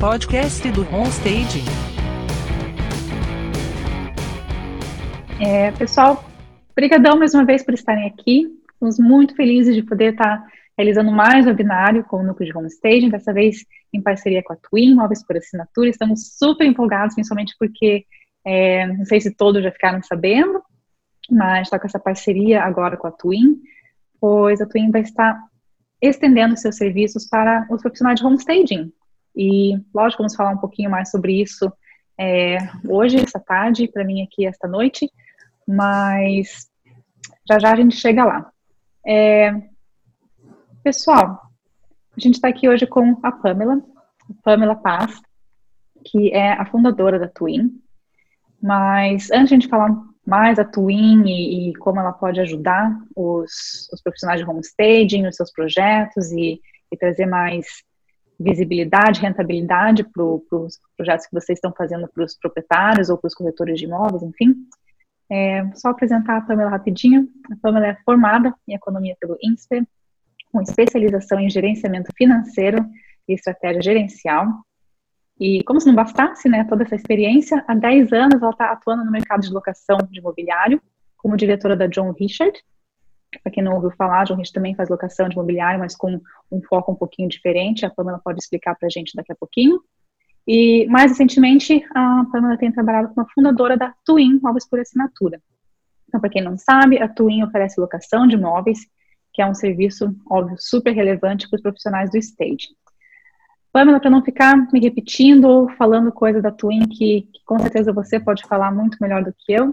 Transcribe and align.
podcast 0.00 0.66
do 0.70 0.80
Homestaging. 0.88 1.66
É, 5.38 5.70
pessoal, 5.72 6.24
brigadão 6.74 7.18
mais 7.18 7.34
uma 7.34 7.44
vez 7.44 7.62
por 7.62 7.74
estarem 7.74 8.06
aqui. 8.06 8.46
Estamos 8.72 8.98
muito 8.98 9.36
felizes 9.36 9.74
de 9.74 9.82
poder 9.82 10.12
estar 10.12 10.42
realizando 10.74 11.12
mais 11.12 11.44
um 11.44 11.50
webinário 11.50 12.02
com 12.04 12.16
o 12.16 12.22
Núcleo 12.22 12.50
de 12.50 12.56
Homestaging, 12.56 13.10
dessa 13.10 13.30
vez 13.30 13.66
em 13.92 14.00
parceria 14.00 14.42
com 14.42 14.54
a 14.54 14.56
Twin, 14.56 14.94
Móveis 14.94 15.22
por 15.22 15.36
Assinatura. 15.36 15.90
Estamos 15.90 16.34
super 16.38 16.66
empolgados, 16.66 17.14
principalmente 17.14 17.54
porque, 17.58 18.06
é, 18.42 18.86
não 18.86 19.04
sei 19.04 19.20
se 19.20 19.30
todos 19.36 19.62
já 19.62 19.70
ficaram 19.70 20.02
sabendo, 20.02 20.62
mas 21.30 21.66
está 21.66 21.78
com 21.78 21.86
essa 21.86 21.98
parceria 21.98 22.62
agora 22.62 22.96
com 22.96 23.06
a 23.06 23.12
Twin, 23.12 23.60
pois 24.18 24.62
a 24.62 24.66
Twin 24.66 24.90
vai 24.90 25.02
estar 25.02 25.38
estendendo 26.00 26.56
seus 26.56 26.76
serviços 26.76 27.28
para 27.28 27.66
os 27.70 27.82
profissionais 27.82 28.18
de 28.18 28.24
homestaging. 28.24 28.90
E, 29.34 29.74
lógico, 29.94 30.22
vamos 30.22 30.34
falar 30.34 30.50
um 30.50 30.58
pouquinho 30.58 30.90
mais 30.90 31.10
sobre 31.10 31.40
isso 31.40 31.72
é, 32.22 32.58
hoje, 32.86 33.18
essa 33.18 33.40
tarde, 33.40 33.88
para 33.88 34.04
mim 34.04 34.22
aqui 34.22 34.44
esta 34.44 34.68
noite, 34.68 35.10
mas 35.66 36.68
já 37.48 37.58
já 37.58 37.72
a 37.72 37.76
gente 37.76 37.96
chega 37.96 38.26
lá. 38.26 38.52
É, 39.06 39.54
pessoal, 40.84 41.40
a 42.14 42.20
gente 42.20 42.34
está 42.34 42.48
aqui 42.48 42.68
hoje 42.68 42.86
com 42.86 43.18
a 43.22 43.32
Pamela, 43.32 43.82
Pamela 44.44 44.76
Paz, 44.76 45.18
que 46.04 46.30
é 46.30 46.52
a 46.52 46.66
fundadora 46.66 47.18
da 47.18 47.26
Twin. 47.26 47.80
Mas 48.62 49.30
antes 49.30 49.48
de 49.48 49.54
a 49.54 49.58
gente 49.58 49.68
falar 49.68 49.96
mais 50.26 50.58
a 50.58 50.64
Twin 50.64 51.24
e, 51.24 51.70
e 51.70 51.76
como 51.76 52.00
ela 52.00 52.12
pode 52.12 52.38
ajudar 52.38 52.94
os, 53.16 53.88
os, 53.90 54.02
profissionais 54.02 54.40
de 54.40 54.46
homestaging 54.46 55.22
nos 55.22 55.36
seus 55.36 55.50
projetos 55.50 56.30
e, 56.32 56.60
e 56.92 56.96
trazer 56.98 57.24
mais 57.24 57.66
visibilidade, 58.40 59.20
rentabilidade 59.20 60.02
para 60.02 60.24
os 60.24 60.80
projetos 60.96 61.26
que 61.26 61.34
vocês 61.34 61.58
estão 61.58 61.72
fazendo 61.76 62.08
para 62.08 62.24
os 62.24 62.36
proprietários 62.38 63.10
ou 63.10 63.18
para 63.18 63.28
os 63.28 63.34
corretores 63.34 63.78
de 63.78 63.84
imóveis, 63.84 64.22
enfim. 64.22 64.56
É, 65.30 65.70
só 65.74 65.90
apresentar 65.90 66.38
a 66.38 66.40
Pamela 66.40 66.70
rapidinho. 66.70 67.28
A 67.52 67.56
Pamela 67.60 67.88
é 67.88 67.96
formada 68.04 68.54
em 68.66 68.74
economia 68.74 69.14
pelo 69.20 69.36
INSPER, 69.42 69.86
com 70.50 70.62
especialização 70.62 71.38
em 71.38 71.50
gerenciamento 71.50 72.10
financeiro 72.16 72.84
e 73.28 73.34
estratégia 73.34 73.82
gerencial. 73.82 74.46
E 75.38 75.62
como 75.64 75.80
se 75.80 75.86
não 75.86 75.94
bastasse, 75.94 76.48
né, 76.48 76.64
toda 76.64 76.82
essa 76.82 76.96
experiência, 76.96 77.62
há 77.68 77.74
10 77.74 78.12
anos 78.12 78.42
ela 78.42 78.50
está 78.50 78.72
atuando 78.72 79.04
no 79.04 79.10
mercado 79.10 79.42
de 79.42 79.52
locação 79.52 79.98
de 80.10 80.18
imobiliário, 80.18 80.80
como 81.16 81.36
diretora 81.36 81.76
da 81.76 81.86
John 81.86 82.12
Richard. 82.12 82.58
Para 83.42 83.52
quem 83.52 83.62
não 83.62 83.74
ouviu 83.74 83.90
falar, 83.92 84.24
John 84.24 84.34
Richard 84.34 84.52
também 84.52 84.74
faz 84.74 84.88
locação 84.88 85.28
de 85.28 85.34
imobiliário, 85.34 85.78
mas 85.78 85.96
com 85.96 86.20
um 86.50 86.62
foco 86.62 86.92
um 86.92 86.96
pouquinho 86.96 87.28
diferente. 87.28 87.86
A 87.86 87.90
Pamela 87.90 88.20
pode 88.22 88.40
explicar 88.40 88.74
para 88.74 88.86
a 88.86 88.90
gente 88.90 89.14
daqui 89.14 89.32
a 89.32 89.36
pouquinho. 89.36 89.80
E 90.46 90.86
mais 90.88 91.12
recentemente, 91.12 91.84
a 91.94 92.24
Pamela 92.32 92.56
tem 92.56 92.72
trabalhado 92.72 93.14
como 93.14 93.28
fundadora 93.32 93.76
da 93.76 93.94
Twin 94.04 94.40
Móveis 94.42 94.68
por 94.68 94.80
Assinatura. 94.80 95.40
Então, 96.08 96.20
para 96.20 96.30
quem 96.30 96.42
não 96.42 96.58
sabe, 96.58 97.00
a 97.00 97.08
Twin 97.08 97.44
oferece 97.44 97.80
locação 97.80 98.26
de 98.26 98.34
imóveis, 98.34 98.80
que 99.32 99.40
é 99.40 99.46
um 99.46 99.54
serviço, 99.54 100.12
óbvio, 100.28 100.56
super 100.58 100.90
relevante 100.92 101.48
para 101.48 101.56
os 101.56 101.62
profissionais 101.62 102.10
do 102.10 102.18
stage. 102.18 102.68
Pamela, 103.72 104.00
para 104.00 104.10
não 104.10 104.24
ficar 104.24 104.56
me 104.72 104.80
repetindo 104.80 105.44
ou 105.44 105.68
falando 105.70 106.10
coisa 106.10 106.42
da 106.42 106.50
Twin 106.50 106.88
que, 106.88 107.22
que, 107.32 107.44
com 107.46 107.58
certeza 107.60 107.92
você 107.92 108.18
pode 108.18 108.42
falar 108.42 108.72
muito 108.72 108.98
melhor 109.00 109.22
do 109.22 109.32
que 109.32 109.52
eu, 109.52 109.72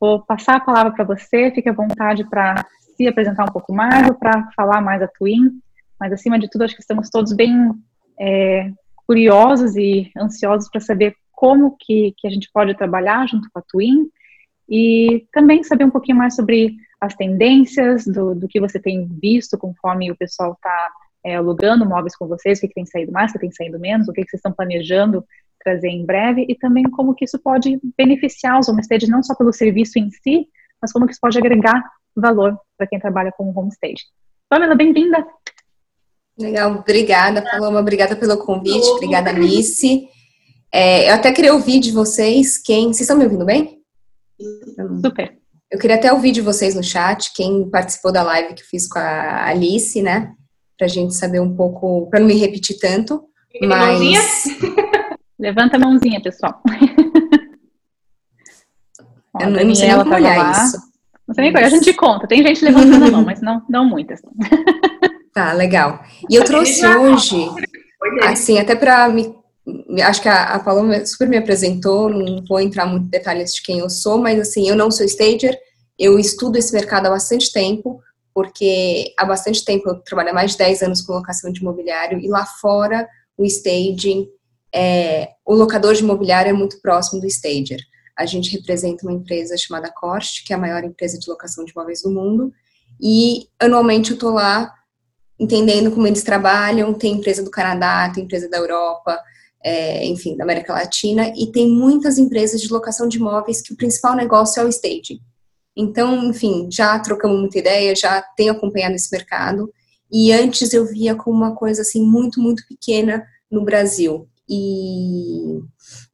vou 0.00 0.22
passar 0.22 0.56
a 0.56 0.60
palavra 0.60 0.92
para 0.92 1.04
você, 1.04 1.50
fique 1.50 1.68
à 1.68 1.72
vontade 1.72 2.24
para 2.24 2.66
se 2.96 3.06
apresentar 3.06 3.44
um 3.44 3.52
pouco 3.52 3.72
mais 3.72 4.08
ou 4.08 4.14
para 4.14 4.50
falar 4.56 4.80
mais 4.80 5.00
da 5.00 5.08
Twin, 5.08 5.60
mas 5.98 6.12
acima 6.12 6.38
de 6.38 6.48
tudo 6.48 6.64
acho 6.64 6.74
que 6.74 6.80
estamos 6.80 7.10
todos 7.10 7.32
bem 7.32 7.72
é, 8.18 8.70
curiosos 9.06 9.76
e 9.76 10.10
ansiosos 10.16 10.68
para 10.70 10.80
saber 10.80 11.14
como 11.32 11.76
que, 11.78 12.14
que 12.16 12.26
a 12.26 12.30
gente 12.30 12.50
pode 12.52 12.74
trabalhar 12.76 13.28
junto 13.28 13.48
com 13.52 13.58
a 13.58 13.62
Twin. 13.62 14.08
E 14.68 15.26
também 15.32 15.62
saber 15.62 15.84
um 15.84 15.90
pouquinho 15.90 16.18
mais 16.18 16.34
sobre 16.34 16.74
as 17.00 17.14
tendências 17.14 18.04
do, 18.04 18.34
do 18.34 18.48
que 18.48 18.58
você 18.58 18.80
tem 18.80 19.06
visto 19.06 19.56
conforme 19.56 20.10
o 20.10 20.16
pessoal 20.16 20.54
está 20.54 20.90
é, 21.24 21.36
alugando 21.36 21.86
móveis 21.86 22.16
com 22.16 22.26
vocês, 22.26 22.58
o 22.58 22.60
que, 22.62 22.68
que, 22.68 22.74
tem 22.74 22.86
saído 22.86 23.12
mais, 23.12 23.30
o 23.30 23.34
que 23.34 23.40
tem 23.40 23.52
saído 23.52 23.78
menos, 23.78 24.08
o 24.08 24.12
que, 24.12 24.22
que 24.22 24.30
vocês 24.30 24.40
estão 24.40 24.52
planejando 24.52 25.24
trazer 25.62 25.88
em 25.88 26.06
breve 26.06 26.46
e 26.48 26.54
também 26.54 26.84
como 26.84 27.14
que 27.14 27.24
isso 27.24 27.38
pode 27.40 27.80
beneficiar 27.98 28.58
os 28.58 28.68
homestays, 28.68 29.08
não 29.08 29.22
só 29.22 29.34
pelo 29.34 29.52
serviço 29.52 29.98
em 29.98 30.10
si, 30.10 30.48
mas 30.86 30.92
como 30.92 31.04
que 31.04 31.12
isso 31.12 31.20
pode 31.20 31.36
agregar 31.38 31.82
valor 32.14 32.56
para 32.78 32.86
quem 32.86 32.98
trabalha 32.98 33.32
com 33.36 33.44
o 33.44 33.58
homestay. 33.58 33.94
Pamela, 34.48 34.74
bem-vinda! 34.74 35.26
Legal, 36.38 36.76
obrigada, 36.76 37.42
Paloma, 37.42 37.80
obrigada 37.80 38.14
pelo 38.14 38.38
convite, 38.38 38.86
obrigada, 38.88 39.30
Alice. 39.30 40.08
É, 40.72 41.10
eu 41.10 41.14
até 41.14 41.32
queria 41.32 41.52
ouvir 41.52 41.80
de 41.80 41.90
vocês 41.90 42.58
quem. 42.58 42.86
Vocês 42.86 43.00
estão 43.02 43.16
me 43.16 43.24
ouvindo 43.24 43.44
bem? 43.44 43.80
Super. 45.04 45.36
Eu 45.70 45.78
queria 45.78 45.96
até 45.96 46.12
ouvir 46.12 46.32
de 46.32 46.40
vocês 46.40 46.74
no 46.74 46.82
chat, 46.84 47.32
quem 47.34 47.68
participou 47.68 48.12
da 48.12 48.22
live 48.22 48.54
que 48.54 48.62
eu 48.62 48.66
fiz 48.66 48.86
com 48.86 48.98
a 48.98 49.46
Alice, 49.46 50.00
né? 50.00 50.36
para 50.76 50.86
a 50.86 50.90
gente 50.90 51.14
saber 51.14 51.40
um 51.40 51.54
pouco, 51.54 52.08
para 52.10 52.20
não 52.20 52.26
me 52.26 52.34
repetir 52.34 52.78
tanto. 52.78 53.24
Mas. 53.62 54.44
Levanta 55.38 55.76
a 55.76 55.78
mãozinha, 55.78 56.20
pessoal. 56.20 56.62
Ó, 59.36 59.44
eu 59.44 59.66
não 59.66 59.74
sei 59.74 59.88
nem 59.88 60.12
olhar 60.12 60.52
isso. 60.52 60.78
Não 61.26 61.34
sei 61.34 61.50
nem 61.50 61.64
A 61.64 61.68
gente 61.68 61.92
conta. 61.94 62.26
Tem 62.26 62.42
gente 62.42 62.64
levantando 62.64 63.04
a 63.04 63.10
mão, 63.10 63.24
mas 63.24 63.40
não, 63.40 63.62
não 63.68 63.84
muitas. 63.84 64.20
Tá, 65.36 65.52
legal. 65.52 66.02
E 66.30 66.34
eu 66.34 66.46
trouxe 66.46 66.86
hoje, 66.86 67.46
assim, 68.22 68.58
até 68.58 68.74
para 68.74 69.06
me. 69.10 69.36
Acho 70.02 70.22
que 70.22 70.30
a, 70.30 70.54
a 70.54 70.58
Paloma 70.58 71.04
super 71.04 71.28
me 71.28 71.36
apresentou, 71.36 72.08
não 72.08 72.42
vou 72.48 72.58
entrar 72.58 72.86
muito 72.86 73.04
em 73.04 73.10
detalhes 73.10 73.54
de 73.54 73.60
quem 73.60 73.80
eu 73.80 73.90
sou, 73.90 74.16
mas 74.16 74.40
assim, 74.40 74.66
eu 74.66 74.74
não 74.74 74.90
sou 74.90 75.04
stager, 75.04 75.54
eu 75.98 76.18
estudo 76.18 76.56
esse 76.56 76.72
mercado 76.72 77.04
há 77.04 77.10
bastante 77.10 77.52
tempo, 77.52 78.00
porque 78.32 79.12
há 79.18 79.26
bastante 79.26 79.62
tempo 79.62 79.90
eu 79.90 79.96
trabalho 79.96 80.30
há 80.30 80.32
mais 80.32 80.52
de 80.52 80.58
10 80.58 80.82
anos 80.82 81.02
com 81.02 81.12
locação 81.12 81.52
de 81.52 81.60
imobiliário 81.60 82.18
e 82.18 82.28
lá 82.28 82.46
fora 82.46 83.06
o 83.36 83.44
staging, 83.44 84.26
é, 84.74 85.28
o 85.44 85.54
locador 85.54 85.92
de 85.92 86.02
imobiliário 86.02 86.48
é 86.48 86.54
muito 86.54 86.80
próximo 86.80 87.20
do 87.20 87.26
stager. 87.26 87.80
A 88.16 88.24
gente 88.24 88.50
representa 88.56 89.06
uma 89.06 89.12
empresa 89.12 89.56
chamada 89.56 89.92
Corst, 89.92 90.44
que 90.46 90.52
é 90.52 90.56
a 90.56 90.58
maior 90.58 90.82
empresa 90.84 91.18
de 91.18 91.28
locação 91.28 91.64
de 91.64 91.72
imóveis 91.72 92.02
do 92.02 92.10
mundo, 92.10 92.52
e 93.00 93.48
anualmente 93.60 94.10
eu 94.10 94.14
estou 94.14 94.32
lá 94.32 94.72
entendendo 95.38 95.90
como 95.90 96.06
eles 96.06 96.22
trabalham. 96.22 96.94
Tem 96.94 97.12
empresa 97.12 97.42
do 97.42 97.50
Canadá, 97.50 98.10
tem 98.12 98.24
empresa 98.24 98.48
da 98.48 98.56
Europa, 98.56 99.20
é, 99.62 100.04
enfim, 100.06 100.36
da 100.36 100.44
América 100.44 100.72
Latina, 100.72 101.32
e 101.36 101.50
tem 101.52 101.68
muitas 101.68 102.18
empresas 102.18 102.60
de 102.60 102.72
locação 102.72 103.08
de 103.08 103.18
imóveis 103.18 103.60
que 103.60 103.72
o 103.72 103.76
principal 103.76 104.14
negócio 104.14 104.60
é 104.60 104.64
o 104.64 104.68
staging. 104.68 105.20
Então, 105.76 106.24
enfim, 106.30 106.68
já 106.72 106.98
trocamos 106.98 107.38
muita 107.38 107.58
ideia, 107.58 107.94
já 107.94 108.22
tenho 108.36 108.52
acompanhado 108.52 108.94
esse 108.94 109.12
mercado. 109.12 109.70
E 110.10 110.32
antes 110.32 110.72
eu 110.72 110.86
via 110.86 111.14
como 111.14 111.36
uma 111.36 111.54
coisa 111.54 111.82
assim 111.82 112.02
muito, 112.02 112.40
muito 112.40 112.66
pequena 112.66 113.26
no 113.50 113.62
Brasil. 113.62 114.26
E, 114.48 115.60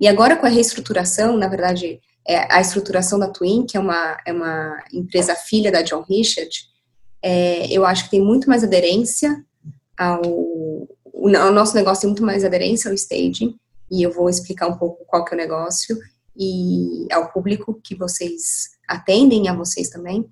e 0.00 0.06
agora 0.08 0.36
com 0.36 0.46
a 0.46 0.48
reestruturação, 0.48 1.36
na 1.36 1.48
verdade, 1.48 2.00
é 2.26 2.52
a 2.52 2.60
estruturação 2.60 3.18
da 3.18 3.28
Twin, 3.28 3.66
que 3.66 3.76
é 3.76 3.80
uma, 3.80 4.16
é 4.26 4.32
uma 4.32 4.82
empresa 4.92 5.34
filha 5.34 5.72
da 5.72 5.82
John 5.82 6.04
Richard, 6.08 6.50
é, 7.22 7.72
eu 7.72 7.86
acho 7.86 8.04
que 8.04 8.10
tem 8.10 8.20
muito 8.20 8.48
mais 8.48 8.64
aderência 8.64 9.44
ao. 9.96 10.20
O, 11.14 11.28
nosso 11.28 11.76
negócio 11.76 12.02
tem 12.02 12.10
muito 12.10 12.24
mais 12.24 12.44
aderência 12.44 12.90
ao 12.90 12.94
staging, 12.94 13.54
e 13.90 14.02
eu 14.02 14.10
vou 14.10 14.28
explicar 14.28 14.66
um 14.66 14.76
pouco 14.76 15.04
qual 15.06 15.24
que 15.24 15.32
é 15.32 15.36
o 15.36 15.40
negócio 15.40 15.96
e 16.36 17.06
ao 17.12 17.30
público 17.30 17.78
que 17.84 17.94
vocês 17.94 18.70
atendem 18.88 19.48
a 19.48 19.54
vocês 19.54 19.88
também. 19.88 20.28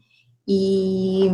E 0.49 1.29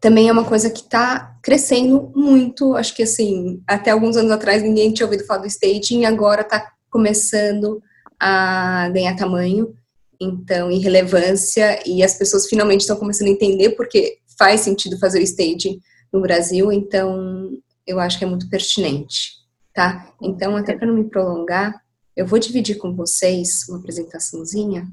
também 0.00 0.28
é 0.28 0.32
uma 0.32 0.44
coisa 0.44 0.70
que 0.70 0.80
está 0.80 1.36
crescendo 1.42 2.12
muito. 2.14 2.74
Acho 2.76 2.94
que 2.94 3.02
assim, 3.02 3.62
até 3.66 3.90
alguns 3.90 4.16
anos 4.16 4.30
atrás 4.30 4.62
ninguém 4.62 4.92
tinha 4.92 5.06
ouvido 5.06 5.24
falar 5.24 5.40
do 5.40 5.46
staging, 5.46 6.04
agora 6.04 6.42
está 6.42 6.72
começando 6.90 7.82
a 8.18 8.88
ganhar 8.90 9.16
tamanho, 9.16 9.74
então, 10.20 10.70
e 10.70 10.78
relevância, 10.78 11.82
e 11.86 12.02
as 12.02 12.14
pessoas 12.14 12.48
finalmente 12.48 12.80
estão 12.80 12.96
começando 12.96 13.28
a 13.28 13.32
entender 13.32 13.70
porque 13.70 14.18
faz 14.38 14.62
sentido 14.62 14.98
fazer 14.98 15.18
o 15.18 15.22
staging 15.22 15.80
no 16.12 16.20
Brasil, 16.20 16.72
então 16.72 17.50
eu 17.86 18.00
acho 18.00 18.18
que 18.18 18.24
é 18.24 18.28
muito 18.28 18.48
pertinente, 18.48 19.32
tá? 19.74 20.10
Então, 20.20 20.56
até 20.56 20.74
para 20.74 20.86
não 20.86 20.94
me 20.94 21.04
prolongar, 21.04 21.80
eu 22.16 22.26
vou 22.26 22.38
dividir 22.38 22.76
com 22.78 22.94
vocês 22.94 23.68
uma 23.68 23.78
apresentaçãozinha. 23.78 24.88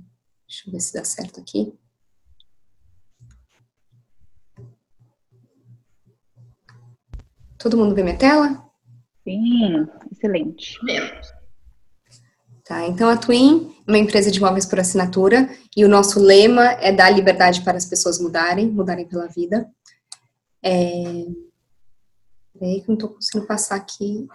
Deixa 0.47 0.67
eu 0.67 0.71
ver 0.73 0.81
se 0.81 0.93
dá 0.93 1.03
certo 1.05 1.39
aqui. 1.39 1.73
Todo 7.63 7.77
mundo 7.77 7.95
vê 7.95 8.03
minha 8.03 8.17
tela? 8.17 8.61
Sim, 9.23 9.87
excelente. 10.11 10.77
Vemos. 10.83 11.33
Tá, 12.65 12.85
então 12.85 13.09
a 13.09 13.15
Twin 13.15 13.73
é 13.87 13.91
uma 13.91 13.97
empresa 13.97 14.29
de 14.29 14.37
imóveis 14.37 14.65
por 14.65 14.81
assinatura 14.81 15.49
e 15.75 15.85
o 15.85 15.87
nosso 15.87 16.19
lema 16.19 16.71
é 16.81 16.91
dar 16.91 17.09
liberdade 17.09 17.61
para 17.61 17.77
as 17.77 17.85
pessoas 17.85 18.19
mudarem, 18.19 18.69
mudarem 18.69 19.07
pela 19.07 19.27
vida. 19.27 19.65
É... 20.61 21.25
Peraí 22.59 22.81
que 22.81 22.87
não 22.89 22.95
estou 22.95 23.11
conseguindo 23.11 23.47
passar 23.47 23.75
aqui. 23.75 24.27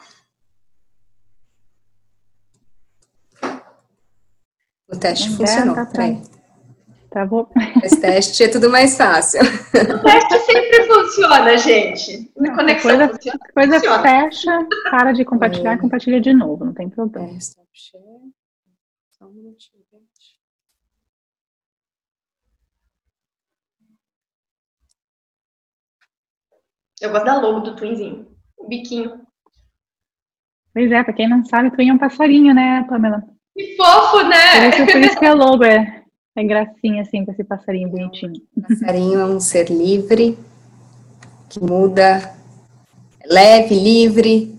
O 4.90 4.96
teste 4.98 5.28
não 5.28 5.36
funcionou. 5.36 5.74
Tá, 5.74 5.84
tá 5.84 6.37
tá 7.18 7.26
bom. 7.26 7.48
Esse 7.82 8.00
teste 8.00 8.44
é 8.44 8.48
tudo 8.48 8.70
mais 8.70 8.96
fácil. 8.96 9.40
O 9.40 10.02
teste 10.04 10.38
sempre 10.46 10.84
funciona, 10.84 11.56
gente. 11.58 12.30
A 12.38 12.54
conexão 12.54 12.90
coisa, 12.96 13.08
funciona. 13.12 13.38
coisa 13.52 13.74
funciona. 13.74 14.02
fecha, 14.02 14.68
para 14.90 15.12
de 15.12 15.24
compartilhar 15.24 15.72
É. 15.72 15.74
e 15.74 15.78
compartilha 15.78 16.20
de 16.20 16.32
novo, 16.32 16.64
não 16.64 16.72
tem 16.72 16.88
problema. 16.88 17.28
É, 17.28 17.36
stop 17.38 17.66
share. 17.72 18.04
Só 19.18 19.24
um 19.26 19.32
minutinho, 19.32 19.82
gente. 19.90 20.38
Eu 27.00 27.10
gosto 27.10 27.24
da 27.24 27.40
logo 27.40 27.60
do 27.60 27.76
Twinzinho. 27.76 28.26
O 28.56 28.66
biquinho. 28.68 29.20
Pois 30.74 30.90
é, 30.92 31.02
pra 31.02 31.12
quem 31.12 31.28
não 31.28 31.44
sabe, 31.44 31.70
Twin 31.72 31.88
é 31.90 31.92
um 31.92 31.98
passarinho, 31.98 32.54
né, 32.54 32.84
Pamela? 32.88 33.22
Que 33.56 33.76
fofo, 33.76 34.18
Por 34.18 34.24
né? 34.28 34.68
isso, 34.68 34.86
por 34.86 35.00
isso 35.00 35.18
que 35.18 35.24
é 35.24 35.34
logo, 35.34 35.64
é, 35.64 35.97
é 36.40 36.44
gracinha, 36.44 37.02
assim, 37.02 37.24
com 37.24 37.32
esse 37.32 37.44
passarinho 37.44 37.88
bonitinho. 37.88 38.34
Passarinho 38.68 39.18
é 39.18 39.24
um 39.24 39.40
ser 39.40 39.68
livre, 39.70 40.38
que 41.48 41.60
muda, 41.60 42.34
é 43.20 43.26
leve, 43.26 43.74
livre, 43.74 44.58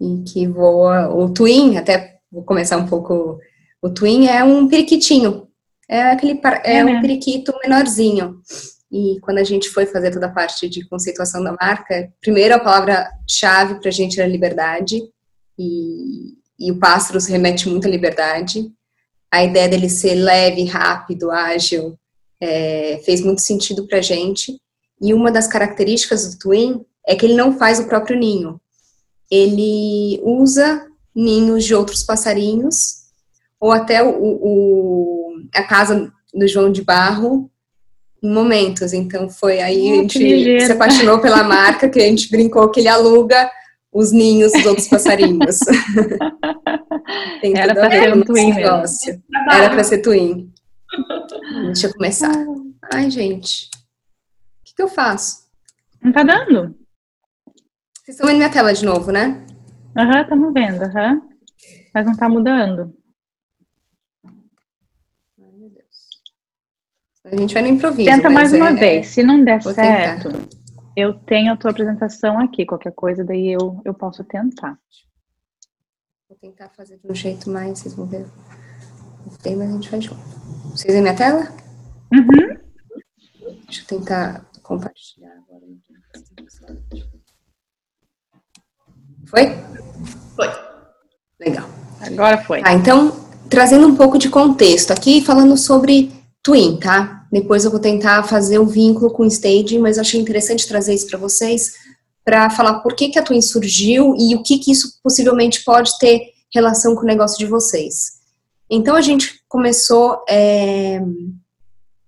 e 0.00 0.22
que 0.22 0.46
voa. 0.46 1.08
O 1.14 1.32
twin, 1.32 1.76
até 1.76 2.18
vou 2.30 2.42
começar 2.42 2.76
um 2.76 2.86
pouco. 2.86 3.38
O 3.82 3.90
twin 3.90 4.26
é 4.26 4.42
um 4.44 4.68
periquitinho. 4.68 5.48
É 5.88 6.02
aquele 6.02 6.40
é, 6.64 6.78
É, 6.78 6.84
um 6.84 7.00
periquito 7.00 7.52
menorzinho. 7.62 8.40
E 8.90 9.18
quando 9.20 9.38
a 9.38 9.44
gente 9.44 9.68
foi 9.68 9.86
fazer 9.86 10.10
toda 10.10 10.26
a 10.26 10.32
parte 10.32 10.68
de 10.68 10.86
conceituação 10.88 11.42
da 11.42 11.52
marca, 11.52 12.10
primeiro 12.20 12.54
a 12.54 12.58
palavra-chave 12.58 13.80
para 13.80 13.88
a 13.88 13.92
gente 13.92 14.18
era 14.18 14.28
liberdade, 14.28 15.00
e, 15.58 16.34
e 16.58 16.72
o 16.72 16.78
pássaro 16.78 17.20
se 17.20 17.30
remete 17.30 17.68
muito 17.68 17.86
à 17.86 17.90
liberdade. 17.90 18.70
A 19.30 19.44
ideia 19.44 19.68
dele 19.68 19.88
ser 19.88 20.14
leve, 20.14 20.64
rápido, 20.64 21.30
ágil, 21.30 21.98
é, 22.40 23.00
fez 23.04 23.20
muito 23.20 23.40
sentido 23.40 23.86
para 23.86 23.98
a 23.98 24.02
gente. 24.02 24.58
E 25.00 25.12
uma 25.12 25.30
das 25.30 25.46
características 25.46 26.30
do 26.34 26.38
Twin 26.38 26.84
é 27.06 27.14
que 27.14 27.26
ele 27.26 27.34
não 27.34 27.56
faz 27.58 27.78
o 27.78 27.84
próprio 27.86 28.18
ninho. 28.18 28.60
Ele 29.30 30.20
usa 30.22 30.86
ninhos 31.14 31.64
de 31.64 31.74
outros 31.74 32.02
passarinhos, 32.02 32.98
ou 33.60 33.72
até 33.72 34.02
o, 34.02 34.08
o- 34.18 35.36
a 35.54 35.62
casa 35.62 36.10
do 36.32 36.46
João 36.48 36.70
de 36.70 36.82
Barro, 36.82 37.50
em 38.22 38.30
momentos. 38.32 38.92
Então 38.92 39.28
foi 39.28 39.60
aí 39.60 39.98
Oh, 39.98 40.04
a 40.04 40.08
que 40.08 40.38
gente 40.44 40.66
se 40.66 40.72
apaixonou 40.72 41.20
pela 41.20 41.42
marca, 41.42 41.88
que 41.88 41.98
a 42.00 42.04
gente 42.04 42.30
brincou 42.30 42.70
que 42.70 42.80
ele 42.80 42.88
aluga 42.88 43.50
os 43.92 44.12
ninhos 44.12 44.52
dos 44.52 44.66
outros 44.66 44.88
passarinhos. 44.88 45.58
Tem 47.40 47.56
Era 47.56 47.74
tudo 47.74 47.84
a 47.84 47.88
pra 47.88 47.98
ver 47.98 48.02
ser 48.02 48.16
um 48.16 48.22
twin 48.22 48.52
negócio. 48.54 49.22
Era 49.50 49.70
para 49.70 49.84
ser 49.84 49.98
twin. 49.98 50.52
Deixa 51.66 51.86
eu 51.86 51.94
começar. 51.94 52.32
Ai, 52.92 53.10
gente. 53.10 53.70
O 54.60 54.64
que, 54.64 54.74
que 54.74 54.82
eu 54.82 54.88
faço? 54.88 55.48
Não 56.02 56.12
tá 56.12 56.22
dando? 56.22 56.76
Vocês 57.94 58.16
estão 58.16 58.26
vendo 58.26 58.36
minha 58.36 58.50
tela 58.50 58.72
de 58.72 58.84
novo, 58.84 59.10
né? 59.10 59.44
Aham, 59.96 60.22
estamos 60.22 60.52
vendo, 60.52 60.82
aham. 60.82 61.22
Mas 61.94 62.06
não 62.06 62.16
tá 62.16 62.28
mudando. 62.28 62.94
Ai, 64.24 65.52
meu 65.58 65.70
Deus. 65.70 66.08
A 67.24 67.36
gente 67.36 67.52
vai 67.54 67.62
no 67.62 67.68
improviso. 67.68 68.10
Tenta 68.10 68.30
mais 68.30 68.52
uma 68.52 68.70
é- 68.70 68.74
vez. 68.74 69.08
Se 69.08 69.22
não 69.22 69.42
der 69.42 69.60
Vou 69.60 69.74
certo, 69.74 70.30
eu 70.98 71.14
tenho 71.14 71.52
a 71.52 71.56
tua 71.56 71.70
apresentação 71.70 72.40
aqui. 72.40 72.66
Qualquer 72.66 72.92
coisa, 72.92 73.22
daí 73.22 73.52
eu, 73.52 73.80
eu 73.84 73.94
posso 73.94 74.24
tentar. 74.24 74.76
Vou 76.28 76.36
tentar 76.36 76.68
fazer 76.70 76.98
de 76.98 77.08
um 77.08 77.14
jeito 77.14 77.48
mais, 77.48 77.78
vocês 77.78 77.94
vão 77.94 78.04
ver. 78.04 78.26
Não 79.24 79.36
tem, 79.40 79.54
mas 79.54 79.70
a 79.70 79.72
gente 79.74 79.88
vai 79.88 80.00
de 80.00 80.10
novo. 80.10 80.20
Vocês 80.70 80.92
veem 80.92 81.02
minha 81.02 81.14
tela? 81.14 81.48
Uhum. 82.12 82.58
Deixa 83.64 83.82
eu 83.82 83.86
tentar 83.86 84.44
compartilhar 84.60 85.30
agora. 85.30 85.64
Foi? 89.26 89.46
Foi. 90.34 90.48
Legal. 91.38 91.68
Agora 92.00 92.38
foi. 92.38 92.60
Tá, 92.60 92.72
então, 92.72 93.12
trazendo 93.48 93.86
um 93.86 93.94
pouco 93.94 94.18
de 94.18 94.28
contexto 94.28 94.90
aqui, 94.90 95.24
falando 95.24 95.56
sobre 95.56 96.12
Twin, 96.42 96.78
tá? 96.78 97.26
Depois 97.30 97.64
eu 97.64 97.70
vou 97.70 97.80
tentar 97.80 98.22
fazer 98.22 98.58
o 98.58 98.66
vínculo 98.66 99.10
com 99.10 99.26
Stage, 99.26 99.78
mas 99.78 99.98
achei 99.98 100.20
interessante 100.20 100.66
trazer 100.66 100.94
isso 100.94 101.06
para 101.06 101.18
vocês, 101.18 101.74
para 102.24 102.50
falar 102.50 102.80
por 102.80 102.94
que, 102.94 103.08
que 103.08 103.18
a 103.18 103.22
Twin 103.22 103.40
surgiu 103.40 104.14
e 104.16 104.34
o 104.34 104.42
que, 104.42 104.58
que 104.58 104.72
isso 104.72 104.98
possivelmente 105.02 105.64
pode 105.64 105.98
ter 105.98 106.32
relação 106.52 106.94
com 106.94 107.02
o 107.02 107.06
negócio 107.06 107.38
de 107.38 107.46
vocês. 107.46 108.18
Então, 108.70 108.96
a 108.96 109.00
gente 109.00 109.40
começou, 109.48 110.22
é, 110.28 111.00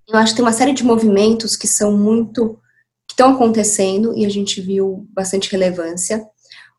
eu 0.08 0.18
acho 0.18 0.32
que 0.32 0.36
tem 0.36 0.44
uma 0.44 0.52
série 0.52 0.72
de 0.72 0.84
movimentos 0.84 1.56
que 1.56 1.66
são 1.66 1.96
muito, 1.96 2.58
que 3.06 3.14
estão 3.14 3.32
acontecendo 3.32 4.16
e 4.16 4.24
a 4.24 4.28
gente 4.28 4.60
viu 4.60 5.06
bastante 5.10 5.50
relevância. 5.50 6.22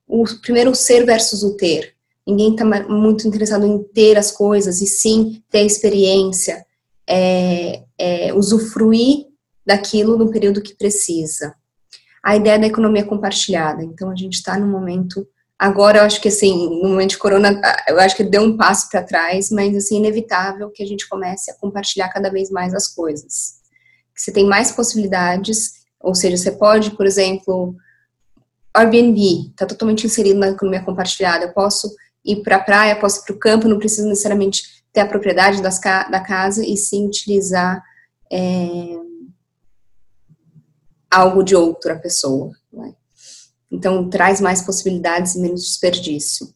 O 0.08 0.24
primeiro, 0.42 0.72
o 0.72 0.76
ser 0.76 1.06
versus 1.06 1.44
o 1.44 1.56
ter. 1.56 1.96
Ninguém 2.28 2.52
está 2.52 2.66
muito 2.88 3.28
interessado 3.28 3.66
em 3.66 3.84
ter 3.84 4.18
as 4.18 4.32
coisas, 4.32 4.82
e 4.82 4.88
sim 4.88 5.42
ter 5.50 5.60
a 5.60 5.64
experiência, 5.64 6.64
é, 7.12 7.84
é, 7.98 8.34
usufruir 8.34 9.26
daquilo 9.66 10.18
no 10.18 10.32
período 10.32 10.62
que 10.62 10.78
precisa. 10.78 11.54
A 12.24 12.38
ideia 12.38 12.58
da 12.58 12.68
economia 12.68 13.04
compartilhada. 13.04 13.84
Então, 13.84 14.10
a 14.10 14.16
gente 14.16 14.36
está 14.36 14.58
num 14.58 14.70
momento. 14.70 15.28
Agora, 15.60 16.00
eu 16.00 16.04
acho 16.04 16.22
que, 16.22 16.30
assim, 16.30 16.70
no 16.82 16.90
momento 16.90 17.12
de 17.12 17.18
corona, 17.18 17.62
eu 17.88 18.00
acho 18.00 18.16
que 18.16 18.24
deu 18.24 18.42
um 18.42 18.56
passo 18.56 18.90
para 18.90 19.04
trás, 19.04 19.50
mas, 19.52 19.76
assim, 19.76 19.98
inevitável 19.98 20.70
que 20.70 20.82
a 20.82 20.88
gente 20.88 21.08
comece 21.10 21.52
a 21.52 21.56
compartilhar 21.56 22.08
cada 22.10 22.32
vez 22.32 22.50
mais 22.50 22.74
as 22.74 22.88
coisas. 22.88 23.60
Você 24.16 24.32
tem 24.32 24.46
mais 24.46 24.72
possibilidades, 24.72 25.74
ou 26.00 26.16
seja, 26.16 26.38
você 26.38 26.52
pode, 26.52 26.92
por 26.92 27.06
exemplo, 27.06 27.76
Airbnb 28.74 29.50
está 29.50 29.66
totalmente 29.66 30.06
inserido 30.06 30.40
na 30.40 30.50
economia 30.50 30.84
compartilhada. 30.84 31.46
Eu 31.46 31.54
posso 31.54 31.94
ir 32.24 32.42
para 32.42 32.56
a 32.56 32.64
praia, 32.64 32.96
posso 32.96 33.20
ir 33.20 33.26
para 33.26 33.36
o 33.36 33.40
campo, 33.40 33.68
não 33.68 33.80
preciso 33.80 34.08
necessariamente 34.08 34.81
ter 34.94 35.02
a 35.02 35.08
propriedade 35.08 35.62
das 35.62 35.80
da 35.80 36.20
casa 36.20 36.66
e 36.66 36.76
sim 36.76 37.08
utilizar 37.08 37.82
é, 38.32 38.98
algo 41.10 41.44
de 41.44 41.56
outra 41.56 41.98
pessoa. 41.98 42.52
Né? 42.72 42.94
Então, 43.70 44.10
traz 44.10 44.42
mais 44.42 44.62
possibilidades 44.62 45.36
e 45.36 45.40
menos 45.40 45.64
desperdício. 45.64 46.54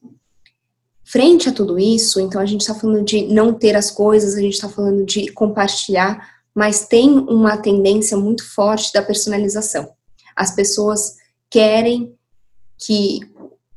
Frente 1.03 1.49
a 1.49 1.51
tudo 1.51 1.77
isso, 1.77 2.19
então 2.19 2.41
a 2.41 2.45
gente 2.45 2.61
está 2.61 2.73
falando 2.73 3.05
de 3.05 3.27
não 3.27 3.53
ter 3.53 3.75
as 3.75 3.91
coisas, 3.91 4.35
a 4.35 4.41
gente 4.41 4.55
está 4.55 4.67
falando 4.67 5.05
de 5.05 5.31
compartilhar, 5.31 6.35
mas 6.53 6.87
tem 6.87 7.09
uma 7.09 7.57
tendência 7.57 8.17
muito 8.17 8.43
forte 8.53 8.91
da 8.91 9.01
personalização. 9.01 9.93
As 10.35 10.55
pessoas 10.55 11.15
querem 11.49 12.17
que 12.77 13.19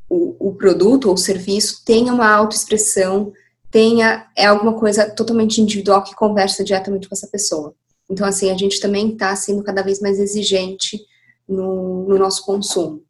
o, 0.08 0.48
o 0.48 0.54
produto 0.54 1.10
ou 1.10 1.16
serviço 1.16 1.84
tenha 1.84 2.12
uma 2.12 2.28
autoexpressão, 2.28 3.32
tenha 3.70 4.26
é 4.36 4.46
alguma 4.46 4.74
coisa 4.74 5.08
totalmente 5.10 5.60
individual 5.60 6.02
que 6.02 6.14
conversa 6.14 6.64
diretamente 6.64 7.08
com 7.08 7.14
essa 7.14 7.26
pessoa. 7.26 7.74
Então, 8.10 8.26
assim, 8.26 8.50
a 8.50 8.56
gente 8.56 8.80
também 8.80 9.12
está 9.12 9.34
sendo 9.36 9.62
cada 9.62 9.82
vez 9.82 10.00
mais 10.00 10.18
exigente 10.18 10.98
no, 11.46 12.08
no, 12.08 12.18
nosso 12.18 12.44
consumo. 12.44 13.02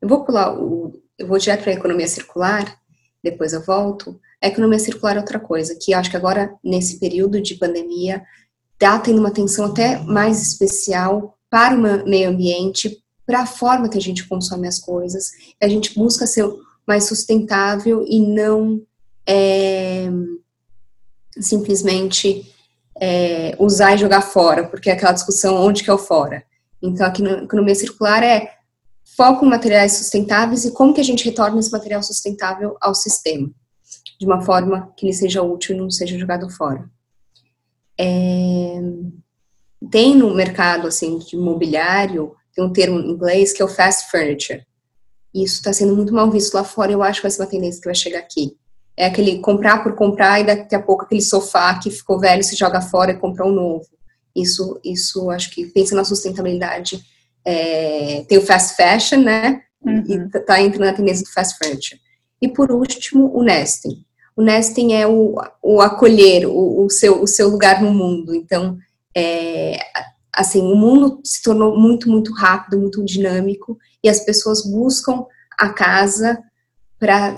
Eu 0.00 0.08
vou 0.08 0.24
pular, 0.24 0.56
o, 0.56 0.92
eu 1.18 1.26
vou 1.26 1.38
direto 1.38 1.62
para 1.62 1.72
a 1.72 1.76
economia 1.76 2.06
circular, 2.06 2.78
depois 3.22 3.52
eu 3.52 3.62
volto. 3.62 4.20
A 4.40 4.48
economia 4.48 4.78
circular 4.78 5.16
é 5.16 5.20
outra 5.20 5.40
coisa, 5.40 5.76
que 5.80 5.92
acho 5.92 6.10
que 6.10 6.16
agora, 6.16 6.54
nesse 6.62 6.98
período 6.98 7.40
de 7.40 7.56
pandemia, 7.56 8.22
está 8.74 8.98
tendo 8.98 9.18
uma 9.18 9.28
atenção 9.28 9.66
até 9.66 9.98
mais 10.00 10.40
especial 10.40 11.36
para 11.50 11.74
o 11.74 12.08
meio 12.08 12.30
ambiente, 12.30 13.02
para 13.26 13.42
a 13.42 13.46
forma 13.46 13.88
que 13.88 13.98
a 13.98 14.00
gente 14.00 14.26
consome 14.26 14.66
as 14.66 14.78
coisas. 14.78 15.30
A 15.60 15.68
gente 15.68 15.94
busca 15.94 16.26
ser 16.26 16.48
mais 16.86 17.04
sustentável 17.04 18.04
e 18.08 18.20
não 18.20 18.82
é, 19.32 20.10
simplesmente 21.40 22.52
é, 23.00 23.56
usar 23.58 23.94
e 23.94 23.98
jogar 23.98 24.20
fora, 24.20 24.68
porque 24.68 24.90
é 24.90 24.92
aquela 24.92 25.12
discussão 25.12 25.56
onde 25.56 25.82
que 25.82 25.88
é 25.88 25.94
o 25.94 25.98
fora. 25.98 26.44
Então, 26.82 27.06
aqui 27.06 27.22
na 27.22 27.44
economia 27.44 27.74
circular 27.74 28.22
é 28.22 28.52
foco 29.16 29.46
em 29.46 29.48
materiais 29.48 29.92
sustentáveis 29.92 30.64
e 30.64 30.72
como 30.72 30.92
que 30.92 31.00
a 31.00 31.04
gente 31.04 31.24
retorna 31.24 31.58
esse 31.58 31.72
material 31.72 32.02
sustentável 32.02 32.76
ao 32.80 32.94
sistema, 32.94 33.50
de 34.20 34.26
uma 34.26 34.42
forma 34.42 34.92
que 34.96 35.06
ele 35.06 35.14
seja 35.14 35.42
útil 35.42 35.74
e 35.74 35.78
não 35.78 35.90
seja 35.90 36.18
jogado 36.18 36.50
fora. 36.50 36.90
É, 37.98 38.80
tem 39.90 40.14
no 40.14 40.34
mercado 40.34 40.88
assim 40.88 41.18
de 41.18 41.36
imobiliário 41.36 42.34
tem 42.54 42.64
um 42.64 42.72
termo 42.72 42.98
em 42.98 43.10
inglês 43.10 43.52
que 43.52 43.62
é 43.62 43.64
o 43.64 43.68
fast 43.68 44.10
furniture. 44.10 44.66
Isso 45.34 45.56
está 45.56 45.72
sendo 45.72 45.96
muito 45.96 46.12
mal 46.12 46.30
visto 46.30 46.52
lá 46.52 46.62
fora. 46.64 46.92
Eu 46.92 47.02
acho 47.02 47.20
que 47.20 47.22
vai 47.22 47.30
ser 47.30 47.40
uma 47.40 47.48
tendência 47.48 47.80
que 47.80 47.86
vai 47.86 47.94
chegar 47.94 48.18
aqui. 48.18 48.54
É 48.96 49.06
aquele 49.06 49.38
comprar 49.38 49.82
por 49.82 49.94
comprar 49.94 50.40
e 50.40 50.44
daqui 50.44 50.74
a 50.74 50.82
pouco 50.82 51.04
aquele 51.04 51.22
sofá 51.22 51.78
que 51.78 51.90
ficou 51.90 52.20
velho 52.20 52.42
se 52.42 52.56
joga 52.56 52.80
fora 52.80 53.12
e 53.12 53.18
compra 53.18 53.46
um 53.46 53.52
novo. 53.52 53.86
Isso, 54.34 54.80
isso 54.84 55.30
acho 55.30 55.50
que 55.50 55.66
pensa 55.66 55.94
na 55.94 56.04
sustentabilidade. 56.04 57.02
É, 57.44 58.24
tem 58.28 58.38
o 58.38 58.46
fast 58.46 58.76
fashion, 58.76 59.22
né? 59.22 59.62
Uhum. 59.84 60.04
E 60.08 60.40
tá 60.44 60.60
entrando 60.60 60.86
na 60.86 60.92
tendência 60.92 61.24
do 61.24 61.32
fast 61.32 61.56
furniture. 61.58 62.00
E 62.40 62.48
por 62.48 62.70
último, 62.70 63.30
o 63.34 63.42
nesting. 63.42 64.04
o 64.36 64.42
nesting 64.42 64.94
é 64.94 65.06
o, 65.06 65.36
o 65.62 65.80
acolher, 65.80 66.46
o, 66.46 66.84
o, 66.84 66.90
seu, 66.90 67.22
o 67.22 67.26
seu 67.26 67.48
lugar 67.48 67.82
no 67.82 67.92
mundo. 67.92 68.34
Então, 68.34 68.78
é, 69.16 69.78
assim, 70.34 70.60
o 70.60 70.74
mundo 70.74 71.20
se 71.24 71.42
tornou 71.42 71.78
muito, 71.78 72.10
muito 72.10 72.32
rápido, 72.32 72.78
muito 72.78 73.04
dinâmico, 73.04 73.78
e 74.02 74.08
as 74.08 74.24
pessoas 74.24 74.64
buscam 74.64 75.24
a 75.58 75.68
casa 75.68 76.42
para 77.02 77.34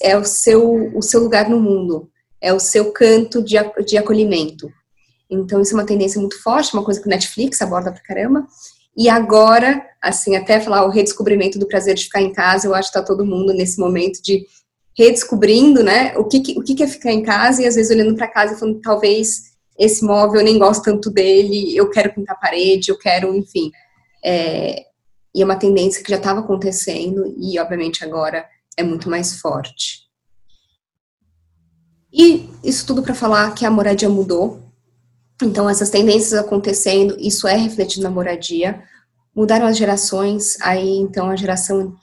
é 0.00 0.16
o 0.16 0.24
seu, 0.24 0.96
o 0.96 1.02
seu 1.02 1.20
lugar 1.20 1.50
no 1.50 1.60
mundo, 1.60 2.08
é 2.40 2.50
o 2.54 2.58
seu 2.58 2.92
canto 2.92 3.42
de, 3.42 3.56
de 3.84 3.98
acolhimento. 3.98 4.72
Então, 5.28 5.60
isso 5.60 5.72
é 5.72 5.78
uma 5.78 5.84
tendência 5.84 6.18
muito 6.18 6.42
forte, 6.42 6.72
uma 6.72 6.82
coisa 6.82 6.98
que 6.98 7.06
o 7.06 7.10
Netflix 7.10 7.60
aborda 7.60 7.92
pra 7.92 8.02
caramba. 8.02 8.46
E 8.96 9.10
agora, 9.10 9.84
assim, 10.02 10.34
até 10.34 10.58
falar 10.60 10.86
o 10.86 10.90
redescobrimento 10.90 11.58
do 11.58 11.68
prazer 11.68 11.94
de 11.94 12.04
ficar 12.04 12.22
em 12.22 12.32
casa, 12.32 12.66
eu 12.66 12.74
acho 12.74 12.88
que 12.88 12.98
tá 12.98 13.04
todo 13.04 13.26
mundo 13.26 13.52
nesse 13.52 13.78
momento 13.78 14.22
de 14.22 14.46
redescobrindo, 14.96 15.84
né, 15.84 16.16
o 16.16 16.24
que, 16.24 16.54
o 16.56 16.62
que 16.62 16.82
é 16.82 16.86
ficar 16.86 17.12
em 17.12 17.22
casa 17.22 17.60
e 17.60 17.66
às 17.66 17.74
vezes 17.74 17.94
olhando 17.94 18.16
para 18.16 18.28
casa 18.28 18.54
e 18.54 18.58
falando, 18.58 18.80
talvez 18.80 19.42
esse 19.78 20.02
móvel 20.02 20.40
eu 20.40 20.44
nem 20.44 20.58
gosto 20.58 20.84
tanto 20.84 21.10
dele, 21.10 21.76
eu 21.76 21.90
quero 21.90 22.14
pintar 22.14 22.34
a 22.34 22.38
parede, 22.38 22.90
eu 22.90 22.98
quero, 22.98 23.34
enfim. 23.34 23.70
É, 24.24 24.86
e 25.34 25.42
é 25.42 25.44
uma 25.44 25.56
tendência 25.56 26.02
que 26.02 26.10
já 26.10 26.16
estava 26.16 26.40
acontecendo 26.40 27.34
e, 27.36 27.58
obviamente, 27.58 28.02
agora 28.02 28.42
é 28.76 28.82
muito 28.82 29.08
mais 29.08 29.40
forte. 29.40 30.06
E 32.12 32.48
isso 32.64 32.86
tudo 32.86 33.02
para 33.02 33.14
falar 33.14 33.54
que 33.54 33.66
a 33.66 33.70
moradia 33.70 34.08
mudou. 34.08 34.62
Então, 35.42 35.68
essas 35.68 35.90
tendências 35.90 36.32
acontecendo, 36.32 37.16
isso 37.18 37.46
é 37.46 37.56
refletido 37.56 38.02
na 38.02 38.10
moradia. 38.10 38.82
Mudaram 39.34 39.66
as 39.66 39.76
gerações, 39.76 40.58
aí 40.62 40.96
então 40.96 41.28
a 41.28 41.36
geração 41.36 41.94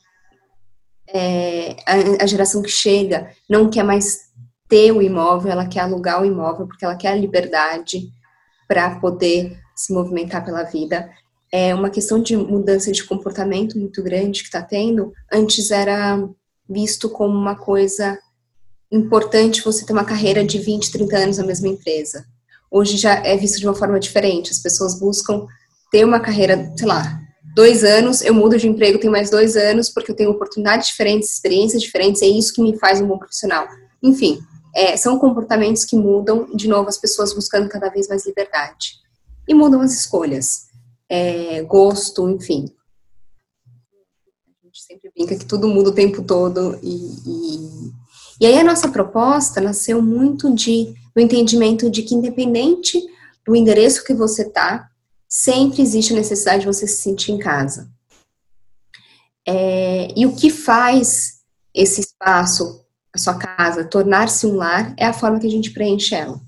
é, 1.07 1.75
a, 1.85 2.25
geração 2.25 2.61
que 2.61 2.69
chega 2.69 3.31
não 3.47 3.69
quer 3.69 3.83
mais 3.83 4.31
ter 4.67 4.91
o 4.91 5.01
imóvel, 5.01 5.51
ela 5.51 5.67
quer 5.67 5.81
alugar 5.81 6.21
o 6.21 6.25
imóvel 6.25 6.67
porque 6.67 6.83
ela 6.83 6.95
quer 6.95 7.09
a 7.09 7.15
liberdade 7.15 8.09
para 8.67 8.99
poder 8.99 9.57
se 9.75 9.93
movimentar 9.93 10.43
pela 10.43 10.63
vida. 10.63 11.09
É 11.51 11.75
uma 11.75 11.89
questão 11.89 12.19
de 12.19 12.35
mudança 12.35 12.91
de 12.91 13.03
comportamento 13.03 13.77
muito 13.77 14.01
grande 14.01 14.41
que 14.41 14.47
está 14.47 14.61
tendo. 14.61 15.13
Antes 15.31 15.69
era 15.69 16.17
visto 16.73 17.09
como 17.09 17.37
uma 17.37 17.55
coisa 17.55 18.17
importante 18.91 19.63
você 19.63 19.85
ter 19.85 19.93
uma 19.93 20.03
carreira 20.03 20.43
de 20.43 20.59
20, 20.59 20.91
30 20.91 21.17
anos 21.17 21.37
na 21.37 21.45
mesma 21.45 21.67
empresa. 21.67 22.25
Hoje 22.69 22.97
já 22.97 23.15
é 23.15 23.37
visto 23.37 23.59
de 23.59 23.67
uma 23.67 23.75
forma 23.75 23.99
diferente. 23.99 24.51
As 24.51 24.59
pessoas 24.59 24.99
buscam 24.99 25.45
ter 25.91 26.03
uma 26.03 26.19
carreira, 26.19 26.73
sei 26.75 26.87
lá, 26.87 27.19
dois 27.55 27.83
anos, 27.83 28.21
eu 28.21 28.33
mudo 28.33 28.57
de 28.57 28.67
emprego, 28.67 28.99
tenho 28.99 29.11
mais 29.11 29.29
dois 29.29 29.55
anos, 29.55 29.89
porque 29.89 30.11
eu 30.11 30.15
tenho 30.15 30.31
oportunidades 30.31 30.87
diferentes, 30.87 31.31
experiências 31.31 31.81
diferentes, 31.81 32.21
é 32.21 32.27
isso 32.27 32.53
que 32.53 32.61
me 32.61 32.77
faz 32.79 32.99
um 32.99 33.07
bom 33.07 33.17
profissional. 33.17 33.67
Enfim, 34.01 34.39
é, 34.75 34.97
são 34.97 35.19
comportamentos 35.19 35.85
que 35.85 35.95
mudam, 35.95 36.47
de 36.55 36.67
novo, 36.67 36.89
as 36.89 36.97
pessoas 36.97 37.33
buscando 37.33 37.69
cada 37.69 37.89
vez 37.89 38.07
mais 38.07 38.25
liberdade. 38.25 38.93
E 39.47 39.53
mudam 39.53 39.81
as 39.81 39.93
escolhas, 39.93 40.67
é, 41.09 41.61
gosto, 41.63 42.27
enfim. 42.29 42.65
Brinca 45.15 45.37
que 45.37 45.45
tudo 45.45 45.67
muda 45.67 45.89
o 45.89 45.93
tempo 45.93 46.23
todo 46.23 46.79
e, 46.81 46.95
e, 47.25 47.93
e 48.41 48.45
aí 48.45 48.57
a 48.57 48.63
nossa 48.63 48.89
proposta 48.89 49.61
nasceu 49.61 50.01
muito 50.01 50.53
de, 50.53 50.93
do 51.15 51.21
entendimento 51.21 51.89
de 51.89 52.01
que 52.01 52.15
independente 52.15 52.99
do 53.45 53.55
endereço 53.55 54.03
que 54.03 54.13
você 54.13 54.43
está, 54.43 54.89
sempre 55.27 55.81
existe 55.81 56.13
a 56.13 56.15
necessidade 56.15 56.61
de 56.61 56.67
você 56.67 56.87
se 56.87 57.01
sentir 57.01 57.31
em 57.31 57.37
casa. 57.37 57.89
É, 59.47 60.07
e 60.15 60.25
o 60.25 60.35
que 60.35 60.49
faz 60.49 61.41
esse 61.73 62.01
espaço, 62.01 62.83
a 63.13 63.17
sua 63.17 63.35
casa, 63.35 63.83
tornar-se 63.83 64.45
um 64.45 64.55
lar 64.55 64.95
é 64.97 65.05
a 65.05 65.13
forma 65.13 65.39
que 65.39 65.47
a 65.47 65.51
gente 65.51 65.71
preenche 65.71 66.15
ela. 66.15 66.39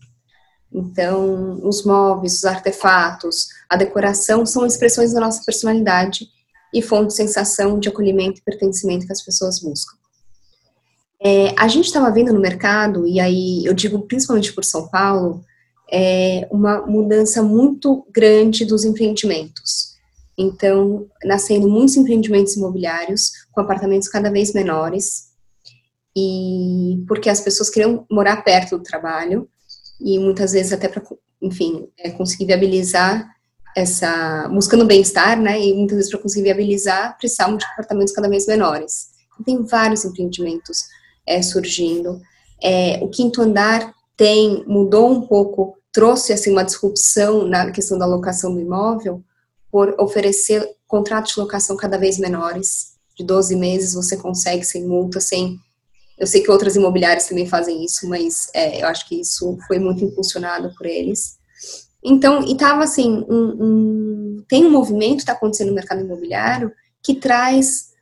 Então, 0.71 1.59
os 1.63 1.85
móveis, 1.85 2.37
os 2.37 2.45
artefatos, 2.45 3.47
a 3.69 3.75
decoração 3.75 4.45
são 4.45 4.65
expressões 4.65 5.13
da 5.13 5.21
nossa 5.21 5.43
personalidade 5.45 6.27
e 6.75 6.81
fonte 6.81 7.07
de 7.07 7.15
sensação 7.15 7.79
de 7.79 7.87
acolhimento 7.87 8.39
e 8.39 8.43
pertencimento 8.43 9.07
que 9.07 9.13
as 9.13 9.23
pessoas 9.23 9.61
buscam. 9.61 9.95
É, 11.23 11.55
a 11.57 11.69
gente 11.69 11.85
estava 11.85 12.11
vendo 12.11 12.33
no 12.33 12.39
mercado, 12.39 13.07
e 13.07 13.17
aí 13.19 13.65
eu 13.65 13.73
digo 13.73 14.01
principalmente 14.01 14.51
por 14.51 14.65
São 14.65 14.89
Paulo, 14.89 15.41
é, 15.89 16.45
uma 16.51 16.85
mudança 16.85 17.41
muito 17.41 18.05
grande 18.11 18.65
dos 18.65 18.83
empreendimentos. 18.83 19.95
Então, 20.37 21.07
nascendo 21.23 21.69
muitos 21.69 21.95
empreendimentos 21.95 22.57
imobiliários 22.57 23.31
com 23.53 23.61
apartamentos 23.61 24.09
cada 24.09 24.29
vez 24.29 24.53
menores, 24.53 25.29
e 26.13 27.03
porque 27.07 27.29
as 27.29 27.39
pessoas 27.39 27.69
queriam 27.69 28.05
morar 28.11 28.43
perto 28.43 28.77
do 28.77 28.83
trabalho 28.83 29.49
e 29.99 30.19
muitas 30.19 30.51
vezes 30.51 30.73
até 30.73 30.89
para, 30.89 31.01
enfim, 31.41 31.87
é, 31.97 32.09
conseguir 32.11 32.45
viabilizar 32.45 33.34
essa, 33.75 34.47
buscando 34.49 34.85
bem-estar, 34.85 35.39
né? 35.39 35.61
E 35.61 35.73
muitas 35.73 35.97
vezes 35.97 36.11
para 36.11 36.21
conseguir 36.21 36.43
viabilizar, 36.43 37.17
precisavam 37.17 37.57
de 37.57 37.65
apartamentos 37.65 38.13
cada 38.13 38.29
vez 38.29 38.47
menores. 38.47 39.09
Então, 39.33 39.43
tem 39.43 39.63
vários 39.65 40.05
empreendimentos 40.05 40.85
é, 41.27 41.41
surgindo. 41.41 42.21
É, 42.63 42.99
o 43.03 43.09
quinto 43.09 43.41
andar 43.41 43.93
tem 44.15 44.63
mudou 44.65 45.11
um 45.11 45.21
pouco, 45.27 45.77
trouxe 45.91 46.31
assim 46.31 46.51
uma 46.51 46.63
disrupção 46.63 47.45
na 47.45 47.69
questão 47.71 47.97
da 47.97 48.05
locação 48.05 48.53
do 48.53 48.61
imóvel 48.61 49.21
por 49.69 49.93
oferecer 49.99 50.65
contratos 50.87 51.33
de 51.33 51.39
locação 51.41 51.75
cada 51.75 51.97
vez 51.97 52.17
menores, 52.17 52.93
de 53.17 53.25
12 53.25 53.55
meses 53.57 53.93
você 53.93 54.15
consegue 54.15 54.63
sem 54.63 54.85
multa, 54.85 55.19
sem 55.19 55.59
eu 56.17 56.25
sei 56.25 56.41
que 56.41 56.49
outras 56.49 56.77
imobiliárias 56.77 57.27
também 57.27 57.45
fazem 57.45 57.83
isso, 57.83 58.07
mas 58.07 58.49
é, 58.53 58.81
eu 58.81 58.87
acho 58.87 59.05
que 59.07 59.19
isso 59.19 59.57
foi 59.67 59.79
muito 59.79 60.03
impulsionado 60.05 60.73
por 60.77 60.85
eles. 60.85 61.34
Então, 62.05 62.43
e 62.43 62.55
tava 62.55 62.83
assim, 62.83 63.25
um, 63.27 63.57
um, 63.59 64.45
tem 64.47 64.65
um 64.65 64.69
movimento 64.69 65.15
que 65.15 65.21
está 65.23 65.33
acontecendo 65.33 65.69
no 65.69 65.75
mercado 65.75 66.01
imobiliário 66.01 66.71
que 67.01 67.15
traz 67.15 67.93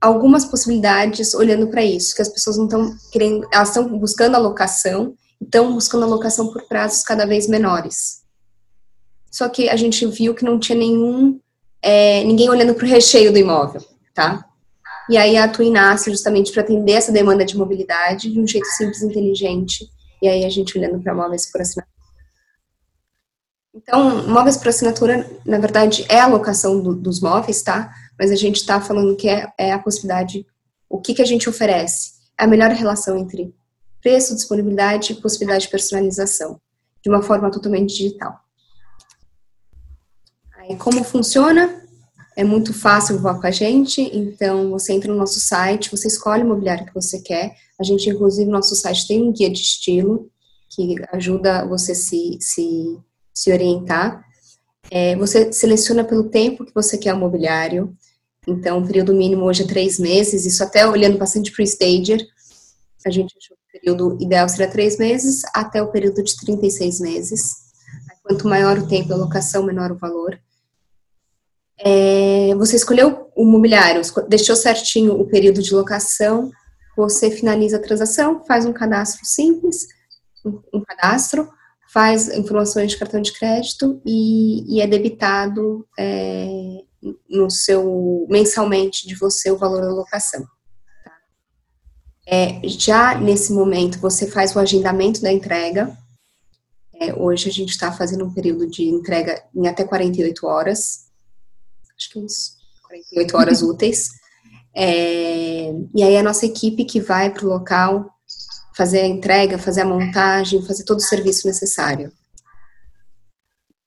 algumas 0.00 0.44
possibilidades 0.44 1.34
olhando 1.34 1.68
para 1.68 1.84
isso, 1.84 2.14
que 2.14 2.22
as 2.22 2.28
pessoas 2.28 2.56
não 2.56 2.64
estão 2.64 2.94
querendo, 3.12 3.46
elas 3.52 3.68
estão 3.68 3.98
buscando 3.98 4.34
a 4.34 4.38
locação 4.38 5.14
estão 5.40 5.72
buscando 5.72 6.04
alocação 6.04 6.52
por 6.52 6.66
prazos 6.68 7.02
cada 7.02 7.24
vez 7.26 7.48
menores. 7.48 8.20
Só 9.30 9.48
que 9.48 9.68
a 9.68 9.76
gente 9.76 10.04
viu 10.06 10.34
que 10.34 10.44
não 10.44 10.58
tinha 10.58 10.76
nenhum, 10.76 11.40
é, 11.80 12.22
ninguém 12.24 12.50
olhando 12.50 12.74
para 12.74 12.84
o 12.84 12.88
recheio 12.88 13.32
do 13.32 13.38
imóvel, 13.38 13.80
tá? 14.14 14.44
E 15.08 15.16
aí 15.16 15.36
a 15.36 15.48
Twin 15.48 15.72
nasce 15.72 16.10
justamente 16.10 16.52
para 16.52 16.62
atender 16.62 16.92
essa 16.92 17.10
demanda 17.10 17.44
de 17.44 17.56
mobilidade 17.56 18.30
de 18.30 18.40
um 18.40 18.46
jeito 18.46 18.66
simples 18.66 19.02
e 19.02 19.06
inteligente. 19.06 19.86
E 20.22 20.28
aí 20.28 20.44
a 20.44 20.50
gente 20.50 20.76
olhando 20.76 21.02
para 21.02 21.14
móveis 21.14 21.50
por 21.50 21.60
assinatura. 21.60 21.99
Então, 23.74 24.26
móveis 24.26 24.56
por 24.56 24.68
assinatura, 24.68 25.28
na 25.44 25.58
verdade, 25.58 26.04
é 26.08 26.18
a 26.18 26.24
alocação 26.24 26.82
do, 26.82 26.94
dos 26.94 27.20
móveis, 27.20 27.62
tá? 27.62 27.92
Mas 28.18 28.30
a 28.30 28.36
gente 28.36 28.56
está 28.56 28.80
falando 28.80 29.16
que 29.16 29.28
é, 29.28 29.52
é, 29.56 29.72
a 29.72 29.78
possibilidade, 29.78 30.44
o 30.88 31.00
que, 31.00 31.14
que 31.14 31.22
a 31.22 31.26
gente 31.26 31.48
oferece? 31.48 32.12
É 32.38 32.44
a 32.44 32.48
melhor 32.48 32.70
relação 32.70 33.16
entre 33.16 33.54
preço, 34.02 34.34
disponibilidade 34.34 35.12
e 35.12 35.20
possibilidade 35.20 35.64
de 35.64 35.70
personalização, 35.70 36.60
de 37.02 37.08
uma 37.08 37.22
forma 37.22 37.50
totalmente 37.50 37.94
digital. 37.94 38.40
Aí, 40.56 40.76
como 40.76 41.04
funciona? 41.04 41.80
É 42.36 42.42
muito 42.42 42.72
fácil 42.72 43.18
voar 43.18 43.40
com 43.40 43.46
a 43.46 43.50
gente, 43.50 44.00
então 44.16 44.70
você 44.70 44.92
entra 44.92 45.12
no 45.12 45.18
nosso 45.18 45.38
site, 45.40 45.90
você 45.90 46.08
escolhe 46.08 46.42
o 46.42 46.46
mobiliário 46.46 46.86
que 46.86 46.94
você 46.94 47.20
quer. 47.20 47.54
A 47.78 47.84
gente, 47.84 48.08
inclusive, 48.08 48.46
no 48.46 48.56
nosso 48.56 48.74
site 48.74 49.06
tem 49.06 49.22
um 49.22 49.32
guia 49.32 49.50
de 49.50 49.60
estilo 49.60 50.30
que 50.68 50.96
ajuda 51.12 51.66
você 51.66 51.94
se, 51.94 52.38
se, 52.40 52.98
se 53.40 53.52
orientar. 53.52 54.24
É, 54.90 55.16
você 55.16 55.52
seleciona 55.52 56.04
pelo 56.04 56.24
tempo 56.24 56.64
que 56.64 56.74
você 56.74 56.98
quer 56.98 57.14
o 57.14 57.18
mobiliário. 57.18 57.96
Então, 58.46 58.78
o 58.78 58.86
período 58.86 59.14
mínimo 59.14 59.44
hoje 59.44 59.62
é 59.62 59.66
três 59.66 59.98
meses, 59.98 60.46
isso 60.46 60.62
até 60.64 60.86
olhando 60.86 61.18
bastante 61.18 61.52
para 61.52 61.62
o 61.62 61.66
Stager, 61.66 62.26
a 63.06 63.10
gente 63.10 63.34
achou 63.36 63.56
período 63.72 64.18
ideal 64.20 64.48
seria 64.48 64.70
três 64.70 64.98
meses, 64.98 65.42
até 65.54 65.82
o 65.82 65.90
período 65.90 66.22
de 66.22 66.36
36 66.36 67.00
meses. 67.00 67.70
Quanto 68.22 68.48
maior 68.48 68.78
o 68.78 68.86
tempo 68.86 69.08
da 69.08 69.16
locação, 69.16 69.62
menor 69.62 69.92
o 69.92 69.96
valor. 69.98 70.38
É, 71.78 72.54
você 72.56 72.76
escolheu 72.76 73.30
o 73.34 73.44
mobiliário, 73.44 74.02
deixou 74.28 74.54
certinho 74.54 75.18
o 75.18 75.26
período 75.26 75.62
de 75.62 75.74
locação, 75.74 76.50
você 76.96 77.30
finaliza 77.30 77.78
a 77.78 77.82
transação, 77.82 78.44
faz 78.44 78.66
um 78.66 78.72
cadastro 78.72 79.24
simples, 79.24 79.86
um 80.44 80.82
cadastro, 80.82 81.48
faz 81.92 82.28
informações 82.28 82.92
de 82.92 82.96
cartão 82.96 83.20
de 83.20 83.32
crédito 83.32 84.00
e, 84.06 84.76
e 84.76 84.80
é 84.80 84.86
debitado 84.86 85.86
é, 85.98 86.82
no 87.28 87.50
seu 87.50 88.26
mensalmente 88.28 89.08
de 89.08 89.16
você 89.16 89.50
o 89.50 89.58
valor 89.58 89.80
da 89.80 89.92
locação. 89.92 90.46
É, 92.26 92.60
já 92.68 93.18
nesse 93.18 93.52
momento, 93.52 93.98
você 93.98 94.30
faz 94.30 94.54
o 94.54 94.60
agendamento 94.60 95.20
da 95.20 95.32
entrega. 95.32 95.96
É, 96.94 97.12
hoje 97.12 97.48
a 97.48 97.52
gente 97.52 97.70
está 97.70 97.90
fazendo 97.90 98.24
um 98.24 98.32
período 98.32 98.70
de 98.70 98.84
entrega 98.84 99.42
em 99.52 99.66
até 99.66 99.82
48 99.82 100.46
horas. 100.46 101.06
Acho 101.96 102.10
que 102.10 102.18
uns 102.20 102.56
48 102.86 103.36
horas 103.36 103.62
úteis. 103.64 104.10
É, 104.72 105.72
e 105.92 106.02
aí 106.04 106.16
a 106.16 106.22
nossa 106.22 106.46
equipe 106.46 106.84
que 106.84 107.00
vai 107.00 107.30
para 107.30 107.44
o 107.44 107.48
local 107.48 108.14
fazer 108.76 109.00
a 109.00 109.06
entrega, 109.06 109.58
fazer 109.58 109.82
a 109.82 109.84
montagem, 109.84 110.64
fazer 110.64 110.84
todo 110.84 110.98
o 110.98 111.02
serviço 111.02 111.46
necessário. 111.46 112.12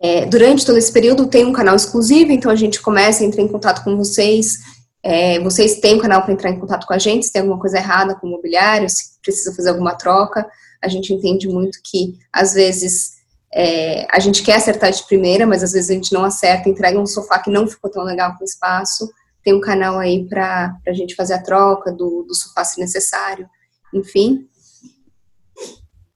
É, 0.01 0.25
durante 0.25 0.65
todo 0.65 0.77
esse 0.77 0.91
período 0.91 1.27
tem 1.27 1.45
um 1.45 1.53
canal 1.53 1.75
exclusivo, 1.75 2.31
então 2.31 2.51
a 2.51 2.55
gente 2.55 2.81
começa 2.81 3.23
a 3.23 3.25
entrar 3.25 3.41
em 3.41 3.47
contato 3.47 3.83
com 3.83 3.95
vocês. 3.95 4.57
É, 5.01 5.39
vocês 5.39 5.79
têm 5.79 5.95
um 5.95 5.99
canal 5.99 6.23
para 6.23 6.33
entrar 6.33 6.49
em 6.49 6.59
contato 6.59 6.85
com 6.85 6.93
a 6.93 6.97
gente, 6.97 7.25
se 7.25 7.31
tem 7.31 7.41
alguma 7.41 7.59
coisa 7.59 7.77
errada 7.77 8.15
com 8.15 8.27
o 8.27 8.29
mobiliário, 8.29 8.89
se 8.89 9.19
precisa 9.21 9.55
fazer 9.55 9.69
alguma 9.69 9.95
troca. 9.95 10.45
A 10.81 10.89
gente 10.89 11.13
entende 11.13 11.47
muito 11.47 11.79
que, 11.81 12.17
às 12.33 12.53
vezes, 12.53 13.13
é, 13.53 14.05
a 14.11 14.19
gente 14.19 14.43
quer 14.43 14.55
acertar 14.55 14.91
de 14.91 15.05
primeira, 15.05 15.47
mas 15.47 15.63
às 15.63 15.71
vezes 15.71 15.89
a 15.89 15.93
gente 15.93 16.11
não 16.11 16.25
acerta, 16.25 16.67
entrega 16.67 16.99
um 16.99 17.05
sofá 17.05 17.39
que 17.39 17.49
não 17.49 17.65
ficou 17.67 17.89
tão 17.89 18.03
legal 18.03 18.35
com 18.35 18.43
o 18.43 18.47
espaço. 18.47 19.09
Tem 19.41 19.53
um 19.53 19.61
canal 19.61 19.99
aí 19.99 20.25
para 20.27 20.75
a 20.85 20.91
gente 20.91 21.15
fazer 21.15 21.35
a 21.35 21.41
troca 21.41 21.91
do, 21.91 22.23
do 22.23 22.35
sofá 22.35 22.65
se 22.65 22.79
necessário. 22.79 23.47
Enfim, 23.93 24.47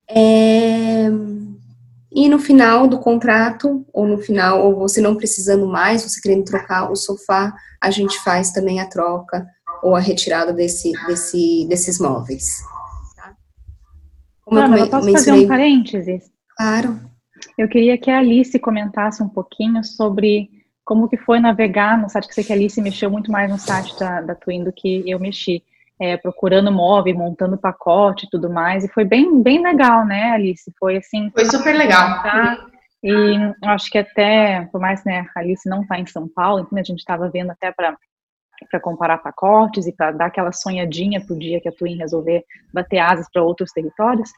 é... 0.10 1.08
E 2.12 2.28
no 2.28 2.40
final 2.40 2.88
do 2.88 3.00
contrato, 3.00 3.86
ou 3.94 4.08
no 4.08 4.18
final, 4.18 4.66
ou 4.66 4.76
você 4.76 5.00
não 5.00 5.16
precisando 5.16 5.68
mais, 5.68 6.02
você 6.02 6.20
querendo 6.20 6.46
trocar 6.46 6.90
o 6.90 6.96
sofá, 6.96 7.54
a 7.80 7.92
gente 7.92 8.18
faz 8.24 8.52
também 8.52 8.80
a 8.80 8.88
troca 8.88 9.48
ou 9.84 9.96
a 9.96 10.00
retirada 10.00 10.52
desse, 10.52 10.92
desse, 11.06 11.68
desses 11.70 12.00
móveis. 12.00 12.64
Tá? 13.16 13.36
Como 14.42 14.60
eu, 14.60 14.78
eu 14.78 14.90
posso 14.90 15.06
mencionei... 15.06 15.42
fazer 15.42 15.46
um 15.46 15.48
parênteses? 15.48 16.32
Claro. 16.56 17.00
Eu 17.56 17.68
queria 17.68 17.98
que 17.98 18.10
a 18.10 18.18
Alice 18.18 18.58
comentasse 18.58 19.22
um 19.22 19.30
pouquinho 19.30 19.84
sobre 19.84 20.50
como 20.84 21.10
que 21.10 21.18
foi 21.18 21.40
navegar 21.40 22.02
no 22.02 22.10
site, 22.10 22.28
que 22.28 22.34
sei 22.34 22.44
que 22.44 22.54
a 22.54 22.56
Alice 22.56 22.82
mexeu 22.82 23.12
muito 23.12 23.32
mais 23.32 23.52
no 23.52 23.60
site 23.60 23.98
da, 24.00 24.22
da 24.22 24.34
Twin 24.34 24.64
do 24.64 24.72
que 24.72 25.04
eu 25.08 25.20
mexi 25.20 25.62
é, 26.00 26.18
procurando 26.18 26.72
móvel, 26.72 27.16
montando 27.16 27.58
pacote 27.58 28.26
e 28.26 28.30
tudo 28.30 28.50
mais. 28.50 28.84
E 28.84 28.88
foi 28.88 29.04
bem, 29.04 29.42
bem 29.42 29.62
legal, 29.64 30.06
né, 30.06 30.32
Alice? 30.32 30.72
Foi 30.80 30.98
assim. 30.98 31.30
Foi 31.32 31.46
super 31.46 31.76
legal. 31.76 32.22
Tá? 32.22 32.58
E 33.04 33.36
acho 33.64 33.90
que 33.90 33.98
até, 33.98 34.68
por 34.72 34.82
mais 34.82 35.04
né, 35.06 35.26
a 35.36 35.40
Alice 35.40 35.70
não 35.70 35.82
está 35.82 36.00
em 36.00 36.06
São 36.06 36.28
Paulo, 36.28 36.62
então 36.62 36.78
a 36.78 36.84
gente 36.84 37.00
estava 37.00 37.30
vendo 37.30 37.52
até 37.52 37.72
para 37.72 37.96
para 38.72 38.80
comparar 38.80 39.20
pacotes 39.20 39.86
e 39.86 39.94
para 39.94 40.12
dar 40.12 40.26
aquela 40.26 40.52
sonhadinha 40.52 41.24
para 41.24 41.36
o 41.36 41.38
dia 41.38 41.62
que 41.62 41.70
a 41.70 41.72
Twin 41.72 41.96
resolver 41.96 42.44
bater 42.74 42.98
asas 42.98 43.28
para 43.32 43.44
outros 43.44 43.72
territórios. 43.72 44.32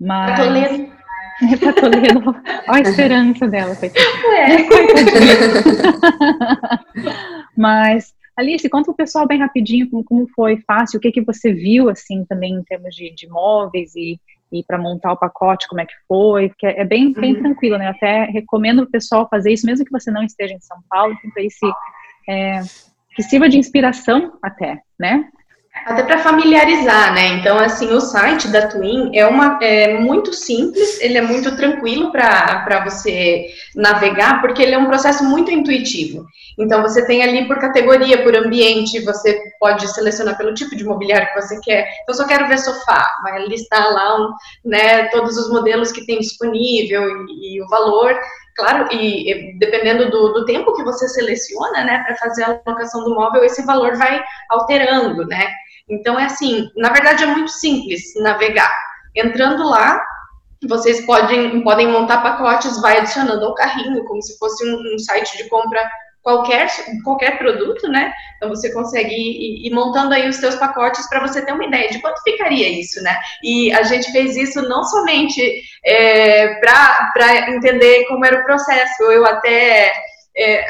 Mas... 0.00 0.38
Toledo. 0.38 0.92
Para 1.60 1.72
Toledo. 1.74 2.34
Olha 2.66 2.78
a 2.78 2.80
esperança 2.80 3.46
dela, 3.46 3.76
coitada. 3.76 4.06
É. 4.34 4.56
Mas 7.54 8.14
Alice, 8.36 8.68
conta 8.68 8.90
o 8.90 8.94
pessoal 8.94 9.26
bem 9.26 9.38
rapidinho 9.38 9.88
como, 9.88 10.04
como 10.04 10.28
foi 10.28 10.58
fácil, 10.66 10.98
o 10.98 11.00
que, 11.00 11.10
que 11.10 11.22
você 11.22 11.52
viu, 11.52 11.88
assim, 11.88 12.24
também 12.26 12.54
em 12.54 12.62
termos 12.62 12.94
de, 12.94 13.10
de 13.14 13.26
móveis 13.28 13.94
e, 13.96 14.20
e 14.52 14.62
para 14.62 14.78
montar 14.78 15.12
o 15.12 15.16
pacote, 15.16 15.66
como 15.66 15.80
é 15.80 15.86
que 15.86 15.94
foi, 16.06 16.48
porque 16.48 16.66
é 16.66 16.84
bem, 16.84 17.12
bem 17.12 17.34
uhum. 17.34 17.40
tranquilo, 17.40 17.78
né? 17.78 17.86
Eu 17.86 17.90
até 17.90 18.24
recomendo 18.24 18.82
o 18.82 18.90
pessoal 18.90 19.26
fazer 19.28 19.52
isso, 19.52 19.66
mesmo 19.66 19.84
que 19.84 19.90
você 19.90 20.10
não 20.10 20.22
esteja 20.22 20.52
em 20.52 20.60
São 20.60 20.78
Paulo, 20.90 21.16
então 21.24 21.42
aí 21.42 21.50
se, 21.50 21.66
é, 22.28 22.60
que 23.14 23.22
sirva 23.22 23.48
de 23.48 23.58
inspiração 23.58 24.38
até, 24.42 24.82
né? 24.98 25.30
Até 25.84 26.02
para 26.02 26.18
familiarizar, 26.18 27.14
né? 27.14 27.28
Então, 27.28 27.58
assim, 27.58 27.92
o 27.92 28.00
site 28.00 28.48
da 28.48 28.66
Twin 28.66 29.10
é, 29.14 29.26
uma, 29.26 29.58
é 29.62 29.98
muito 29.98 30.32
simples, 30.32 31.00
ele 31.00 31.18
é 31.18 31.22
muito 31.22 31.54
tranquilo 31.56 32.10
para 32.10 32.82
você 32.84 33.46
navegar, 33.74 34.40
porque 34.40 34.62
ele 34.62 34.74
é 34.74 34.78
um 34.78 34.86
processo 34.86 35.22
muito 35.24 35.50
intuitivo. 35.50 36.26
Então, 36.58 36.82
você 36.82 37.06
tem 37.06 37.22
ali 37.22 37.46
por 37.46 37.58
categoria, 37.58 38.22
por 38.22 38.34
ambiente, 38.34 39.04
você 39.04 39.38
pode 39.60 39.86
selecionar 39.92 40.36
pelo 40.38 40.54
tipo 40.54 40.74
de 40.74 40.84
mobiliário 40.84 41.28
que 41.28 41.40
você 41.40 41.60
quer. 41.60 41.82
Então, 42.02 42.14
eu 42.14 42.14
só 42.14 42.26
quero 42.26 42.48
ver 42.48 42.58
sofá, 42.58 43.06
vai 43.22 43.46
listar 43.46 43.92
lá 43.92 44.28
né, 44.64 45.04
todos 45.08 45.36
os 45.36 45.50
modelos 45.50 45.92
que 45.92 46.06
tem 46.06 46.18
disponível 46.18 47.02
e, 47.28 47.56
e 47.56 47.62
o 47.62 47.68
valor. 47.68 48.18
Claro, 48.56 48.88
e, 48.90 49.54
dependendo 49.58 50.10
do, 50.10 50.32
do, 50.32 50.44
tempo 50.46 50.72
que 50.74 50.82
você 50.82 51.06
seleciona, 51.08 51.84
né, 51.84 52.02
para 52.06 52.16
fazer 52.16 52.44
a 52.44 52.60
alocação 52.66 53.04
do 53.04 53.14
móvel, 53.14 53.44
esse 53.44 53.62
valor 53.66 53.96
vai 53.96 54.24
alterando, 54.48 55.26
né? 55.26 55.46
Então, 55.88 56.18
é 56.18 56.24
assim, 56.24 56.68
na 56.76 56.90
verdade 56.90 57.24
é 57.24 57.26
muito 57.26 57.50
simples 57.50 58.02
navegar. 58.16 58.74
Entrando 59.14 59.68
lá, 59.68 60.02
vocês 60.68 61.04
podem, 61.06 61.62
podem 61.62 61.88
montar 61.88 62.22
pacotes, 62.22 62.80
vai 62.80 62.98
adicionando 62.98 63.44
ao 63.44 63.54
carrinho, 63.54 64.04
como 64.04 64.22
se 64.22 64.36
fosse 64.38 64.66
um, 64.68 64.94
um 64.94 64.98
site 64.98 65.36
de 65.36 65.48
compra 65.48 65.88
qualquer, 66.26 66.68
qualquer 67.04 67.38
produto, 67.38 67.86
né? 67.88 68.12
Então 68.36 68.48
você 68.48 68.72
consegue 68.72 69.14
ir, 69.14 69.68
ir 69.68 69.72
montando 69.72 70.12
aí 70.12 70.28
os 70.28 70.36
seus 70.36 70.56
pacotes 70.56 71.08
para 71.08 71.20
você 71.20 71.40
ter 71.40 71.52
uma 71.52 71.64
ideia 71.64 71.88
de 71.88 72.00
quanto 72.00 72.20
ficaria 72.22 72.68
isso, 72.68 73.00
né? 73.00 73.16
E 73.44 73.72
a 73.72 73.84
gente 73.84 74.10
fez 74.10 74.36
isso 74.36 74.60
não 74.62 74.82
somente 74.82 75.62
é, 75.84 76.58
para 76.58 77.50
entender 77.54 78.06
como 78.08 78.24
era 78.24 78.40
o 78.40 78.44
processo, 78.44 79.04
eu 79.04 79.24
até 79.24 79.92
é, 80.36 80.64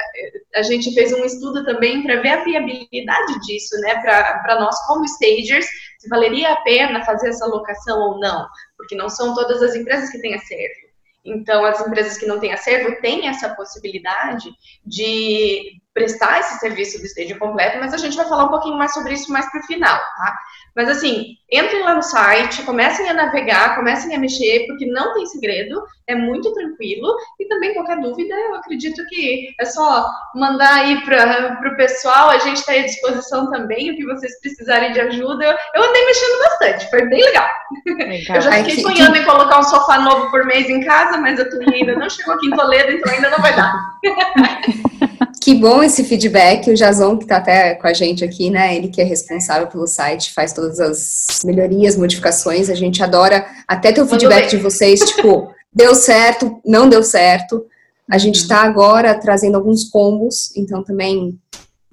a 0.55 0.63
gente 0.63 0.95
fez 0.95 1.13
um 1.13 1.25
estudo 1.25 1.65
também 1.65 2.03
para 2.03 2.21
ver 2.21 2.31
a 2.31 2.45
viabilidade 2.45 3.41
disso, 3.41 3.77
né, 3.81 4.01
para 4.01 4.61
nós 4.61 4.77
como 4.87 5.05
stagers, 5.05 5.67
se 5.99 6.09
valeria 6.09 6.53
a 6.53 6.61
pena 6.63 7.05
fazer 7.05 7.31
essa 7.31 7.47
locação 7.47 7.99
ou 7.99 8.21
não, 8.21 8.47
porque 8.77 8.95
não 8.95 9.09
são 9.09 9.35
todas 9.35 9.63
as 9.63 9.75
empresas 9.75 10.11
que 10.11 10.21
têm 10.21 10.35
acervo. 10.35 10.87
Então, 11.25 11.65
as 11.65 11.85
empresas 11.85 12.17
que 12.17 12.27
não 12.27 12.39
têm 12.39 12.53
acervo 12.53 13.01
têm 13.01 13.27
essa 13.27 13.55
possibilidade 13.55 14.49
de 14.85 15.81
prestar 15.97 16.41
esse 16.41 16.59
serviço 16.59 16.99
do 16.99 17.07
stage 17.07 17.35
completo, 17.37 17.79
mas 17.79 17.95
a 17.95 17.97
gente 17.97 18.15
vai 18.15 18.29
falar 18.29 18.45
um 18.45 18.51
pouquinho 18.51 18.77
mais 18.77 18.93
sobre 18.93 19.15
isso 19.15 19.33
mais 19.33 19.51
para 19.51 19.61
o 19.61 19.67
final, 19.67 19.97
tá? 19.97 20.39
Mas 20.77 20.91
assim, 20.91 21.39
entrem 21.51 21.83
lá 21.83 21.95
no 21.95 22.03
site, 22.03 22.63
comecem 22.65 23.09
a 23.09 23.15
navegar, 23.15 23.77
comecem 23.77 24.15
a 24.15 24.19
mexer, 24.19 24.67
porque 24.67 24.85
não 24.85 25.15
tem 25.15 25.25
segredo, 25.25 25.83
é 26.07 26.15
muito 26.15 26.53
tranquilo. 26.53 27.17
E 27.41 27.49
também 27.49 27.73
qualquer 27.73 27.99
dúvida, 27.99 28.35
eu 28.35 28.57
acredito 28.57 29.03
que 29.07 29.55
é 29.59 29.65
só 29.65 30.07
mandar 30.35 30.83
aí 30.83 31.01
para 31.01 31.67
o 31.67 31.77
pessoal, 31.79 32.29
a 32.29 32.39
gente 32.41 32.59
está 32.59 32.73
à 32.73 32.83
disposição 32.83 33.51
também, 33.51 33.91
o 33.91 33.97
que 33.97 34.05
vocês 34.05 34.39
precisarem 34.43 34.93
de 34.93 35.01
ajuda. 35.01 35.57
Eu, 35.75 35.83
andei 35.83 36.05
mexendo 36.05 36.39
bastante, 36.41 36.91
foi 36.91 37.07
bem 37.07 37.25
legal. 37.25 37.49
legal. 37.87 38.37
Eu 38.37 38.43
já 38.43 38.53
fiquei 38.53 38.83
sonhando 38.83 39.15
que... 39.15 39.21
em 39.21 39.25
colocar 39.25 39.61
um 39.61 39.65
sofá 39.65 39.99
novo 39.99 40.31
por 40.31 40.45
mês 40.45 40.69
em 40.69 40.85
casa, 40.85 41.17
mas 41.17 41.41
a 41.41 41.49
Tuni 41.49 41.75
ainda 41.75 41.97
não 41.97 42.11
chegou 42.11 42.35
aqui 42.35 42.49
em 42.49 42.55
Toledo, 42.55 42.93
então 42.93 43.11
ainda 43.11 43.31
não 43.31 43.39
vai 43.39 43.57
dar. 43.57 43.73
Que 45.47 45.55
bom 45.55 45.81
esse 45.81 46.03
feedback. 46.03 46.69
O 46.69 46.75
Jason, 46.75 47.17
que 47.17 47.23
está 47.23 47.37
até 47.37 47.77
com 47.77 47.87
a 47.87 47.93
gente 47.93 48.25
aqui, 48.25 48.51
né? 48.51 48.75
Ele 48.75 48.89
que 48.89 49.01
é 49.01 49.05
responsável 49.05 49.69
pelo 49.69 49.87
site, 49.87 50.35
faz 50.35 50.53
todas 50.53 50.81
as 50.81 51.45
melhorias, 51.45 51.97
modificações. 51.97 52.69
A 52.69 52.75
gente 52.75 53.01
adora 53.01 53.47
até 53.69 53.93
ter 53.93 54.03
o 54.03 54.09
feedback 54.09 54.51
de 54.51 54.57
vocês, 54.57 54.99
tipo, 54.99 55.49
deu 55.73 55.95
certo, 55.95 56.61
não 56.67 56.89
deu 56.89 57.01
certo. 57.01 57.65
A 58.11 58.19
gente 58.19 58.41
está 58.41 58.63
agora 58.63 59.15
trazendo 59.21 59.55
alguns 59.55 59.85
combos, 59.85 60.51
então 60.57 60.83
também 60.83 61.39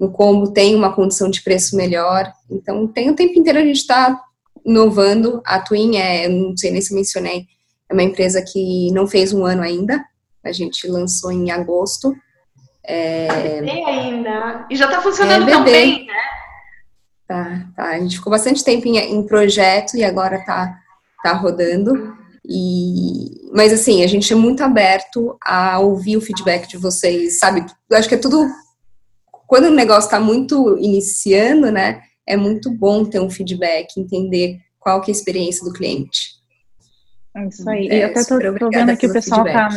no 0.00 0.10
combo 0.10 0.50
tem 0.50 0.74
uma 0.74 0.92
condição 0.92 1.30
de 1.30 1.40
preço 1.40 1.76
melhor. 1.76 2.32
Então 2.50 2.88
tem 2.88 3.08
o 3.08 3.14
tempo 3.14 3.38
inteiro 3.38 3.60
a 3.60 3.64
gente 3.64 3.76
está 3.76 4.20
inovando. 4.66 5.40
A 5.46 5.60
Twin 5.60 5.96
é, 5.96 6.26
não 6.28 6.56
sei 6.56 6.72
nem 6.72 6.82
se 6.82 6.92
mencionei, 6.92 7.46
é 7.88 7.94
uma 7.94 8.02
empresa 8.02 8.42
que 8.42 8.90
não 8.90 9.06
fez 9.06 9.32
um 9.32 9.44
ano 9.44 9.62
ainda. 9.62 10.04
A 10.44 10.50
gente 10.50 10.88
lançou 10.88 11.30
em 11.30 11.52
agosto. 11.52 12.12
É... 12.86 13.60
Bebê 13.60 13.82
ainda. 13.84 14.66
E 14.70 14.76
já 14.76 14.86
está 14.86 15.00
funcionando 15.00 15.48
é 15.48 15.52
tão 15.52 15.64
bem, 15.64 16.06
né? 16.06 16.12
Tá, 17.26 17.66
tá. 17.74 17.84
A 17.90 17.98
gente 17.98 18.16
ficou 18.16 18.30
bastante 18.30 18.62
tempo 18.62 18.86
em, 18.86 18.98
em 18.98 19.26
projeto 19.26 19.96
e 19.96 20.04
agora 20.04 20.44
tá, 20.44 20.78
tá 21.22 21.32
rodando. 21.32 22.14
E, 22.46 23.50
mas 23.54 23.72
assim, 23.72 24.04
a 24.04 24.06
gente 24.06 24.30
é 24.30 24.36
muito 24.36 24.62
aberto 24.62 25.36
a 25.42 25.78
ouvir 25.78 26.18
o 26.18 26.20
feedback 26.20 26.68
de 26.68 26.76
vocês, 26.76 27.38
sabe? 27.38 27.64
Eu 27.88 27.96
acho 27.96 28.08
que 28.08 28.14
é 28.14 28.18
tudo. 28.18 28.46
Quando 29.46 29.66
o 29.66 29.74
negócio 29.74 30.06
está 30.08 30.20
muito 30.20 30.76
iniciando, 30.78 31.72
né? 31.72 32.02
É 32.26 32.36
muito 32.36 32.70
bom 32.70 33.04
ter 33.04 33.20
um 33.20 33.30
feedback, 33.30 33.98
entender 33.98 34.58
qual 34.78 35.00
que 35.00 35.10
é 35.10 35.14
a 35.14 35.16
experiência 35.16 35.64
do 35.64 35.72
cliente. 35.72 36.34
É 37.34 37.46
isso 37.46 37.68
aí. 37.68 37.88
É, 37.88 38.04
eu 38.04 38.08
até 38.08 38.24
tô, 38.24 38.38
tô 38.58 38.70
vendo 38.70 38.90
aqui 38.90 39.06
o 39.06 39.12
pessoal 39.12 39.44
tá, 39.44 39.68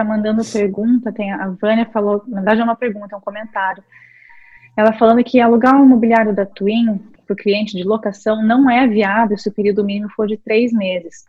tá 0.00 0.04
mandando 0.04 0.42
pergunta. 0.44 1.12
Tem 1.12 1.32
a 1.32 1.48
Vânia 1.48 1.86
falou, 1.86 2.22
na 2.26 2.36
verdade 2.36 2.60
é 2.60 2.64
uma 2.64 2.76
pergunta, 2.76 3.14
é 3.14 3.18
um 3.18 3.22
comentário. 3.22 3.82
Ela 4.76 4.92
falando 4.92 5.22
que 5.22 5.40
alugar 5.40 5.80
um 5.80 5.86
mobiliário 5.86 6.34
da 6.34 6.46
Twin 6.46 6.98
para 7.26 7.34
o 7.34 7.36
cliente 7.36 7.76
de 7.76 7.84
locação 7.84 8.42
não 8.42 8.70
é 8.70 8.86
viável 8.86 9.36
se 9.36 9.48
o 9.48 9.52
período 9.52 9.84
mínimo 9.84 10.10
for 10.10 10.26
de 10.26 10.36
três 10.36 10.72
meses. 10.72 11.24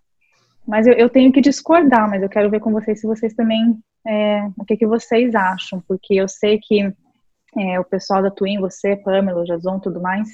Mas 0.67 0.87
eu, 0.87 0.93
eu 0.93 1.09
tenho 1.09 1.31
que 1.31 1.41
discordar, 1.41 2.09
mas 2.09 2.21
eu 2.21 2.29
quero 2.29 2.49
ver 2.49 2.59
com 2.59 2.71
vocês 2.71 2.99
se 2.99 3.07
vocês 3.07 3.33
também, 3.33 3.77
é, 4.07 4.47
o 4.57 4.63
que, 4.63 4.77
que 4.77 4.87
vocês 4.87 5.35
acham, 5.35 5.83
porque 5.87 6.13
eu 6.13 6.27
sei 6.27 6.59
que 6.59 6.93
é, 7.57 7.79
o 7.79 7.83
pessoal 7.83 8.21
da 8.21 8.31
Twin, 8.31 8.59
você, 8.59 8.95
Pamela, 8.95 9.43
Jason, 9.43 9.79
tudo 9.79 9.99
mais, 9.99 10.29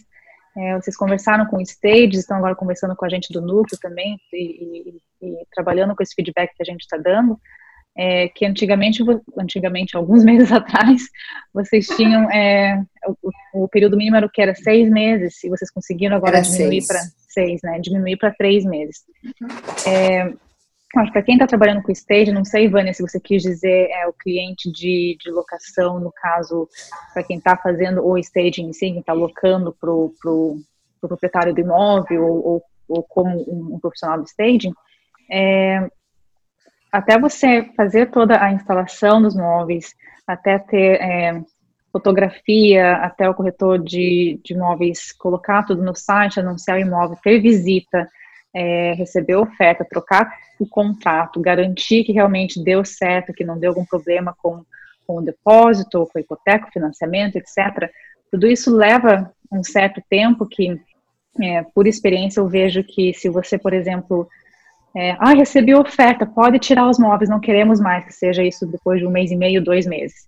é, 0.55 0.75
vocês 0.75 0.95
conversaram 0.95 1.45
com 1.45 1.57
o 1.57 1.61
Stage, 1.61 2.17
estão 2.17 2.37
agora 2.37 2.55
conversando 2.55 2.95
com 2.95 3.05
a 3.05 3.09
gente 3.09 3.31
do 3.31 3.41
núcleo 3.41 3.79
também, 3.81 4.19
e, 4.33 4.99
e, 5.21 5.27
e 5.27 5.45
trabalhando 5.53 5.95
com 5.95 6.03
esse 6.03 6.13
feedback 6.13 6.53
que 6.55 6.61
a 6.61 6.65
gente 6.65 6.81
está 6.81 6.97
dando 6.97 7.39
é, 7.97 8.29
que 8.29 8.45
antigamente, 8.45 9.03
antigamente, 9.37 9.97
alguns 9.97 10.23
meses 10.25 10.51
atrás, 10.51 11.01
vocês 11.53 11.87
tinham 11.87 12.29
é, 12.31 12.81
o, 13.53 13.63
o, 13.63 13.67
período 13.67 13.97
mínimo 13.97 14.17
era 14.17 14.25
o 14.25 14.29
que 14.29 14.41
era 14.41 14.53
seis 14.53 14.89
meses, 14.89 15.43
e 15.43 15.49
vocês 15.49 15.71
conseguiram 15.71 16.15
agora 16.15 16.37
era 16.37 16.45
diminuir 16.45 16.85
para 16.85 17.01
seis, 17.27 17.59
né? 17.63 17.79
Diminuir 17.79 18.17
para 18.17 18.31
três 18.31 18.63
meses. 18.63 19.03
É, 19.87 20.21
acho 20.95 21.07
que 21.07 21.13
para 21.13 21.23
quem 21.23 21.35
está 21.35 21.47
trabalhando 21.47 21.81
com 21.81 21.91
stage, 21.91 22.31
não 22.31 22.45
sei, 22.45 22.69
Vânia, 22.69 22.93
se 22.93 23.01
você 23.01 23.19
quis 23.19 23.41
dizer 23.41 23.89
é 23.89 24.07
o 24.07 24.13
cliente 24.13 24.71
de, 24.71 25.17
de 25.19 25.31
locação, 25.31 25.99
no 25.99 26.11
caso, 26.11 26.69
para 27.13 27.23
quem 27.23 27.37
está 27.37 27.57
fazendo 27.57 28.05
o 28.05 28.17
staging 28.17 28.69
em 28.69 28.73
si, 28.73 28.91
quem 28.91 28.99
está 28.99 29.13
locando 29.13 29.75
para 29.79 29.91
o 29.91 30.13
pro, 30.21 30.59
pro 31.01 31.09
proprietário 31.09 31.53
do 31.53 31.59
imóvel 31.59 32.23
ou, 32.23 32.47
ou, 32.47 32.63
ou 32.87 33.03
como 33.03 33.37
um, 33.37 33.75
um, 33.75 33.79
profissional 33.79 34.17
do 34.19 34.25
staging, 34.25 34.73
é, 35.29 35.89
até 36.91 37.19
você 37.19 37.69
fazer 37.75 38.11
toda 38.11 38.41
a 38.41 38.51
instalação 38.51 39.21
dos 39.21 39.35
móveis, 39.35 39.93
até 40.25 40.59
ter 40.59 41.01
é, 41.01 41.41
fotografia, 41.91 42.95
até 42.97 43.29
o 43.29 43.33
corretor 43.33 43.79
de, 43.79 44.39
de 44.43 44.53
imóveis 44.53 45.11
colocar 45.11 45.63
tudo 45.63 45.83
no 45.83 45.95
site, 45.95 46.39
anunciar 46.39 46.77
o 46.77 46.81
imóvel, 46.81 47.17
ter 47.23 47.39
visita, 47.39 48.07
é, 48.53 48.93
receber 48.93 49.35
oferta, 49.35 49.85
trocar 49.89 50.31
o 50.59 50.67
contrato, 50.67 51.39
garantir 51.39 52.03
que 52.03 52.11
realmente 52.11 52.63
deu 52.63 52.83
certo, 52.83 53.33
que 53.33 53.43
não 53.43 53.59
deu 53.59 53.71
algum 53.71 53.85
problema 53.85 54.35
com, 54.41 54.63
com 55.05 55.17
o 55.17 55.21
depósito, 55.21 56.07
com 56.11 56.17
a 56.17 56.21
hipoteca, 56.21 56.71
financiamento, 56.71 57.35
etc. 57.35 57.91
Tudo 58.31 58.47
isso 58.47 58.75
leva 58.75 59.31
um 59.51 59.63
certo 59.63 60.01
tempo 60.09 60.45
que, 60.45 60.79
é, 61.41 61.63
por 61.73 61.87
experiência, 61.87 62.39
eu 62.39 62.47
vejo 62.47 62.83
que 62.83 63.13
se 63.13 63.29
você, 63.29 63.57
por 63.57 63.73
exemplo, 63.73 64.27
é, 64.95 65.11
ah, 65.19 65.33
recebi 65.33 65.75
oferta, 65.75 66.25
pode 66.25 66.59
tirar 66.59 66.89
os 66.89 66.97
móveis, 66.97 67.29
não 67.29 67.39
queremos 67.39 67.79
mais 67.79 68.05
que 68.05 68.13
seja 68.13 68.43
isso 68.43 68.65
depois 68.65 68.99
de 68.99 69.05
um 69.05 69.11
mês 69.11 69.31
e 69.31 69.35
meio, 69.35 69.63
dois 69.63 69.85
meses. 69.85 70.27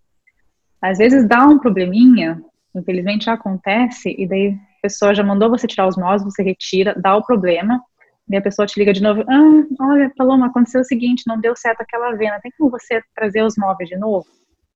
Às 0.82 0.98
vezes 0.98 1.28
dá 1.28 1.46
um 1.46 1.60
probleminha, 1.60 2.42
infelizmente 2.76 3.30
acontece, 3.30 4.16
e 4.18 4.28
daí 4.28 4.50
a 4.50 4.82
pessoa 4.84 5.14
já 5.14 5.24
mandou 5.24 5.50
você 5.50 5.68
tirar 5.68 5.88
os 5.88 5.98
móveis, 5.98 6.24
você 6.24 6.44
retira, 6.44 6.96
dá 6.96 7.16
o 7.16 7.24
problema, 7.24 7.82
e 8.30 8.38
a 8.38 8.42
pessoa 8.42 8.66
te 8.66 8.80
liga 8.80 8.94
de 8.94 9.02
novo, 9.02 9.24
ah, 9.28 9.86
olha, 9.86 10.12
Paloma, 10.16 10.48
aconteceu 10.48 10.82
o 10.82 10.86
seguinte, 10.86 11.24
não 11.26 11.40
deu 11.40 11.56
certo 11.56 11.82
aquela 11.82 12.12
venda, 12.12 12.40
tem 12.42 12.52
como 12.58 12.70
você 12.70 13.02
trazer 13.16 13.44
os 13.44 13.58
móveis 13.58 13.90
de 13.90 13.98
novo? 13.98 14.28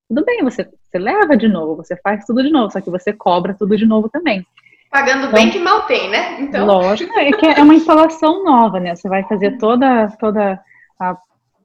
Tudo 0.10 0.26
bem, 0.26 0.44
você, 0.44 0.68
você 0.84 0.98
leva 0.98 1.38
de 1.38 1.48
novo, 1.48 1.76
você 1.76 1.96
faz 1.98 2.26
tudo 2.26 2.44
de 2.44 2.50
novo, 2.50 2.72
só 2.72 2.82
que 2.82 2.90
você 2.90 3.14
cobra 3.14 3.54
tudo 3.54 3.78
de 3.78 3.86
novo 3.86 4.10
também. 4.10 4.46
Pagando 4.94 5.26
então, 5.26 5.32
bem 5.32 5.50
que 5.50 5.58
mal 5.58 5.88
tem, 5.88 6.08
né? 6.08 6.40
Então... 6.40 6.68
Lógico, 6.68 7.18
é 7.18 7.32
que 7.32 7.48
é 7.48 7.64
uma 7.64 7.74
instalação 7.74 8.44
nova, 8.44 8.80
né? 8.80 8.96
Você 8.96 9.10
vai 9.10 9.24
fazer 9.24 9.58
toda, 9.58 10.08
toda 10.20 10.62
a, 11.00 11.18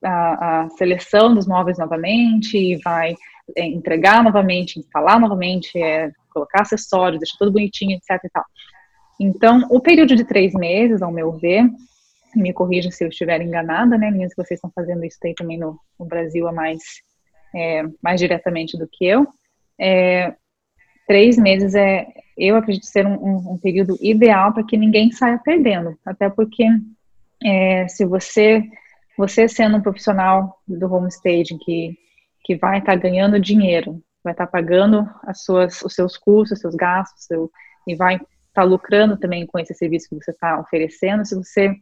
a, 0.02 0.60
a 0.62 0.70
seleção 0.70 1.34
dos 1.34 1.46
móveis 1.46 1.76
novamente, 1.76 2.78
vai 2.82 3.14
é, 3.54 3.66
entregar 3.66 4.24
novamente, 4.24 4.78
instalar 4.78 5.20
novamente, 5.20 5.78
é, 5.78 6.10
colocar 6.32 6.62
acessórios, 6.62 7.20
deixar 7.20 7.36
tudo 7.38 7.52
bonitinho, 7.52 7.98
etc 7.98 8.18
e 8.24 8.30
tal. 8.30 8.44
Então, 9.20 9.66
o 9.68 9.78
período 9.78 10.16
de 10.16 10.24
três 10.24 10.54
meses, 10.54 11.02
ao 11.02 11.12
meu 11.12 11.32
ver, 11.32 11.68
me 12.34 12.54
corrija 12.54 12.90
se 12.90 13.04
eu 13.04 13.08
estiver 13.08 13.42
enganada, 13.42 13.98
né, 13.98 14.10
meninas, 14.10 14.32
que 14.32 14.42
vocês 14.42 14.56
estão 14.56 14.72
fazendo 14.74 15.04
isso 15.04 15.18
aí 15.22 15.34
também 15.34 15.58
no, 15.58 15.78
no 16.00 16.06
Brasil 16.06 16.48
a 16.48 16.52
mais, 16.52 16.80
é, 17.54 17.82
mais 18.02 18.18
diretamente 18.18 18.78
do 18.78 18.88
que 18.90 19.04
eu, 19.04 19.26
é, 19.78 20.32
três 21.08 21.36
meses 21.36 21.74
é, 21.74 22.06
eu 22.36 22.54
acredito 22.54 22.86
ser 22.86 23.04
um, 23.04 23.14
um, 23.14 23.52
um 23.54 23.58
período 23.58 23.98
ideal 24.00 24.52
para 24.52 24.62
que 24.62 24.76
ninguém 24.76 25.10
saia 25.10 25.40
perdendo, 25.42 25.98
até 26.06 26.30
porque 26.30 26.64
é, 27.44 27.88
se 27.88 28.04
você, 28.04 28.62
você 29.16 29.48
sendo 29.48 29.78
um 29.78 29.82
profissional 29.82 30.60
do 30.68 30.92
homestaging 30.92 31.58
que 31.58 31.98
que 32.48 32.56
vai 32.56 32.78
estar 32.78 32.92
tá 32.92 32.98
ganhando 32.98 33.38
dinheiro, 33.38 34.02
vai 34.24 34.32
estar 34.32 34.46
tá 34.46 34.50
pagando 34.50 35.06
as 35.24 35.44
suas, 35.44 35.82
os 35.82 35.94
seus 35.94 36.16
custos, 36.16 36.56
os 36.56 36.60
seus 36.62 36.74
gastos, 36.74 37.26
seu, 37.26 37.50
e 37.86 37.94
vai 37.94 38.14
estar 38.14 38.26
tá 38.54 38.62
lucrando 38.62 39.18
também 39.18 39.46
com 39.46 39.58
esse 39.58 39.74
serviço 39.74 40.08
que 40.08 40.14
você 40.14 40.30
está 40.30 40.58
oferecendo. 40.58 41.26
Se 41.26 41.34
você 41.34 41.76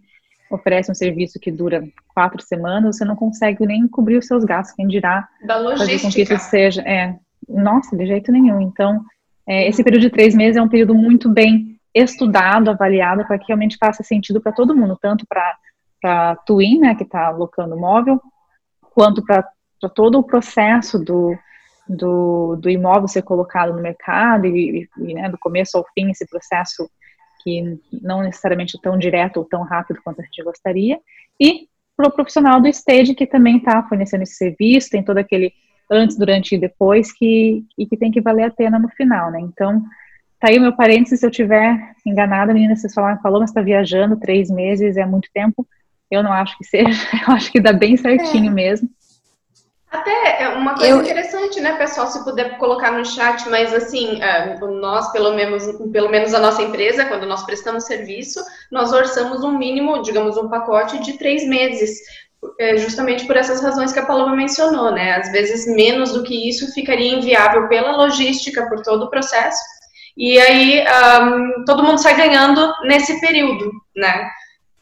oferece 0.51 0.91
um 0.91 0.95
serviço 0.95 1.39
que 1.39 1.53
dura 1.53 1.87
quatro 2.13 2.43
semanas, 2.43 2.97
você 2.97 3.05
não 3.05 3.15
consegue 3.15 3.65
nem 3.65 3.87
cobrir 3.87 4.17
os 4.17 4.27
seus 4.27 4.45
gastos, 4.45 4.75
quem 4.75 4.89
dirá 4.89 5.29
da 5.47 5.57
logística. 5.57 5.87
fazer 5.87 6.03
com 6.03 6.11
que 6.11 6.23
isso 6.23 6.51
seja. 6.51 6.83
É, 6.83 7.17
nossa, 7.49 7.97
de 7.97 8.05
jeito 8.05 8.33
nenhum. 8.33 8.61
Então, 8.61 9.05
é, 9.47 9.69
esse 9.69 9.83
período 9.83 10.03
de 10.03 10.11
três 10.11 10.35
meses 10.35 10.57
é 10.57 10.63
um 10.63 10.69
período 10.69 10.95
muito 10.95 11.29
bem 11.29 11.79
estudado, 11.95 12.71
avaliado, 12.71 13.27
para 13.27 13.39
que 13.39 13.47
realmente 13.49 13.79
faça 13.79 14.03
sentido 14.03 14.41
para 14.41 14.53
todo 14.53 14.77
mundo, 14.77 14.99
tanto 15.01 15.27
para 15.27 15.57
a 16.05 16.37
Twin, 16.47 16.81
né, 16.81 16.95
que 16.95 17.05
está 17.05 17.29
alocando 17.29 17.77
móvel, 17.77 18.21
quanto 18.93 19.25
para 19.25 19.45
para 19.81 19.91
todo 19.91 20.19
o 20.19 20.23
processo 20.23 20.99
do, 20.99 21.37
do, 21.89 22.57
do, 22.57 22.71
imóvel 22.71 23.09
ser 23.09 23.23
colocado 23.23 23.73
no 23.73 23.83
mercado 23.83 24.47
e, 24.47 24.89
e 24.99 25.15
né, 25.15 25.29
do 25.29 25.39
começo 25.39 25.77
ao 25.77 25.85
fim 25.95 26.11
esse 26.11 26.27
processo 26.27 26.89
que 27.43 27.79
não 28.03 28.23
necessariamente 28.23 28.77
é 28.77 28.81
tão 28.81 28.99
direto 28.99 29.37
ou 29.37 29.45
tão 29.45 29.63
rápido 29.63 30.01
quanto 30.03 30.21
a 30.21 30.25
gente 30.25 30.43
gostaria. 30.43 30.99
E 31.41 31.69
para 31.97 32.09
o 32.09 32.13
profissional 32.13 32.61
do 32.61 32.69
stage 32.69 33.15
que 33.15 33.27
também 33.27 33.59
está 33.59 33.83
fornecendo 33.85 34.23
esse 34.23 34.35
serviço 34.35 34.91
tem 34.91 35.05
todo 35.05 35.19
aquele 35.19 35.53
antes, 35.91 36.17
durante 36.17 36.55
e 36.55 36.59
depois 36.59 37.13
que 37.13 37.65
e 37.79 37.87
que 37.87 37.97
tem 37.97 38.11
que 38.11 38.21
valer 38.21 38.45
a 38.45 38.51
pena 38.51 38.79
no 38.79 38.89
final, 38.91 39.31
né? 39.31 39.41
Então 39.41 39.83
tá 40.41 40.49
aí 40.49 40.59
o 40.59 40.63
meu 40.63 40.75
parênteses, 40.75 41.21
se 41.21 41.27
eu 41.27 41.31
tiver 41.31 41.95
enganada, 42.05 42.53
menina, 42.53 42.77
vocês 42.77 42.93
falaram, 42.93 43.21
falou, 43.21 43.41
mas 43.41 43.51
está 43.51 43.63
viajando 43.63 44.19
três 44.19 44.51
meses, 44.51 44.97
é 44.97 45.07
muito 45.07 45.29
tempo. 45.33 45.67
Eu 46.11 46.23
não 46.23 46.33
acho 46.33 46.57
que 46.59 46.65
seja, 46.65 46.91
eu 47.27 47.35
acho 47.35 47.51
que 47.51 47.61
dá 47.61 47.73
bem 47.73 47.97
certinho 47.97 48.51
é. 48.51 48.55
mesmo. 48.55 48.89
Até 49.91 50.43
é 50.43 50.49
uma 50.49 50.75
coisa 50.75 50.91
eu... 50.91 51.01
interessante, 51.01 51.61
né, 51.61 51.77
pessoal, 51.77 52.09
se 52.09 52.23
puder 52.25 52.59
colocar 52.59 52.91
no 52.93 53.05
chat, 53.05 53.49
mas 53.49 53.73
assim, 53.73 54.21
é, 54.21 54.59
nós, 54.59 55.11
pelo 55.13 55.35
menos, 55.35 55.65
pelo 55.91 56.11
menos 56.11 56.35
a 56.35 56.41
nossa 56.41 56.63
empresa, 56.63 57.07
quando 57.07 57.25
nós 57.25 57.45
prestamos 57.45 57.85
serviço, 57.85 58.45
nós 58.71 58.93
orçamos 58.93 59.43
um 59.43 59.57
mínimo, 59.57 60.03
digamos, 60.03 60.37
um 60.37 60.49
pacote 60.49 60.99
de 61.03 61.17
três 61.17 61.47
meses, 61.47 62.01
é, 62.59 62.77
justamente 62.79 63.27
por 63.27 63.37
essas 63.37 63.63
razões 63.63 63.93
que 63.93 63.99
a 63.99 64.07
Paloma 64.07 64.35
mencionou, 64.35 64.93
né? 64.93 65.17
Às 65.17 65.31
vezes, 65.31 65.67
menos 65.67 66.13
do 66.13 66.23
que 66.23 66.49
isso 66.49 66.73
ficaria 66.73 67.15
inviável 67.15 67.69
pela 67.69 67.97
logística, 67.97 68.69
por 68.69 68.83
todo 68.83 69.05
o 69.05 69.11
processo, 69.11 69.59
e 70.17 70.39
aí 70.39 70.83
um, 70.83 71.65
todo 71.65 71.83
mundo 71.83 71.99
sai 71.99 72.17
ganhando 72.17 72.73
nesse 72.85 73.21
período, 73.21 73.71
né? 73.95 74.29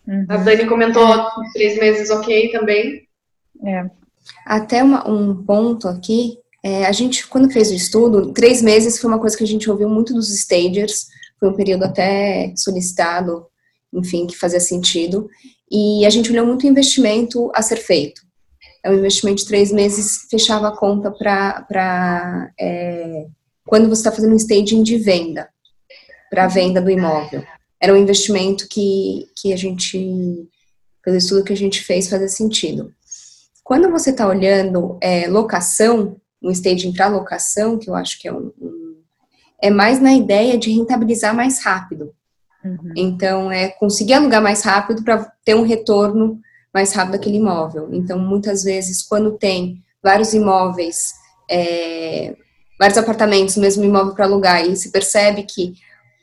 Uhum. 0.07 0.27
A 0.29 0.37
Dani 0.37 0.67
comentou 0.67 1.27
três 1.53 1.79
meses 1.79 2.11
ok 2.11 2.51
também. 2.53 3.03
É. 3.65 3.85
Até 4.47 4.83
uma, 4.83 5.09
um 5.09 5.43
ponto 5.45 5.89
aqui, 5.89 6.39
é, 6.63 6.87
a 6.87 6.93
gente, 6.93 7.27
quando 7.27 7.51
fez 7.51 7.71
o 7.71 7.75
estudo, 7.75 8.33
três 8.33 8.63
meses 8.63 8.99
foi 8.99 9.11
uma 9.11 9.19
coisa 9.19 9.37
que 9.37 9.45
a 9.45 9.47
gente 9.47 9.69
ouviu 9.71 9.89
muito 9.89 10.15
dos 10.15 10.31
stagers, 10.31 11.09
foi 11.41 11.49
um 11.49 11.55
período 11.55 11.85
até 11.85 12.53
solicitado, 12.57 13.47
enfim, 13.93 14.27
que 14.27 14.37
fazia 14.37 14.61
sentido, 14.61 15.29
e 15.71 16.05
a 16.05 16.11
gente 16.11 16.31
olhou 16.31 16.47
muito 16.47 16.65
o 16.65 16.69
investimento 16.69 17.51
a 17.55 17.63
ser 17.63 17.77
feito. 17.77 18.23
É 18.83 18.91
um 18.91 18.95
investimento 18.95 19.43
de 19.43 19.49
três 19.49 19.73
meses, 19.73 20.27
fechava 20.31 20.69
a 20.69 20.77
conta 20.77 21.11
para 21.11 22.53
é, 22.61 23.27
quando 23.67 23.89
você 23.89 24.01
está 24.01 24.13
fazendo 24.13 24.35
um 24.35 24.37
staging 24.37 24.83
de 24.83 24.99
venda, 24.99 25.49
para 26.31 26.45
a 26.45 26.49
venda 26.49 26.81
do 26.81 26.91
imóvel. 26.91 27.43
Era 27.81 27.95
um 27.95 27.97
investimento 27.97 28.69
que, 28.69 29.27
que 29.37 29.53
a 29.53 29.57
gente, 29.57 30.49
pelo 31.03 31.17
estudo 31.17 31.45
que 31.45 31.53
a 31.53 31.57
gente 31.57 31.83
fez, 31.83 32.09
fazia 32.09 32.29
sentido. 32.29 32.93
Quando 33.63 33.91
você 33.91 34.11
está 34.11 34.29
olhando 34.29 34.99
é, 35.01 35.27
locação, 35.27 36.21
um 36.43 36.51
staging 36.51 36.93
para 36.93 37.09
locação, 37.09 37.79
que 37.79 37.89
eu 37.89 37.95
acho 37.95 38.21
que 38.21 38.29
é 38.29 38.33
um, 38.33 38.53
um, 38.61 39.03
é 39.63 39.71
mais 39.71 39.99
na 39.99 40.13
ideia 40.13 40.59
de 40.59 40.71
rentabilizar 40.71 41.35
mais 41.35 41.63
rápido. 41.65 42.15
Uhum. 42.65 42.93
Então, 42.97 43.53
é 43.53 43.69
conseguir 43.69 44.15
alugar 44.15 44.43
mais 44.43 44.63
rápido 44.63 45.03
para 45.03 45.31
ter 45.45 45.55
um 45.55 45.63
retorno 45.63 46.41
mais 46.73 46.93
rápido 46.93 47.13
daquele 47.13 47.37
imóvel. 47.37 47.89
Então, 47.93 48.19
muitas 48.19 48.65
vezes, 48.65 49.03
quando 49.03 49.39
tem 49.39 49.83
vários 50.03 50.33
imóveis, 50.33 51.13
é, 51.51 52.35
vários 52.79 52.99
apartamentos 52.99 53.57
mesmo 53.57 53.85
imóvel 53.85 54.15
para 54.15 54.25
alugar 54.25 54.67
e 54.67 54.77
se 54.77 54.91
percebe 54.91 55.45
que 55.45 55.75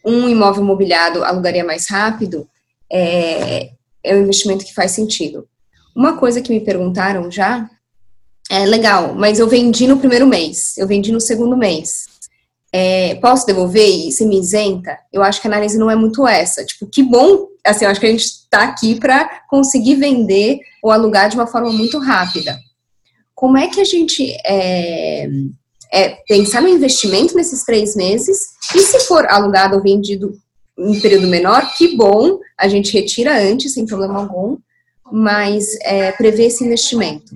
um 0.04 0.28
imóvel 0.28 0.64
mobiliado 0.64 1.24
alugaria 1.24 1.64
mais 1.64 1.88
rápido, 1.88 2.48
é, 2.92 3.72
é 4.04 4.16
um 4.16 4.22
investimento 4.22 4.66
que 4.66 4.74
faz 4.74 4.92
sentido. 4.92 5.48
Uma 5.96 6.18
coisa 6.18 6.42
que 6.42 6.52
me 6.52 6.60
perguntaram 6.60 7.30
já 7.30 7.70
é 8.50 8.66
legal, 8.66 9.14
mas 9.16 9.40
eu 9.40 9.48
vendi 9.48 9.88
no 9.88 9.98
primeiro 9.98 10.28
mês, 10.28 10.78
eu 10.78 10.88
vendi 10.88 11.12
no 11.12 11.22
segundo 11.22 11.56
mês. 11.56 12.11
É, 12.74 13.16
posso 13.16 13.46
devolver 13.46 13.88
e 13.88 14.12
se 14.12 14.26
me 14.26 14.40
isenta? 14.40 14.98
Eu 15.12 15.22
acho 15.22 15.42
que 15.42 15.48
a 15.48 15.52
análise 15.52 15.78
não 15.78 15.92
é 15.92 15.96
muito 15.96 16.26
essa. 16.28 16.64
Tipo, 16.64 16.88
que 16.88 17.04
bom, 17.04 17.48
assim, 17.66 17.86
eu 17.86 17.92
acho 17.92 18.00
que 18.00 18.06
a 18.06 18.12
gente 18.12 18.24
está 18.26 18.64
aqui 18.64 18.96
para 18.96 19.42
conseguir 19.50 19.96
vender 19.96 20.60
ou 20.82 20.92
alugar 20.92 21.30
de 21.30 21.36
uma 21.36 21.48
forma 21.48 21.72
muito 21.72 22.00
rápida. 22.00 22.58
Como 23.36 23.58
é 23.58 23.68
que 23.68 23.82
a 23.82 23.84
gente 23.84 24.32
é, 24.46 25.28
é, 25.92 26.10
pensar 26.28 26.62
no 26.62 26.70
investimento 26.70 27.36
nesses 27.36 27.64
três 27.64 27.96
meses 27.96 28.40
e 28.74 28.80
se 28.80 29.00
for 29.02 29.26
alugado 29.28 29.76
ou 29.76 29.82
vendido 29.82 30.34
em 30.78 31.00
período 31.00 31.28
menor, 31.28 31.74
que 31.76 31.96
bom, 31.96 32.40
a 32.58 32.68
gente 32.68 32.94
retira 32.94 33.38
antes, 33.38 33.74
sem 33.74 33.86
problema 33.86 34.20
algum, 34.20 34.58
mas 35.12 35.76
é, 35.82 36.12
prever 36.14 36.46
esse 36.46 36.64
investimento? 36.64 37.36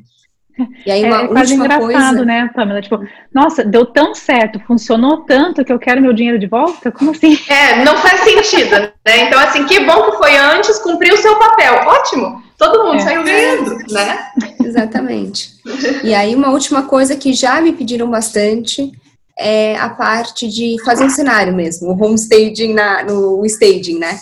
E 0.86 0.92
aí, 0.92 1.04
uma 1.04 1.22
é, 1.22 1.26
é 1.26 1.28
quase 1.28 1.54
engraçado, 1.54 1.86
coisa... 1.86 2.26
né, 2.26 2.50
Pamela? 2.56 2.82
Tipo, 2.82 3.00
nossa, 3.34 3.64
deu 3.64 3.86
tão 3.86 4.16
certo, 4.16 4.60
funcionou 4.62 5.22
tanto 5.26 5.66
que 5.66 5.74
eu 5.74 5.80
quero 5.80 6.02
meu 6.02 6.14
dinheiro 6.14 6.40
de 6.40 6.48
volta? 6.48 6.92
Como 6.92 7.12
assim? 7.12 7.38
É, 7.50 7.84
não 7.84 7.98
faz 7.98 8.22
sentido, 8.22 8.72
né? 9.06 9.28
Então, 9.28 9.40
assim, 9.40 9.66
que 9.66 9.80
bom 9.82 10.12
que 10.12 10.18
foi 10.18 10.36
antes, 10.38 10.80
cumpriu 10.80 11.14
o 11.14 11.18
seu 11.18 11.38
papel. 11.38 11.74
Ótimo! 11.86 12.44
Todo 12.58 12.86
mundo 12.86 12.98
é. 12.98 13.00
saiu 13.00 13.24
ganhando, 13.24 13.78
né? 13.92 14.32
Exatamente. 14.64 15.56
E 16.04 16.14
aí, 16.14 16.36
uma 16.36 16.52
última 16.52 16.84
coisa 16.84 17.16
que 17.16 17.34
já 17.34 17.60
me 17.62 17.74
pediram 17.74 18.10
bastante 18.10 18.92
é 19.38 19.76
a 19.78 19.90
parte 19.90 20.48
de 20.48 20.78
fazer 20.84 21.04
um 21.04 21.10
cenário 21.10 21.54
mesmo, 21.54 21.90
o 21.90 22.04
home 22.04 22.16
staging 22.16 22.74
na, 22.74 23.04
no 23.04 23.46
staging, 23.46 24.00
né? 24.00 24.18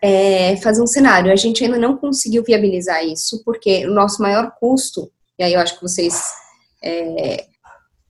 É 0.00 0.56
fazer 0.56 0.80
um 0.82 0.86
cenário. 0.86 1.30
A 1.30 1.36
gente 1.36 1.62
ainda 1.62 1.76
não 1.76 1.96
conseguiu 1.96 2.42
viabilizar 2.42 3.04
isso, 3.04 3.42
porque 3.44 3.86
o 3.86 3.92
nosso 3.92 4.22
maior 4.22 4.52
custo 4.58 5.10
e 5.38 5.42
aí 5.42 5.54
eu 5.54 5.60
acho 5.60 5.76
que 5.76 5.82
vocês 5.82 6.20
é, 6.82 7.46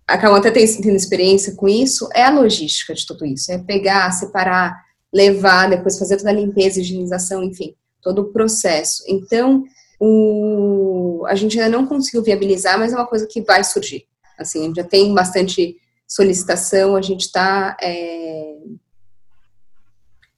acabam 0.07 0.39
até 0.39 0.51
tendo 0.51 0.97
experiência 0.97 1.55
com 1.55 1.69
isso, 1.69 2.09
é 2.15 2.23
a 2.23 2.31
logística 2.31 2.95
de 2.95 3.07
tudo 3.07 3.27
isso. 3.27 3.53
É 3.53 3.59
pegar, 3.59 4.11
separar, 4.13 4.75
levar, 5.13 5.69
depois 5.69 5.99
fazer 5.99 6.17
toda 6.17 6.31
a 6.31 6.33
limpeza, 6.33 6.81
higienização, 6.81 7.43
enfim, 7.43 7.75
todo 8.03 8.23
o 8.23 8.33
processo. 8.33 9.05
Então, 9.07 9.65
o, 10.01 11.25
a 11.27 11.35
gente 11.35 11.61
ainda 11.61 11.77
não 11.77 11.87
conseguiu 11.87 12.23
viabilizar, 12.23 12.79
mas 12.79 12.93
é 12.93 12.97
uma 12.97 13.07
coisa 13.07 13.27
que 13.27 13.43
vai 13.43 13.63
surgir. 13.63 14.07
Assim, 14.39 14.73
já 14.75 14.85
tem 14.85 15.13
bastante 15.13 15.77
solicitação, 16.07 16.97
a 16.97 17.03
gente 17.03 17.23
está 17.23 17.77
é, 17.83 18.57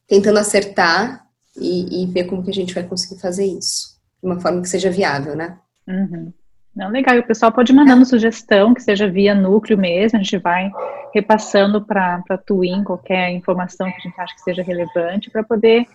tentando 0.05 0.39
acertar 0.39 1.25
e, 1.55 2.03
e, 2.03 2.07
ver 2.07 2.25
como 2.25 2.43
que 2.43 2.49
a 2.49 2.53
gente 2.53 2.73
vai 2.73 2.83
conseguir 2.85 3.21
fazer 3.21 3.45
isso, 3.45 3.97
de 4.21 4.29
uma 4.29 4.39
forma 4.39 4.61
que 4.61 4.67
seja 4.67 4.89
viável, 4.89 5.35
né? 5.35 5.59
Uhum. 5.87 6.33
Não, 6.75 6.89
legal. 6.89 7.15
E 7.15 7.19
o 7.19 7.27
pessoal 7.27 7.51
pode 7.51 7.71
ir 7.71 7.75
mandando 7.75 8.05
sugestão, 8.05 8.73
que 8.73 8.81
seja 8.81 9.07
via 9.07 9.35
núcleo 9.35 9.77
mesmo, 9.77 10.17
a 10.17 10.23
gente 10.23 10.37
vai 10.37 10.71
repassando 11.13 11.81
para 11.81 12.23
a 12.29 12.37
Twin 12.37 12.83
qualquer 12.83 13.31
informação 13.31 13.91
que 13.91 13.97
a 13.97 13.99
gente 13.99 14.19
acha 14.19 14.33
que 14.33 14.41
seja 14.41 14.63
relevante 14.63 15.29
para 15.29 15.43
poder 15.43 15.85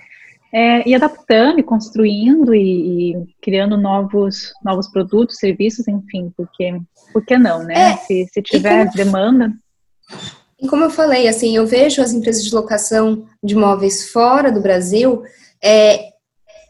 é, 0.53 0.89
ir 0.89 0.95
adaptando 0.95 1.59
e 1.59 1.63
construindo 1.63 2.55
e, 2.55 3.13
e, 3.13 3.27
criando 3.41 3.77
novos, 3.77 4.53
novos 4.63 4.89
produtos, 4.89 5.39
serviços, 5.39 5.89
enfim, 5.89 6.33
porque 6.37 6.79
por 7.13 7.25
que 7.25 7.39
não, 7.39 7.63
né? 7.63 7.93
É, 7.93 7.97
se, 7.97 8.27
se 8.33 8.43
tiver 8.43 8.87
como, 8.87 8.97
demanda. 8.97 9.53
E 10.61 10.69
como 10.69 10.85
eu 10.85 10.91
falei, 10.91 11.27
assim, 11.27 11.57
eu 11.57 11.67
vejo 11.67 12.03
as 12.03 12.13
empresas 12.13 12.45
de 12.45 12.55
locação 12.55 13.27
de 13.43 13.55
imóveis 13.55 14.11
fora 14.11 14.53
do 14.53 14.61
Brasil 14.61 15.23
é, 15.63 16.11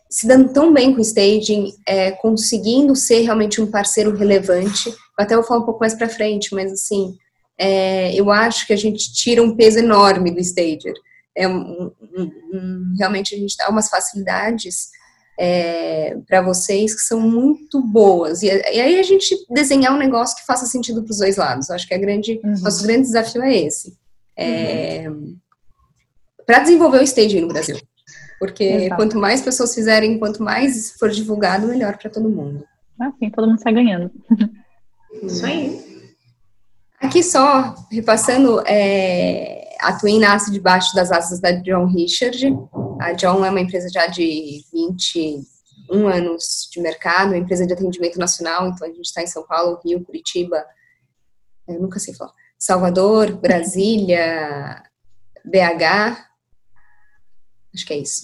se 0.08 0.26
dando 0.26 0.52
tão 0.52 0.72
bem 0.72 0.92
com 0.92 0.98
o 0.98 1.02
staging, 1.02 1.72
é, 1.86 2.12
conseguindo 2.12 2.94
ser 2.94 3.22
realmente 3.22 3.60
um 3.60 3.70
parceiro 3.70 4.16
relevante. 4.16 4.88
Eu 4.88 4.96
até 5.18 5.34
vou 5.34 5.44
falar 5.44 5.60
um 5.60 5.64
pouco 5.64 5.80
mais 5.80 5.94
para 5.94 6.08
frente, 6.08 6.54
mas 6.54 6.72
assim, 6.72 7.16
é, 7.58 8.14
eu 8.14 8.30
acho 8.30 8.66
que 8.66 8.72
a 8.72 8.76
gente 8.76 9.12
tira 9.12 9.42
um 9.42 9.56
peso 9.56 9.78
enorme 9.78 10.30
do 10.30 10.40
stager. 10.40 10.94
É 11.34 11.46
um, 11.48 11.92
um, 12.00 12.30
um, 12.52 12.94
realmente 12.98 13.34
a 13.34 13.38
gente 13.38 13.56
dá 13.56 13.68
umas 13.68 13.88
facilidades 13.88 14.88
é, 15.38 16.16
para 16.26 16.40
vocês 16.40 16.94
que 16.94 17.00
são 17.00 17.20
muito 17.20 17.82
boas. 17.82 18.42
E, 18.42 18.46
e, 18.46 18.80
aí 18.80 18.98
a 18.98 19.02
gente 19.02 19.34
desenhar 19.50 19.94
um 19.94 19.98
negócio 19.98 20.36
que 20.36 20.46
faça 20.46 20.66
sentido 20.66 21.02
para 21.02 21.10
os 21.10 21.18
dois 21.18 21.36
lados. 21.36 21.68
Eu 21.68 21.74
acho 21.74 21.86
que 21.86 21.94
a 21.94 21.98
grande, 21.98 22.40
uhum. 22.42 22.60
nosso 22.62 22.82
grande 22.82 23.02
desafio 23.02 23.42
é 23.42 23.56
esse. 23.56 23.96
É, 24.36 25.08
uhum. 25.08 25.36
Para 26.46 26.60
desenvolver 26.60 27.00
o 27.00 27.04
staging 27.04 27.40
no 27.40 27.48
Brasil. 27.48 27.76
Porque 28.38 28.64
Exato. 28.64 28.96
quanto 28.96 29.18
mais 29.18 29.40
pessoas 29.40 29.74
fizerem, 29.74 30.18
quanto 30.18 30.42
mais 30.42 30.92
for 30.98 31.10
divulgado, 31.10 31.66
melhor 31.66 31.96
para 31.96 32.10
todo 32.10 32.28
mundo. 32.28 32.64
Assim, 33.00 33.30
todo 33.30 33.48
mundo 33.48 33.60
sai 33.60 33.72
ganhando. 33.72 34.10
Isso 35.22 35.44
aí. 35.44 35.86
Aqui 37.00 37.22
só, 37.22 37.74
repassando, 37.90 38.62
é, 38.66 39.76
a 39.80 39.92
Twin 39.92 40.18
nasce 40.18 40.50
debaixo 40.50 40.94
das 40.94 41.12
asas 41.12 41.40
da 41.40 41.52
John 41.52 41.86
Richard. 41.86 42.56
A 43.00 43.12
John 43.12 43.44
é 43.44 43.50
uma 43.50 43.60
empresa 43.60 43.88
já 43.90 44.06
de 44.06 44.64
21 44.72 46.08
anos 46.08 46.68
de 46.72 46.80
mercado, 46.80 47.28
uma 47.28 47.38
empresa 47.38 47.66
de 47.66 47.72
atendimento 47.72 48.18
nacional, 48.18 48.68
então 48.68 48.86
a 48.86 48.90
gente 48.90 49.04
está 49.04 49.22
em 49.22 49.26
São 49.26 49.46
Paulo, 49.46 49.78
Rio, 49.84 50.04
Curitiba, 50.04 50.64
eu 51.68 51.80
nunca 51.80 51.98
sei 51.98 52.14
falar, 52.14 52.32
Salvador, 52.58 53.36
Brasília, 53.36 54.82
BH, 55.44 56.24
Acho 57.76 57.86
que 57.86 57.92
é 57.92 57.98
isso. 57.98 58.22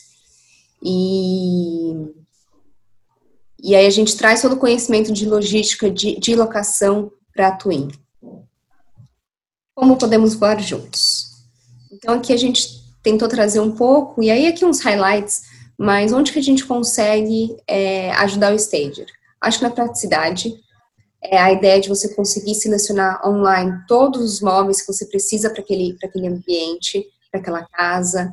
E, 0.83 1.93
e 3.63 3.77
aí 3.77 3.87
a 3.87 3.91
gente 3.91 4.17
traz 4.17 4.41
todo 4.41 4.55
o 4.55 4.59
conhecimento 4.59 5.13
de 5.13 5.29
logística, 5.29 5.91
de, 5.91 6.19
de 6.19 6.35
locação 6.35 7.13
para 7.35 7.49
a 7.49 7.57
Twin. 7.57 7.89
Como 9.75 9.99
podemos 9.99 10.33
voar 10.35 10.59
juntos? 10.61 11.27
Então 11.93 12.15
aqui 12.15 12.33
a 12.33 12.37
gente 12.37 12.83
tentou 13.03 13.29
trazer 13.29 13.61
um 13.61 13.73
pouco, 13.73 14.23
e 14.23 14.31
aí 14.31 14.47
aqui 14.47 14.65
uns 14.65 14.81
highlights, 14.81 15.43
mas 15.77 16.15
onde 16.15 16.33
que 16.33 16.39
a 16.39 16.43
gente 16.43 16.65
consegue 16.65 17.55
é, 17.67 18.11
ajudar 18.13 18.55
o 18.55 18.59
Stager? 18.59 19.07
Acho 19.39 19.59
que 19.59 19.65
na 19.65 19.71
praticidade, 19.71 20.55
é 21.23 21.39
a 21.39 21.53
ideia 21.53 21.79
de 21.79 21.91
você 21.91 22.15
conseguir 22.15 22.55
selecionar 22.55 23.21
online 23.29 23.85
todos 23.87 24.23
os 24.23 24.41
móveis 24.41 24.81
que 24.81 24.93
você 24.93 25.07
precisa 25.07 25.51
para 25.51 25.61
aquele, 25.61 25.97
aquele 26.03 26.27
ambiente, 26.27 27.05
para 27.31 27.41
aquela 27.41 27.67
casa, 27.67 28.33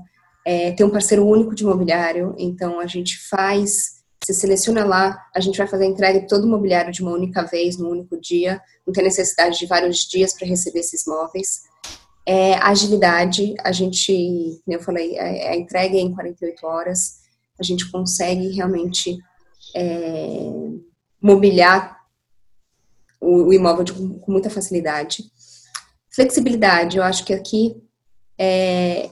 é, 0.49 0.71
ter 0.71 0.83
um 0.83 0.89
parceiro 0.89 1.27
único 1.27 1.53
de 1.53 1.61
imobiliário, 1.61 2.33
então 2.35 2.79
a 2.79 2.87
gente 2.87 3.19
faz, 3.29 4.01
você 4.19 4.33
seleciona 4.33 4.83
lá, 4.83 5.15
a 5.35 5.39
gente 5.39 5.55
vai 5.55 5.67
fazer 5.67 5.83
a 5.83 5.87
entrega 5.87 6.21
de 6.21 6.27
todo 6.27 6.43
o 6.43 6.47
imobiliário 6.47 6.91
de 6.91 7.03
uma 7.03 7.11
única 7.11 7.43
vez, 7.43 7.77
num 7.77 7.91
único 7.91 8.19
dia, 8.19 8.59
não 8.83 8.91
tem 8.91 9.03
necessidade 9.03 9.59
de 9.59 9.67
vários 9.67 9.99
dias 10.07 10.33
para 10.33 10.47
receber 10.47 10.79
esses 10.79 11.05
móveis. 11.05 11.61
É, 12.25 12.55
agilidade, 12.55 13.53
a 13.63 13.71
gente, 13.71 14.59
como 14.65 14.75
eu 14.75 14.81
falei, 14.81 15.19
a, 15.19 15.27
é, 15.27 15.49
a 15.49 15.55
entrega 15.55 15.95
é 15.95 15.99
em 15.99 16.15
48 16.15 16.65
horas, 16.65 17.19
a 17.59 17.63
gente 17.63 17.87
consegue 17.91 18.47
realmente 18.49 19.19
é, 19.75 20.49
mobiliar 21.21 21.95
o, 23.21 23.49
o 23.49 23.53
imóvel 23.53 23.83
de, 23.83 23.93
com 23.93 24.31
muita 24.31 24.49
facilidade. 24.49 25.25
Flexibilidade, 26.09 26.97
eu 26.97 27.03
acho 27.03 27.23
que 27.23 27.35
aqui 27.35 27.79
é, 28.35 29.11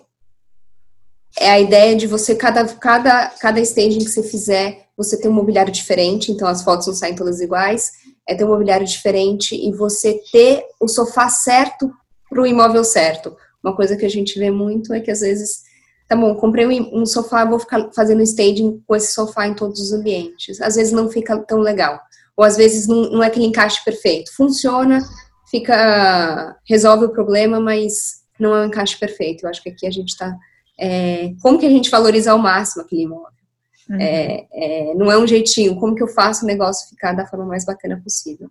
é 1.40 1.50
a 1.50 1.60
ideia 1.60 1.96
de 1.96 2.08
você, 2.08 2.36
cada, 2.36 2.66
cada, 2.66 3.28
cada 3.40 3.60
staging 3.62 4.00
que 4.00 4.10
você 4.10 4.24
fizer, 4.24 4.88
você 4.98 5.20
ter 5.20 5.28
um 5.28 5.34
mobiliário 5.34 5.72
diferente, 5.72 6.32
então 6.32 6.48
as 6.48 6.64
fotos 6.64 6.88
não 6.88 6.94
saem 6.96 7.16
todas 7.16 7.40
iguais, 7.40 7.92
é 8.28 8.34
ter 8.34 8.44
um 8.44 8.50
mobiliário 8.50 8.86
diferente 8.86 9.56
e 9.56 9.72
você 9.72 10.20
ter 10.32 10.66
o 10.80 10.88
sofá 10.88 11.30
certo 11.30 11.92
para 12.30 12.42
o 12.42 12.48
imóvel 12.48 12.84
certo. 12.84 13.38
Uma 13.64 13.76
coisa 13.76 13.96
que 13.96 14.06
a 14.06 14.10
gente 14.10 14.38
vê 14.40 14.50
muito 14.50 14.94
é 14.94 15.00
que 15.00 15.12
às 15.12 15.20
vezes, 15.20 15.62
tá 16.10 16.16
bom, 16.16 16.34
comprei 16.36 16.66
um, 16.66 17.06
sofá, 17.06 17.46
vou 17.46 17.60
ficar 17.60 17.90
fazendo 17.94 18.22
staging 18.24 18.82
com 18.86 18.96
esse 18.96 19.14
sofá 19.14 19.48
em 19.48 19.54
todos 19.54 19.80
os 19.80 19.94
ambientes. 19.94 20.60
Às 20.60 20.76
vezes 20.76 20.92
não 20.92 21.10
fica 21.10 21.38
tão 21.40 21.60
legal. 21.60 22.00
Ou 22.36 22.44
às 22.44 22.58
vezes 22.58 22.88
não, 22.88 23.12
não 23.12 23.24
é 23.24 23.28
aquele 23.28 23.46
encaixe 23.46 23.84
perfeito. 23.84 24.34
Funciona, 24.36 25.00
fica, 25.50 26.58
resolve 26.68 27.06
o 27.06 27.10
problema, 27.10 27.60
mas 27.60 28.22
não 28.40 28.56
é 28.56 28.62
um 28.62 28.68
encaixe 28.68 28.98
perfeito. 28.98 29.44
Eu 29.44 29.50
acho 29.50 29.62
que 29.62 29.70
aqui 29.70 29.86
a 29.88 29.92
gente 29.92 30.10
está 30.10 30.36
é, 30.80 31.34
como 31.42 31.58
que 31.58 31.66
a 31.66 31.70
gente 31.70 31.90
valoriza 31.90 32.32
ao 32.32 32.38
máximo 32.38 32.84
aquele 32.84 33.04
imóvel. 33.04 33.38
Uhum. 33.90 34.00
É, 34.00 34.48
é, 34.52 34.94
não 34.96 35.12
é 35.12 35.18
um 35.18 35.26
jeitinho, 35.26 35.80
como 35.80 35.96
que 35.96 36.04
eu 36.04 36.08
faço 36.08 36.44
o 36.44 36.48
negócio 36.48 36.90
ficar 36.90 37.14
da 37.14 37.26
forma 37.26 37.46
mais 37.46 37.66
bacana 37.66 38.00
possível. 38.04 38.50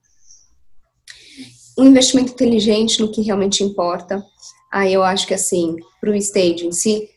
Um 1.78 1.84
investimento 1.84 2.32
inteligente 2.32 3.00
no 3.00 3.12
que 3.12 3.20
realmente 3.20 3.62
importa. 3.62 4.24
Aí 4.72 4.92
eu 4.92 5.02
acho 5.02 5.26
que 5.26 5.34
assim, 5.34 5.76
para 6.00 6.10
o 6.10 6.14
staging, 6.14 6.72
se, 6.72 7.08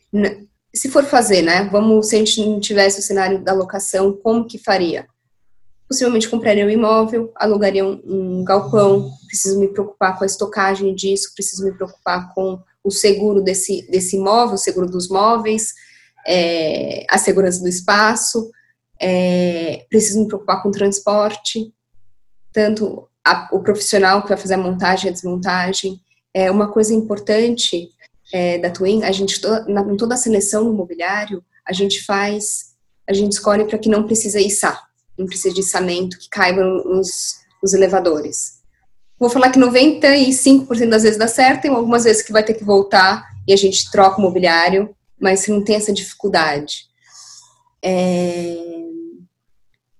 se 0.74 0.88
for 0.90 1.04
fazer, 1.04 1.42
né? 1.42 1.64
Vamos, 1.72 2.08
se 2.08 2.16
a 2.16 2.18
gente 2.18 2.44
não 2.44 2.60
tivesse 2.60 3.00
o 3.00 3.02
cenário 3.02 3.42
da 3.42 3.54
locação, 3.54 4.12
como 4.12 4.46
que 4.46 4.58
faria? 4.58 5.06
Possivelmente 5.88 6.28
compraria 6.28 6.64
um 6.64 6.70
imóvel, 6.70 7.32
alugaria 7.34 7.84
um, 7.84 8.00
um 8.04 8.44
galpão, 8.44 9.10
preciso 9.26 9.58
me 9.58 9.68
preocupar 9.68 10.16
com 10.16 10.24
a 10.24 10.26
estocagem 10.26 10.94
disso, 10.94 11.32
preciso 11.34 11.64
me 11.64 11.72
preocupar 11.72 12.32
com 12.34 12.60
o 12.82 12.90
seguro 12.90 13.42
desse, 13.42 13.86
desse 13.90 14.16
imóvel, 14.16 14.54
o 14.54 14.58
seguro 14.58 14.86
dos 14.86 15.08
móveis, 15.08 15.72
é, 16.26 17.04
a 17.10 17.18
segurança 17.18 17.60
do 17.60 17.68
espaço, 17.68 18.50
é, 19.00 19.86
preciso 19.88 20.20
me 20.20 20.26
preocupar 20.26 20.62
com 20.62 20.68
o 20.68 20.72
transporte, 20.72 21.72
tanto 22.52 23.08
a, 23.24 23.48
o 23.52 23.60
profissional 23.60 24.22
que 24.22 24.28
vai 24.28 24.38
fazer 24.38 24.54
a 24.54 24.58
montagem 24.58 25.06
e 25.06 25.10
a 25.10 25.12
desmontagem. 25.12 26.00
É 26.32 26.50
uma 26.50 26.70
coisa 26.70 26.94
importante 26.94 27.90
é, 28.32 28.58
da 28.58 28.70
Twin, 28.70 29.02
a 29.02 29.12
gente, 29.12 29.40
na, 29.68 29.82
em 29.82 29.96
toda 29.96 30.14
a 30.14 30.18
seleção 30.18 30.64
do 30.64 30.72
mobiliário, 30.72 31.42
a 31.66 31.72
gente 31.72 32.04
faz, 32.04 32.74
a 33.08 33.12
gente 33.12 33.32
escolhe 33.32 33.64
para 33.64 33.78
que 33.78 33.88
não 33.88 34.04
precisa 34.04 34.40
içar, 34.40 34.88
não 35.18 35.26
precisa 35.26 35.54
de 35.54 35.60
içamento, 35.60 36.18
que 36.18 36.28
caiba 36.28 36.62
nos, 36.62 37.40
nos 37.62 37.72
elevadores 37.72 38.59
vou 39.20 39.28
falar 39.28 39.50
que 39.50 39.60
95% 39.60 40.88
das 40.88 41.02
vezes 41.02 41.18
dá 41.18 41.28
certo, 41.28 41.62
tem 41.62 41.70
algumas 41.70 42.04
vezes 42.04 42.22
que 42.22 42.32
vai 42.32 42.42
ter 42.42 42.54
que 42.54 42.64
voltar 42.64 43.28
e 43.46 43.52
a 43.52 43.56
gente 43.56 43.90
troca 43.90 44.18
o 44.18 44.22
mobiliário, 44.22 44.94
mas 45.20 45.46
não 45.46 45.62
tem 45.62 45.76
essa 45.76 45.92
dificuldade. 45.92 46.86
É... 47.82 48.56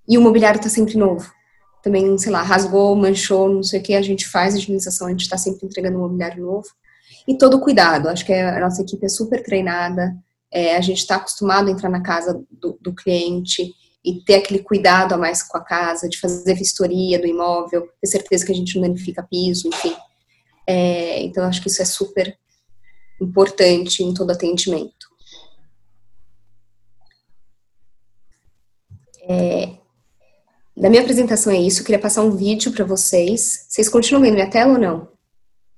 E 0.08 0.18
o 0.18 0.22
mobiliário 0.22 0.58
está 0.58 0.70
sempre 0.70 0.96
novo. 0.96 1.30
também, 1.82 2.18
sei 2.18 2.32
lá, 2.32 2.42
rasgou, 2.42 2.96
manchou, 2.96 3.48
não 3.48 3.62
sei 3.62 3.80
o 3.80 3.82
que, 3.82 3.94
a 3.94 4.02
gente 4.02 4.26
faz 4.26 4.54
a 4.54 4.58
higienização, 4.58 5.06
a 5.06 5.10
gente 5.10 5.22
está 5.22 5.38
sempre 5.38 5.66
entregando 5.66 5.98
um 5.98 6.02
mobiliário 6.02 6.44
novo. 6.44 6.68
E 7.28 7.36
todo 7.38 7.56
o 7.56 7.60
cuidado, 7.60 8.08
acho 8.08 8.24
que 8.24 8.32
a 8.32 8.60
nossa 8.60 8.82
equipe 8.82 9.04
é 9.06 9.08
super 9.08 9.42
treinada, 9.42 10.14
é, 10.52 10.76
a 10.76 10.80
gente 10.80 10.98
está 10.98 11.16
acostumado 11.16 11.68
a 11.68 11.70
entrar 11.70 11.88
na 11.88 12.02
casa 12.02 12.42
do, 12.50 12.78
do, 12.80 12.92
cliente 12.92 13.72
e 14.04 14.22
ter 14.24 14.36
aquele 14.36 14.60
cuidado 14.60 15.14
a 15.14 15.18
mais 15.18 15.42
com 15.42 15.58
a 15.58 15.64
casa, 15.64 16.08
de 16.08 16.18
fazer 16.18 16.54
vistoria 16.54 17.18
do 17.18 17.26
imóvel, 17.26 17.88
ter 18.00 18.06
certeza 18.06 18.46
que 18.46 18.52
a 18.52 18.54
gente 18.54 18.74
não 18.76 18.82
danifica 18.82 19.22
piso, 19.22 19.68
enfim. 19.68 19.94
É, 20.66 21.22
então, 21.22 21.44
acho 21.44 21.60
que 21.60 21.68
isso 21.68 21.82
é 21.82 21.84
super 21.84 22.36
importante 23.20 24.02
em 24.02 24.14
todo 24.14 24.30
atendimento. 24.30 25.10
É, 29.28 29.76
da 30.76 30.88
minha 30.88 31.02
apresentação 31.02 31.52
é 31.52 31.58
isso. 31.58 31.80
Eu 31.80 31.84
queria 31.84 32.00
passar 32.00 32.22
um 32.22 32.30
vídeo 32.30 32.72
para 32.72 32.84
vocês. 32.84 33.66
Vocês 33.68 33.88
continuam 33.88 34.22
vendo 34.22 34.34
minha 34.34 34.50
tela 34.50 34.72
ou 34.72 34.78
não? 34.78 35.08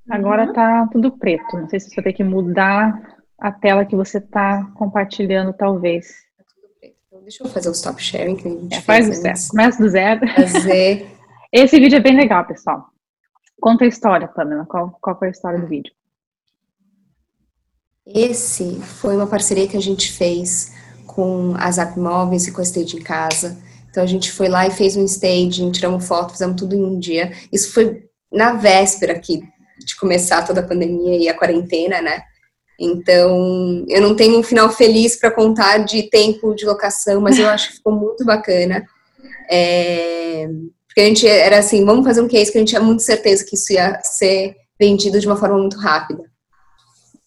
Agora 0.08 0.52
tá 0.52 0.88
tudo 0.92 1.10
preto. 1.10 1.56
Não 1.56 1.68
sei 1.68 1.80
se 1.80 1.90
você 1.90 1.96
vai 1.96 2.04
ter 2.04 2.12
que 2.12 2.24
mudar 2.24 3.18
a 3.38 3.50
tela 3.50 3.84
que 3.84 3.96
você 3.96 4.20
tá 4.20 4.70
compartilhando, 4.74 5.52
talvez. 5.52 6.06
Tá 6.38 6.44
tudo 6.54 6.68
preto. 6.78 6.96
Então, 7.08 7.11
deixa 7.22 7.44
eu 7.44 7.48
fazer 7.48 7.68
o 7.68 7.72
stop 7.72 8.02
sharing 8.02 8.36
que 8.36 8.48
a 8.48 8.50
gente 8.50 8.74
é, 8.74 8.80
faz 8.80 9.08
do 9.08 9.14
zero. 9.14 9.38
Começa 9.50 9.82
do 9.82 9.88
zero. 9.88 10.20
Fazer. 10.34 11.10
Esse 11.52 11.78
vídeo 11.78 11.96
é 11.96 12.00
bem 12.00 12.16
legal, 12.16 12.44
pessoal. 12.46 12.86
Conta 13.60 13.84
a 13.84 13.88
história, 13.88 14.28
Pamela. 14.28 14.66
Qual, 14.66 14.96
qual 15.00 15.18
foi 15.18 15.28
a 15.28 15.30
história 15.30 15.58
do 15.58 15.66
vídeo? 15.66 15.92
Esse 18.06 18.80
foi 18.80 19.16
uma 19.16 19.26
parceria 19.26 19.68
que 19.68 19.76
a 19.76 19.82
gente 19.82 20.12
fez 20.12 20.72
com 21.06 21.54
a 21.56 21.70
Zap 21.70 21.98
Móveis 21.98 22.46
e 22.46 22.52
com 22.52 22.60
a 22.60 22.64
Stage 22.64 22.96
em 22.96 23.02
Casa 23.02 23.56
então 23.92 24.02
a 24.02 24.06
gente 24.06 24.32
foi 24.32 24.48
lá 24.48 24.66
e 24.66 24.70
fez 24.70 24.96
um 24.96 25.04
staging, 25.04 25.70
tiramos 25.70 26.08
foto, 26.08 26.32
fizemos 26.32 26.56
tudo 26.56 26.74
em 26.74 26.82
um 26.82 26.98
dia. 26.98 27.30
Isso 27.52 27.74
foi 27.74 28.08
na 28.32 28.54
véspera 28.54 29.12
aqui 29.12 29.42
de 29.84 29.94
começar 29.96 30.42
toda 30.46 30.60
a 30.60 30.66
pandemia 30.66 31.18
e 31.18 31.28
a 31.28 31.36
quarentena, 31.36 32.00
né? 32.00 32.22
Então, 32.84 33.84
eu 33.88 34.02
não 34.02 34.16
tenho 34.16 34.36
um 34.40 34.42
final 34.42 34.68
feliz 34.68 35.14
para 35.14 35.30
contar 35.30 35.78
de 35.78 36.10
tempo 36.10 36.52
de 36.52 36.66
locação, 36.66 37.20
mas 37.20 37.38
eu 37.38 37.48
acho 37.48 37.68
que 37.68 37.76
ficou 37.76 37.92
muito 37.92 38.24
bacana. 38.24 38.84
É, 39.48 40.48
porque 40.84 41.00
a 41.00 41.04
gente 41.04 41.28
era 41.28 41.58
assim, 41.58 41.84
vamos 41.84 42.04
fazer 42.04 42.20
um 42.20 42.28
case 42.28 42.50
que 42.50 42.58
a 42.58 42.60
gente 42.60 42.70
tinha 42.70 42.80
muito 42.80 43.02
certeza 43.02 43.44
que 43.44 43.54
isso 43.54 43.72
ia 43.72 44.02
ser 44.02 44.56
vendido 44.80 45.20
de 45.20 45.26
uma 45.28 45.36
forma 45.36 45.58
muito 45.58 45.78
rápida. 45.78 46.24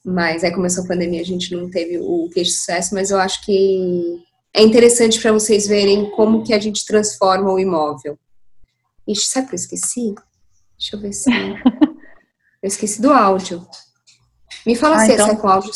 Mas 0.03 0.43
aí 0.43 0.51
começou 0.51 0.83
a 0.83 0.87
pandemia, 0.87 1.21
a 1.21 1.25
gente 1.25 1.55
não 1.55 1.69
teve 1.69 1.99
o 1.99 2.29
case 2.33 2.49
de 2.49 2.57
sucesso, 2.57 2.93
mas 2.93 3.09
eu 3.09 3.17
acho 3.17 3.43
que 3.45 4.21
é 4.53 4.61
interessante 4.61 5.21
para 5.21 5.31
vocês 5.31 5.65
verem 5.67 6.11
como 6.11 6.43
que 6.43 6.53
a 6.53 6.59
gente 6.59 6.85
transforma 6.85 7.49
o 7.49 7.57
imóvel. 7.57 8.19
Ixi, 9.07 9.27
sabe 9.27 9.47
que 9.47 9.53
eu 9.53 9.59
esqueci? 9.59 10.15
Deixa 10.77 10.97
eu 10.97 10.99
ver 10.99 11.13
se... 11.13 11.31
eu 12.61 12.67
esqueci 12.67 13.01
do 13.01 13.13
áudio. 13.13 13.65
Me 14.65 14.75
fala 14.75 14.95
ah, 14.95 14.99
se 14.99 15.13
então... 15.13 15.29
é 15.29 15.35
com 15.35 15.47
áudio. 15.47 15.71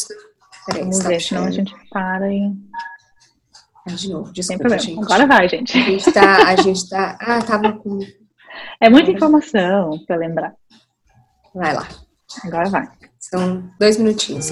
Peraí, 0.66 0.82
Vamos 0.82 1.00
ver, 1.00 1.22
senão 1.22 1.46
a 1.46 1.52
gente 1.52 1.76
para 1.92 2.32
e... 2.32 2.52
Ah, 3.88 3.92
de 3.92 4.10
novo, 4.10 4.32
desculpa, 4.32 4.78
gente. 4.78 5.00
Agora 5.00 5.28
vai, 5.28 5.50
gente. 5.50 5.78
A 5.78 5.82
gente 5.82 6.12
tá... 6.12 6.48
A 6.48 6.56
gente 6.56 6.90
tá... 6.90 7.18
Ah, 7.20 7.42
tava 7.42 7.74
com... 7.74 8.00
É 8.82 8.90
muita 8.90 9.12
informação 9.12 10.00
para 10.06 10.16
lembrar. 10.16 10.54
Vai 11.54 11.74
lá. 11.74 11.88
Agora 12.44 12.70
vai. 12.70 12.88
São 13.20 13.70
dois 13.80 13.98
minutinhos. 13.98 14.52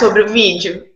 Sobre 0.00 0.22
o 0.22 0.28
vídeo. 0.28 0.90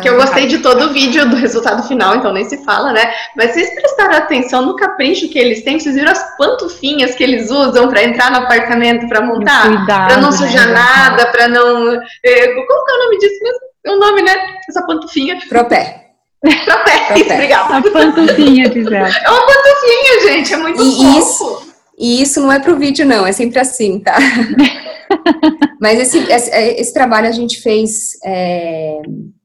Que 0.00 0.08
eu 0.08 0.16
gostei 0.16 0.46
de 0.46 0.58
todo 0.58 0.84
o 0.84 0.92
vídeo 0.92 1.28
do 1.28 1.34
resultado 1.34 1.82
final, 1.82 2.14
então 2.14 2.32
nem 2.32 2.44
se 2.44 2.64
fala, 2.64 2.92
né? 2.92 3.12
Mas 3.36 3.52
vocês 3.52 3.74
prestaram 3.74 4.14
atenção 4.14 4.62
no 4.62 4.76
capricho 4.76 5.28
que 5.28 5.36
eles 5.36 5.64
têm? 5.64 5.80
Vocês 5.80 5.96
viram 5.96 6.12
as 6.12 6.36
pantufinhas 6.36 7.16
que 7.16 7.24
eles 7.24 7.50
usam 7.50 7.88
para 7.88 8.04
entrar 8.04 8.30
no 8.30 8.38
apartamento 8.38 9.08
para 9.08 9.20
montar? 9.20 9.84
Para 9.84 10.18
não 10.18 10.30
sujar 10.30 10.68
né? 10.68 10.74
nada, 10.74 11.26
para 11.32 11.48
não. 11.48 11.94
Eh, 12.24 12.54
como 12.54 12.84
que 12.84 12.92
é 12.92 12.94
o 12.94 12.98
nome 13.04 13.18
disso 13.18 13.42
mesmo? 13.42 13.60
É 13.84 13.90
o 13.90 13.98
nome, 13.98 14.22
né? 14.22 14.36
Essa 14.68 14.86
pantufinha. 14.86 15.36
Propé. 15.48 16.10
Propé, 16.40 17.18
isso, 17.18 17.32
obrigada. 17.32 17.76
A 17.78 17.82
pantufinha, 17.82 18.72
Gisele. 18.72 18.94
É 18.94 19.30
uma 19.30 19.46
pantufinha, 19.46 20.22
gente, 20.22 20.54
é 20.54 20.56
muito 20.56 20.82
e 20.82 20.92
fofo. 20.92 21.18
Isso, 21.18 21.74
e 21.98 22.22
isso 22.22 22.40
não 22.40 22.52
é 22.52 22.60
pro 22.60 22.76
vídeo, 22.76 23.04
não, 23.04 23.26
é 23.26 23.32
sempre 23.32 23.58
assim, 23.58 23.98
tá? 23.98 24.16
Mas 25.80 25.98
esse, 25.98 26.18
esse, 26.30 26.50
esse, 26.50 26.92
trabalho 26.92 27.26
a 27.26 27.32
gente 27.32 27.62
fez, 27.62 28.12
é, 28.22 29.00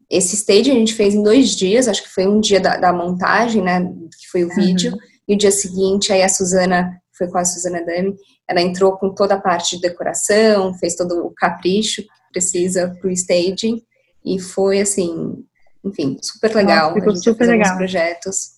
esse 0.09 0.35
stage 0.35 0.69
a 0.69 0.73
gente 0.73 0.93
fez 0.93 1.15
em 1.15 1.23
dois 1.23 1.55
dias, 1.55 1.87
acho 1.87 2.03
que 2.03 2.09
foi 2.09 2.27
um 2.27 2.41
dia 2.41 2.59
da, 2.59 2.75
da 2.75 2.91
montagem, 2.91 3.61
né, 3.61 3.81
que 3.81 4.27
foi 4.29 4.43
o 4.43 4.49
uhum. 4.49 4.55
vídeo, 4.55 4.93
e 5.27 5.33
o 5.33 5.37
dia 5.37 5.51
seguinte, 5.51 6.11
aí 6.11 6.21
a 6.21 6.29
Suzana, 6.29 7.01
foi 7.17 7.29
com 7.29 7.37
a 7.37 7.45
Suzana 7.45 7.85
Dami, 7.85 8.13
ela 8.47 8.61
entrou 8.61 8.97
com 8.97 9.13
toda 9.13 9.35
a 9.35 9.39
parte 9.39 9.77
de 9.77 9.81
decoração, 9.81 10.73
fez 10.73 10.95
todo 10.95 11.25
o 11.25 11.33
capricho 11.33 12.01
que 12.01 12.09
precisa 12.33 12.93
pro 12.99 13.09
staging, 13.09 13.81
e 14.25 14.39
foi 14.39 14.81
assim, 14.81 15.45
enfim, 15.85 16.17
super 16.21 16.53
legal. 16.53 16.89
Nossa, 16.89 16.99
ficou 16.99 17.15
super 17.15 17.47
legal. 17.47 17.77
projetos. 17.77 18.55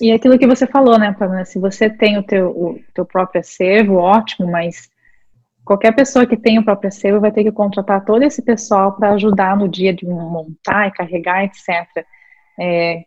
E 0.00 0.12
aquilo 0.12 0.38
que 0.38 0.46
você 0.46 0.66
falou, 0.66 0.98
né, 0.98 1.14
Pamela, 1.18 1.44
se 1.44 1.58
você 1.58 1.88
tem 1.88 2.18
o 2.18 2.22
teu, 2.22 2.48
o 2.48 2.78
teu 2.94 3.06
próprio 3.06 3.40
acervo, 3.40 3.94
ótimo, 3.94 4.50
mas 4.50 4.88
qualquer 5.64 5.92
pessoa 5.92 6.26
que 6.26 6.36
tem 6.36 6.58
o 6.58 6.64
próprio 6.64 6.88
acervo 6.88 7.20
vai 7.20 7.32
ter 7.32 7.42
que 7.42 7.52
contratar 7.52 8.04
todo 8.04 8.22
esse 8.22 8.42
pessoal 8.42 8.92
para 8.92 9.10
ajudar 9.12 9.56
no 9.56 9.68
dia 9.68 9.92
de 9.92 10.06
montar 10.06 10.88
e 10.88 10.92
carregar, 10.92 11.44
etc. 11.44 12.06
É, 12.58 13.04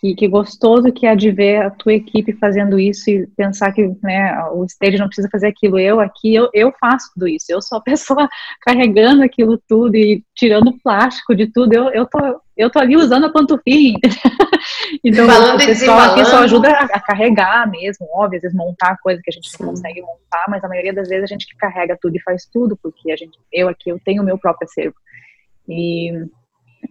que, 0.00 0.14
que 0.14 0.28
gostoso 0.28 0.92
que 0.92 1.06
é 1.06 1.16
de 1.16 1.30
ver 1.30 1.62
a 1.62 1.70
tua 1.70 1.94
equipe 1.94 2.32
fazendo 2.34 2.78
isso 2.78 3.10
e 3.10 3.26
pensar 3.36 3.72
que 3.72 3.88
né, 4.02 4.32
o 4.52 4.64
stage 4.64 4.96
não 4.96 5.06
precisa 5.06 5.28
fazer 5.30 5.48
aquilo. 5.48 5.78
Eu 5.78 6.00
aqui, 6.00 6.34
eu, 6.34 6.48
eu 6.54 6.72
faço 6.80 7.10
tudo 7.14 7.26
isso. 7.26 7.46
Eu 7.48 7.60
sou 7.60 7.78
a 7.78 7.82
pessoa 7.82 8.28
carregando 8.62 9.22
aquilo 9.22 9.60
tudo 9.68 9.96
e 9.96 10.24
tirando 10.36 10.78
plástico 10.82 11.34
de 11.34 11.48
tudo. 11.48 11.72
Eu, 11.72 11.90
eu, 11.90 12.06
tô, 12.06 12.18
eu 12.56 12.70
tô 12.70 12.78
ali 12.78 12.96
usando 12.96 13.26
a 13.26 13.32
pantufinha. 13.32 13.98
então, 15.02 15.26
Falando 15.26 15.60
o 15.60 15.66
pessoal 15.66 15.98
aqui 15.98 16.24
só 16.24 16.38
ajuda 16.44 16.70
a, 16.70 16.84
a, 16.84 17.00
carregar 17.00 17.68
mesmo, 17.68 18.06
óbvio, 18.14 18.36
às 18.36 18.42
vezes 18.42 18.56
montar 18.56 18.96
coisa 19.02 19.20
que 19.22 19.30
a 19.30 19.34
gente 19.34 19.50
Sim. 19.50 19.64
não 19.64 19.70
consegue 19.70 20.00
montar, 20.00 20.44
mas 20.48 20.62
a 20.62 20.68
maioria 20.68 20.92
das 20.92 21.08
vezes 21.08 21.24
a 21.24 21.32
gente 21.32 21.46
que 21.46 21.56
carrega 21.56 21.98
tudo 22.00 22.16
e 22.16 22.22
faz 22.22 22.46
tudo, 22.52 22.78
porque 22.80 23.10
a 23.10 23.16
gente, 23.16 23.36
eu 23.52 23.68
aqui, 23.68 23.90
eu 23.90 24.00
tenho 24.04 24.22
o 24.22 24.24
meu 24.24 24.38
próprio 24.38 24.68
acervo. 24.68 24.94
E 25.68 26.12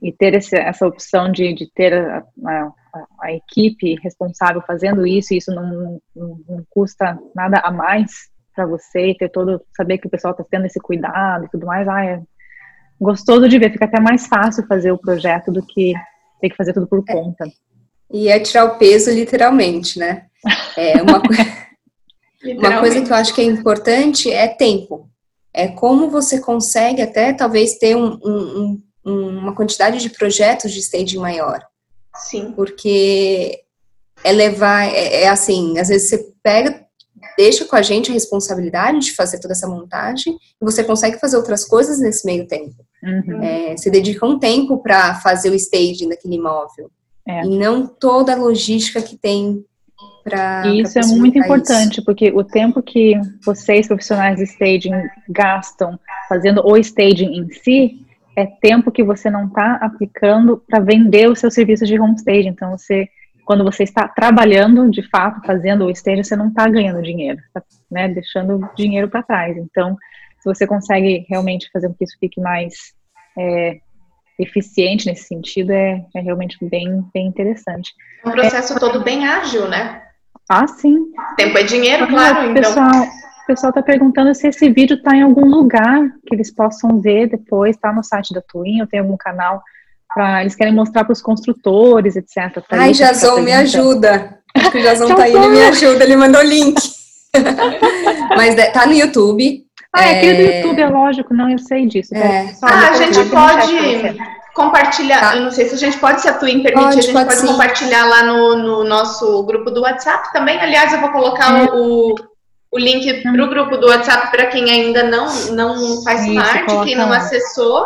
e 0.01 0.11
ter 0.11 0.33
esse, 0.35 0.55
essa 0.55 0.85
opção 0.85 1.31
de, 1.31 1.53
de 1.53 1.71
ter 1.71 1.93
a, 1.93 2.23
a, 2.45 2.71
a, 3.21 3.31
equipe 3.33 3.95
responsável 4.01 4.61
fazendo 4.65 5.05
isso, 5.05 5.33
e 5.33 5.37
isso 5.37 5.53
não, 5.53 6.01
não, 6.15 6.39
não 6.47 6.65
custa 6.69 7.17
nada 7.35 7.59
a 7.59 7.71
mais 7.71 8.11
para 8.55 8.65
você, 8.65 9.15
ter 9.17 9.29
todo, 9.29 9.61
saber 9.75 9.99
que 9.99 10.07
o 10.07 10.09
pessoal 10.09 10.31
está 10.31 10.43
tendo 10.49 10.65
esse 10.65 10.79
cuidado 10.79 11.45
e 11.45 11.49
tudo 11.49 11.67
mais, 11.67 11.87
ah, 11.87 12.03
é 12.03 12.21
gostoso 12.99 13.47
de 13.47 13.59
ver, 13.59 13.71
fica 13.71 13.85
até 13.85 13.99
mais 13.99 14.25
fácil 14.25 14.65
fazer 14.65 14.91
o 14.91 14.97
projeto 14.97 15.51
do 15.51 15.63
que 15.63 15.93
ter 16.41 16.49
que 16.49 16.55
fazer 16.55 16.73
tudo 16.73 16.87
por 16.87 17.05
conta. 17.05 17.45
É, 17.45 17.49
e 18.11 18.27
é 18.27 18.39
tirar 18.39 18.65
o 18.65 18.77
peso 18.77 19.11
literalmente, 19.11 19.99
né? 19.99 20.25
É 20.75 21.01
uma, 21.01 21.21
uma 22.57 22.79
coisa 22.79 23.01
que 23.01 23.11
eu 23.11 23.15
acho 23.15 23.33
que 23.33 23.41
é 23.41 23.45
importante 23.45 24.31
é 24.31 24.47
tempo. 24.47 25.09
É 25.53 25.67
como 25.67 26.09
você 26.09 26.39
consegue 26.39 27.01
até 27.01 27.33
talvez 27.33 27.77
ter 27.77 27.95
um, 27.95 28.17
um, 28.23 28.81
uma 29.05 29.55
quantidade 29.55 29.99
de 29.99 30.09
projetos 30.09 30.71
de 30.71 30.79
staging 30.79 31.17
maior. 31.17 31.63
Sim. 32.17 32.51
Porque 32.55 33.61
é 34.23 34.31
levar, 34.31 34.87
é, 34.87 35.23
é, 35.23 35.27
assim, 35.29 35.77
às 35.77 35.87
vezes 35.87 36.09
você 36.09 36.31
pega, 36.43 36.85
deixa 37.37 37.65
com 37.65 37.75
a 37.75 37.81
gente 37.81 38.09
a 38.09 38.13
responsabilidade 38.13 38.99
de 38.99 39.15
fazer 39.15 39.39
toda 39.39 39.53
essa 39.53 39.67
montagem 39.67 40.37
e 40.61 40.65
você 40.65 40.83
consegue 40.83 41.19
fazer 41.19 41.37
outras 41.37 41.63
coisas 41.63 41.99
nesse 41.99 42.25
meio 42.25 42.47
tempo. 42.47 42.75
Uhum. 43.03 43.43
É, 43.43 43.77
você 43.77 43.89
dedica 43.89 44.25
um 44.25 44.39
tempo 44.39 44.79
para 44.79 45.15
fazer 45.15 45.49
o 45.49 45.55
staging 45.55 46.09
daquele 46.09 46.35
imóvel. 46.35 46.89
É. 47.27 47.43
E 47.43 47.57
não 47.57 47.85
toda 47.85 48.33
a 48.33 48.37
logística 48.37 49.01
que 49.01 49.17
tem 49.17 49.63
para. 50.23 50.67
Isso 50.67 50.99
é 50.99 51.05
muito 51.05 51.37
importante, 51.37 51.93
isso. 51.93 52.05
porque 52.05 52.31
o 52.31 52.43
tempo 52.43 52.81
que 52.81 53.13
vocês, 53.45 53.87
profissionais 53.87 54.37
de 54.37 54.43
staging, 54.43 54.91
gastam 55.29 55.99
fazendo 56.27 56.65
o 56.65 56.77
staging 56.77 57.33
em 57.33 57.51
si, 57.51 58.05
é 58.37 58.45
tempo 58.45 58.91
que 58.91 59.03
você 59.03 59.31
não 59.31 59.47
está 59.47 59.77
aplicando 59.77 60.63
para 60.67 60.79
vender 60.79 61.27
o 61.27 61.35
seu 61.35 61.49
serviço 61.49 61.87
de 61.87 61.99
homestage. 61.99 62.47
Então, 62.47 62.77
você, 62.77 63.09
quando 63.43 63.63
você 63.63 63.81
está 63.81 64.07
trabalhando, 64.07 64.91
de 64.91 65.01
fato, 65.09 65.41
fazendo 65.43 65.85
o 65.85 65.89
stage, 65.89 66.23
você 66.23 66.35
não 66.35 66.49
está 66.49 66.69
ganhando 66.69 67.01
dinheiro, 67.01 67.39
está 67.39 67.63
né, 67.89 68.07
deixando 68.07 68.69
dinheiro 68.75 69.09
para 69.09 69.23
trás. 69.23 69.57
Então, 69.57 69.97
se 70.39 70.45
você 70.45 70.67
consegue 70.67 71.25
realmente 71.27 71.67
fazer 71.73 71.87
com 71.87 71.95
que 71.95 72.03
isso 72.03 72.15
fique 72.19 72.39
mais 72.39 72.93
é, 73.35 73.79
eficiente 74.37 75.07
nesse 75.07 75.23
sentido, 75.23 75.71
é, 75.71 76.05
é, 76.15 76.19
realmente 76.19 76.63
bem, 76.63 77.03
bem 77.11 77.25
interessante. 77.25 77.91
Um 78.23 78.29
processo 78.29 78.73
é, 78.73 78.79
todo 78.79 79.03
bem 79.03 79.25
ágil, 79.25 79.67
né? 79.67 80.03
Ah, 80.47 80.67
sim. 80.67 81.11
Tempo 81.35 81.57
é 81.57 81.63
dinheiro, 81.63 82.07
claro. 82.07 82.51
Então. 82.51 82.53
Pessoal, 82.53 82.91
o 82.91 83.26
pessoal 83.47 83.69
está 83.69 83.81
perguntando 83.81 84.33
se 84.35 84.47
esse 84.47 84.69
vídeo 84.69 84.97
está 84.97 85.15
em 85.15 85.23
algum 85.23 85.45
lugar 85.45 86.09
que 86.25 86.35
eles 86.35 86.53
possam 86.53 86.99
ver 86.99 87.27
depois, 87.27 87.75
está 87.75 87.91
no 87.93 88.03
site 88.03 88.33
da 88.33 88.41
Twin, 88.41 88.81
ou 88.81 88.87
tem 88.87 88.99
algum 88.99 89.17
canal 89.17 89.63
para 90.13 90.41
eles 90.41 90.55
querem 90.55 90.73
mostrar 90.73 91.03
para 91.03 91.13
os 91.13 91.21
construtores, 91.21 92.15
etc. 92.15 92.61
Tá 92.67 92.77
Ai, 92.77 92.91
Jason, 92.91 93.41
me 93.41 93.53
ajuda. 93.53 94.39
Acho 94.55 94.71
que 94.71 94.77
o 94.77 94.81
Jason 94.81 95.15
tá 95.15 95.23
aí, 95.23 95.33
ele 95.35 95.47
me 95.47 95.63
ajuda, 95.63 96.03
ele 96.03 96.15
mandou 96.15 96.41
o 96.41 96.45
link. 96.45 96.75
Mas 98.35 98.57
é, 98.57 98.69
tá 98.71 98.85
no 98.85 98.93
YouTube. 98.93 99.65
Ah, 99.93 100.05
é 100.05 100.17
aquele 100.17 100.35
do 100.35 100.51
é. 100.51 100.61
YouTube, 100.61 100.81
é 100.81 100.89
lógico, 100.89 101.33
não, 101.33 101.49
eu 101.49 101.57
sei 101.59 101.87
disso. 101.87 102.13
É. 102.15 102.53
Ah, 102.61 102.89
a 102.89 102.93
gente 102.93 103.29
pode 103.29 104.17
compartilhar, 104.53 105.19
tá. 105.19 105.35
eu 105.37 105.43
não 105.43 105.51
sei 105.51 105.67
se 105.67 105.75
a 105.75 105.77
gente 105.77 105.97
pode, 105.99 106.19
se 106.19 106.27
a 106.27 106.33
Twin 106.33 106.63
permite, 106.63 106.73
pode, 106.73 106.97
a 106.97 107.01
gente 107.01 107.13
pode, 107.13 107.35
pode 107.35 107.47
compartilhar 107.47 108.05
lá 108.05 108.23
no, 108.23 108.55
no, 108.55 108.83
nosso 108.83 109.43
grupo 109.43 109.69
do 109.69 109.81
WhatsApp 109.81 110.33
também. 110.33 110.59
Aliás, 110.59 110.91
eu 110.91 110.99
vou 110.99 111.11
colocar 111.11 111.59
é. 111.59 111.69
o, 111.71 112.15
o 112.71 112.77
link 112.77 113.21
para 113.21 113.43
o 113.43 113.49
grupo 113.49 113.77
do 113.77 113.87
WhatsApp 113.87 114.31
para 114.31 114.47
quem 114.47 114.69
ainda 114.69 115.03
não, 115.03 115.27
não 115.51 116.03
faz 116.03 116.25
Isso, 116.25 116.35
parte, 116.35 116.83
quem 116.83 116.95
não 116.95 117.09
lá. 117.09 117.17
acessou. 117.17 117.85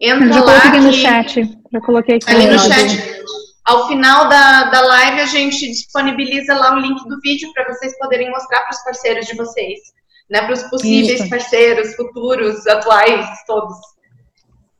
Entra 0.00 0.32
já 0.32 0.44
lá. 0.44 0.60
Coloquei 0.60 0.80
no 0.80 0.92
chat. 0.92 1.58
Já 1.72 1.80
coloquei 1.80 2.16
aqui. 2.16 2.30
Ali 2.30 2.46
no 2.46 2.58
chat. 2.58 3.16
Ao 3.64 3.88
final 3.88 4.28
da, 4.28 4.64
da 4.64 4.80
live, 4.80 5.20
a 5.20 5.26
gente 5.26 5.66
disponibiliza 5.68 6.54
lá 6.54 6.76
o 6.76 6.78
link 6.78 7.02
do 7.08 7.20
vídeo 7.20 7.50
para 7.52 7.66
vocês 7.66 7.98
poderem 7.98 8.30
mostrar 8.30 8.60
para 8.60 8.70
os 8.70 8.84
parceiros 8.84 9.26
de 9.26 9.34
vocês. 9.34 9.80
Né, 10.28 10.42
para 10.42 10.54
os 10.54 10.62
possíveis 10.64 11.20
Isso. 11.20 11.30
parceiros, 11.30 11.94
futuros, 11.94 12.66
atuais, 12.66 13.24
todos. 13.46 13.76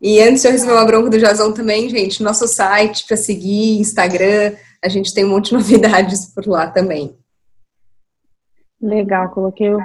E 0.01 0.21
antes 0.21 0.43
de 0.43 0.49
eu 0.49 0.53
receber 0.53 0.73
uma 0.73 0.85
bronca 0.85 1.09
do 1.09 1.21
Jazão 1.21 1.53
também, 1.53 1.89
gente, 1.89 2.21
nosso 2.21 2.49
site 2.49 3.07
para 3.07 3.17
seguir, 3.17 3.79
Instagram, 3.79 4.55
a 4.85 4.89
gente 4.89 5.15
tem 5.15 5.25
um 5.25 5.29
monte 5.29 5.51
de 5.51 5.55
novidades 5.59 6.27
por 6.35 6.47
lá 6.49 6.67
também. 6.67 7.17
Legal, 8.81 9.31
coloquei 9.31 9.73
o. 9.73 9.79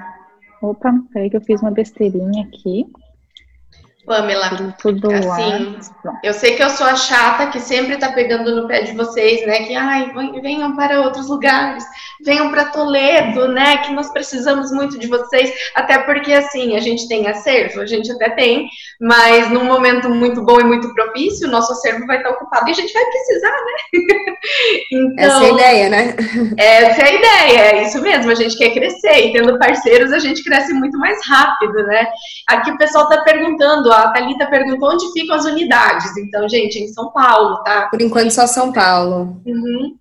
Opa, 0.61 0.93
peraí 1.11 1.29
que 1.29 1.37
eu 1.37 1.41
fiz 1.41 1.61
uma 1.61 1.71
besteirinha 1.71 2.45
aqui. 2.45 2.85
Pamela, 4.05 4.47
assim, 4.47 5.77
eu 6.23 6.33
sei 6.33 6.55
que 6.55 6.63
eu 6.63 6.69
sou 6.71 6.87
a 6.87 6.95
chata 6.95 7.47
que 7.47 7.59
sempre 7.59 7.97
tá 7.97 8.11
pegando 8.11 8.55
no 8.55 8.67
pé 8.67 8.81
de 8.81 8.93
vocês, 8.93 9.45
né? 9.45 9.63
Que 9.63 9.75
ai, 9.75 10.11
venham 10.41 10.75
para 10.75 11.01
outros 11.01 11.29
lugares, 11.29 11.83
venham 12.25 12.49
para 12.49 12.65
Toledo, 12.65 13.47
né? 13.49 13.77
Que 13.77 13.93
nós 13.93 14.11
precisamos 14.11 14.71
muito 14.71 14.97
de 14.97 15.07
vocês, 15.07 15.53
até 15.75 15.99
porque 15.99 16.33
assim, 16.33 16.75
a 16.75 16.79
gente 16.79 17.07
tem 17.07 17.27
acervo, 17.27 17.81
a 17.81 17.85
gente 17.85 18.11
até 18.11 18.31
tem, 18.31 18.67
mas 18.99 19.51
num 19.51 19.65
momento 19.65 20.09
muito 20.09 20.43
bom 20.43 20.59
e 20.59 20.63
muito 20.63 20.91
propício, 20.95 21.47
o 21.47 21.51
nosso 21.51 21.71
acervo 21.71 22.07
vai 22.07 22.17
estar 22.17 22.31
ocupado 22.31 22.67
e 22.69 22.71
a 22.71 22.75
gente 22.75 22.93
vai 22.93 23.05
precisar, 23.05 23.51
né? 23.51 24.35
então, 24.91 25.25
essa 25.25 25.43
é 25.43 25.47
a 25.47 25.53
ideia, 25.53 25.89
né? 25.89 26.15
Essa 26.57 27.01
é 27.01 27.05
a 27.05 27.13
ideia, 27.13 27.59
é 27.59 27.83
isso 27.83 28.01
mesmo, 28.01 28.31
a 28.31 28.35
gente 28.35 28.57
quer 28.57 28.71
crescer 28.71 29.27
e 29.27 29.33
tendo 29.33 29.57
parceiros 29.57 30.11
a 30.11 30.19
gente 30.19 30.43
cresce 30.43 30.73
muito 30.73 30.97
mais 30.97 31.19
rápido, 31.27 31.73
né? 31.85 32.07
Aqui 32.47 32.71
o 32.71 32.77
pessoal 32.77 33.07
tá 33.07 33.21
perguntando 33.21 33.90
a 33.91 34.09
Thalita 34.11 34.47
perguntou 34.47 34.91
onde 34.91 35.11
ficam 35.13 35.35
as 35.35 35.45
unidades. 35.45 36.15
Então, 36.17 36.47
gente, 36.47 36.79
em 36.79 36.87
São 36.87 37.11
Paulo, 37.11 37.63
tá? 37.63 37.87
Por 37.89 38.01
enquanto, 38.01 38.31
só 38.31 38.47
São 38.47 38.71
Paulo. 38.71 39.41
Uhum. 39.45 39.95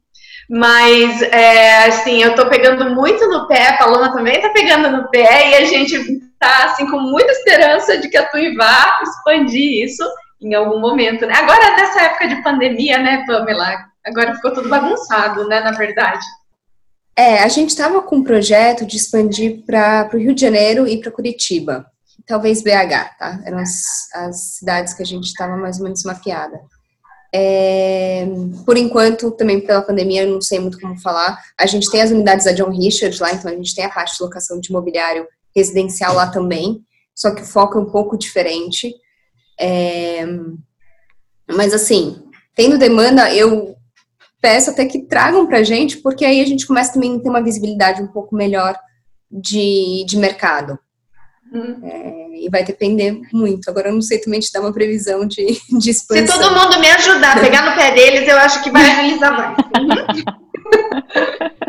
Mas, 0.48 1.22
é, 1.22 1.84
assim, 1.86 2.22
eu 2.22 2.34
tô 2.34 2.48
pegando 2.48 2.90
muito 2.94 3.28
no 3.28 3.46
pé, 3.46 3.68
a 3.68 3.78
Paloma 3.78 4.12
também 4.12 4.40
tá 4.40 4.48
pegando 4.48 4.90
no 4.90 5.08
pé, 5.08 5.50
e 5.50 5.54
a 5.54 5.64
gente 5.64 6.20
tá, 6.40 6.64
assim, 6.64 6.90
com 6.90 6.98
muita 6.98 7.30
esperança 7.30 7.98
de 7.98 8.08
que 8.08 8.16
a 8.16 8.26
Tui 8.28 8.56
vá 8.56 8.98
expandir 9.02 9.84
isso 9.84 10.02
em 10.42 10.54
algum 10.54 10.80
momento, 10.80 11.24
né? 11.24 11.34
Agora, 11.36 11.76
nessa 11.76 12.02
época 12.02 12.26
de 12.26 12.42
pandemia, 12.42 12.98
né, 12.98 13.24
Pamela? 13.26 13.76
Agora 14.04 14.34
ficou 14.34 14.52
tudo 14.52 14.68
bagunçado, 14.68 15.46
né, 15.46 15.60
na 15.60 15.72
verdade. 15.72 16.24
É, 17.14 17.44
a 17.44 17.48
gente 17.48 17.68
estava 17.68 18.02
com 18.02 18.16
um 18.16 18.24
projeto 18.24 18.84
de 18.84 18.96
expandir 18.96 19.62
para 19.64 20.08
o 20.12 20.16
Rio 20.16 20.34
de 20.34 20.40
Janeiro 20.40 20.88
e 20.88 20.98
para 20.98 21.12
Curitiba 21.12 21.86
talvez 22.26 22.62
BH, 22.62 23.18
tá? 23.18 23.40
Eram 23.44 23.58
as, 23.58 24.08
as 24.14 24.40
cidades 24.54 24.94
que 24.94 25.02
a 25.02 25.06
gente 25.06 25.24
estava 25.24 25.56
mais 25.56 25.78
ou 25.78 25.84
menos 25.84 26.04
mapeada. 26.04 26.60
É, 27.32 28.26
por 28.66 28.76
enquanto, 28.76 29.30
também 29.30 29.60
pela 29.60 29.82
pandemia, 29.82 30.24
eu 30.24 30.32
não 30.32 30.40
sei 30.40 30.58
muito 30.58 30.80
como 30.80 31.00
falar. 31.00 31.38
A 31.58 31.66
gente 31.66 31.90
tem 31.90 32.02
as 32.02 32.10
unidades 32.10 32.44
da 32.44 32.52
John 32.52 32.70
Richard 32.70 33.18
lá, 33.20 33.32
então 33.32 33.50
a 33.50 33.54
gente 33.54 33.74
tem 33.74 33.84
a 33.84 33.90
parte 33.90 34.16
de 34.16 34.22
locação 34.22 34.60
de 34.60 34.70
imobiliário 34.70 35.26
residencial 35.54 36.14
lá 36.14 36.28
também, 36.28 36.84
só 37.14 37.32
que 37.32 37.42
o 37.42 37.46
foco 37.46 37.78
é 37.78 37.80
um 37.80 37.90
pouco 37.90 38.16
diferente. 38.16 38.94
É, 39.58 40.24
mas 41.48 41.72
assim, 41.74 42.22
tendo 42.54 42.78
demanda, 42.78 43.32
eu 43.34 43.76
peço 44.40 44.70
até 44.70 44.86
que 44.86 45.06
tragam 45.06 45.46
pra 45.46 45.62
gente, 45.62 45.98
porque 45.98 46.24
aí 46.24 46.40
a 46.40 46.46
gente 46.46 46.66
começa 46.66 46.94
também 46.94 47.16
a 47.16 47.20
ter 47.20 47.28
uma 47.28 47.42
visibilidade 47.42 48.02
um 48.02 48.08
pouco 48.08 48.34
melhor 48.34 48.76
de, 49.30 50.04
de 50.06 50.16
mercado. 50.16 50.78
Uhum. 51.52 51.80
É, 51.82 52.44
e 52.44 52.48
vai 52.48 52.62
depender 52.64 53.20
muito. 53.32 53.68
Agora 53.68 53.88
eu 53.88 53.94
não 53.94 54.02
sei 54.02 54.18
também 54.18 54.40
te 54.40 54.52
dar 54.52 54.60
uma 54.60 54.72
previsão 54.72 55.26
de, 55.26 55.46
de 55.78 55.90
expansão. 55.90 56.26
Se 56.26 56.32
todo 56.32 56.54
mundo 56.54 56.78
me 56.78 56.88
ajudar, 56.90 57.40
pegar 57.40 57.68
no 57.68 57.76
pé 57.76 57.92
deles, 57.92 58.28
eu 58.28 58.36
acho 58.38 58.62
que 58.62 58.70
vai 58.70 58.84
realizar 58.84 59.32
mais. 59.32 59.56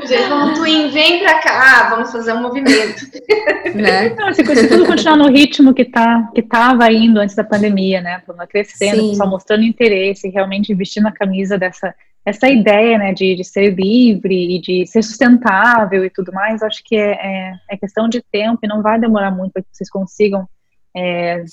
Gente, 0.07 0.29
vamos 0.29 0.59
twin, 0.59 0.89
vem 0.89 1.19
pra 1.19 1.39
cá, 1.41 1.89
vamos 1.89 2.11
fazer 2.11 2.34
um 2.34 2.41
movimento. 2.41 3.05
Né? 3.75 4.15
se, 4.34 4.43
se 4.43 4.67
tudo 4.67 4.86
continuar 4.86 5.15
no 5.15 5.29
ritmo 5.29 5.73
que 5.73 5.86
tá, 5.86 6.29
que 6.34 6.41
tava 6.41 6.91
indo 6.91 7.19
antes 7.19 7.36
da 7.36 7.43
pandemia, 7.43 8.01
né? 8.01 8.21
Crescendo, 8.49 9.15
só 9.15 9.25
mostrando 9.25 9.63
interesse, 9.63 10.29
realmente 10.29 10.71
investindo 10.71 11.07
a 11.07 11.11
camisa 11.11 11.57
dessa 11.57 11.93
essa 12.26 12.47
ideia 12.47 12.97
né, 12.97 13.13
de, 13.13 13.36
de 13.36 13.43
ser 13.43 13.74
livre 13.74 14.57
e 14.57 14.61
de 14.61 14.86
ser 14.86 15.01
sustentável 15.03 16.05
e 16.05 16.09
tudo 16.09 16.32
mais, 16.32 16.61
acho 16.61 16.82
que 16.84 16.95
é, 16.95 17.11
é, 17.13 17.53
é 17.72 17.78
questão 17.78 18.07
de 18.07 18.22
tempo 18.32 18.59
e 18.63 18.67
não 18.67 18.82
vai 18.82 18.99
demorar 18.99 19.32
muito 19.32 19.53
para 19.53 19.63
que 19.63 19.69
vocês 19.72 19.89
consigam 19.89 20.47
é, 20.95 21.43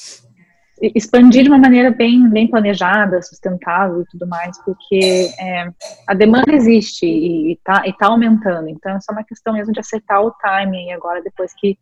expandir 0.80 1.42
de 1.42 1.48
uma 1.48 1.58
maneira 1.58 1.90
bem, 1.90 2.28
bem 2.28 2.46
planejada, 2.46 3.22
sustentável 3.22 4.02
e 4.02 4.06
tudo 4.06 4.26
mais, 4.26 4.62
porque 4.62 5.30
é, 5.40 5.68
a 6.06 6.14
demanda 6.14 6.52
existe 6.52 7.06
e 7.06 7.52
está 7.52 7.82
tá 7.98 8.06
aumentando. 8.06 8.68
Então, 8.68 8.94
é 8.94 9.00
só 9.00 9.12
uma 9.12 9.24
questão 9.24 9.54
mesmo 9.54 9.72
de 9.72 9.80
acertar 9.80 10.20
o 10.20 10.30
timing 10.32 10.92
agora, 10.92 11.22
depois 11.22 11.52
que, 11.56 11.78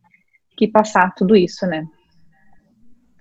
que 0.56 0.68
passar 0.68 1.12
tudo 1.14 1.36
isso, 1.36 1.66
né? 1.66 1.84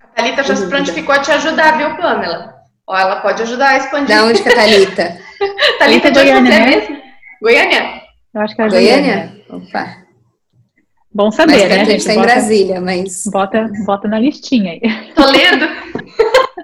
A 0.00 0.06
Thalita 0.22 0.44
já 0.44 0.56
se 0.56 0.68
prontificou 0.68 1.14
a 1.14 1.20
te 1.20 1.30
ajudar, 1.32 1.76
viu, 1.76 1.94
Pamela? 1.96 2.55
Ó, 2.88 2.96
ela 2.96 3.20
pode 3.20 3.42
ajudar 3.42 3.70
a 3.70 3.76
expandir. 3.78 4.16
Da 4.16 4.24
onde 4.24 4.42
que 4.42 4.48
é 4.48 4.52
a 4.52 4.54
Thalita? 4.62 5.18
Thalita 5.78 6.10
de 6.10 6.20
Goiânia, 6.20 6.50
né? 6.50 6.66
mesmo? 6.66 7.02
Goiânia? 7.42 8.02
Eu 8.32 8.40
acho 8.40 8.54
que 8.54 8.62
é 8.62 8.68
Goiânia. 8.68 9.32
Goiânia? 9.48 9.68
Opa. 9.68 10.06
Bom 11.12 11.30
saber, 11.30 11.52
mas 11.52 11.68
né? 11.68 11.80
A 11.80 11.84
gente 11.84 11.98
está 12.00 12.14
em 12.14 12.20
Brasília, 12.20 12.80
mas. 12.80 13.24
Bota, 13.26 13.70
bota 13.84 14.06
na 14.06 14.18
listinha 14.18 14.72
aí. 14.72 14.80
Toledo? 15.14 15.66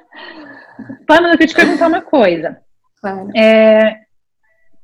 Pamela, 1.06 1.34
eu 1.34 1.38
queria 1.38 1.46
te 1.46 1.54
perguntar 1.54 1.88
uma 1.88 2.02
coisa. 2.02 2.58
Claro. 3.00 3.28
É, 3.36 3.96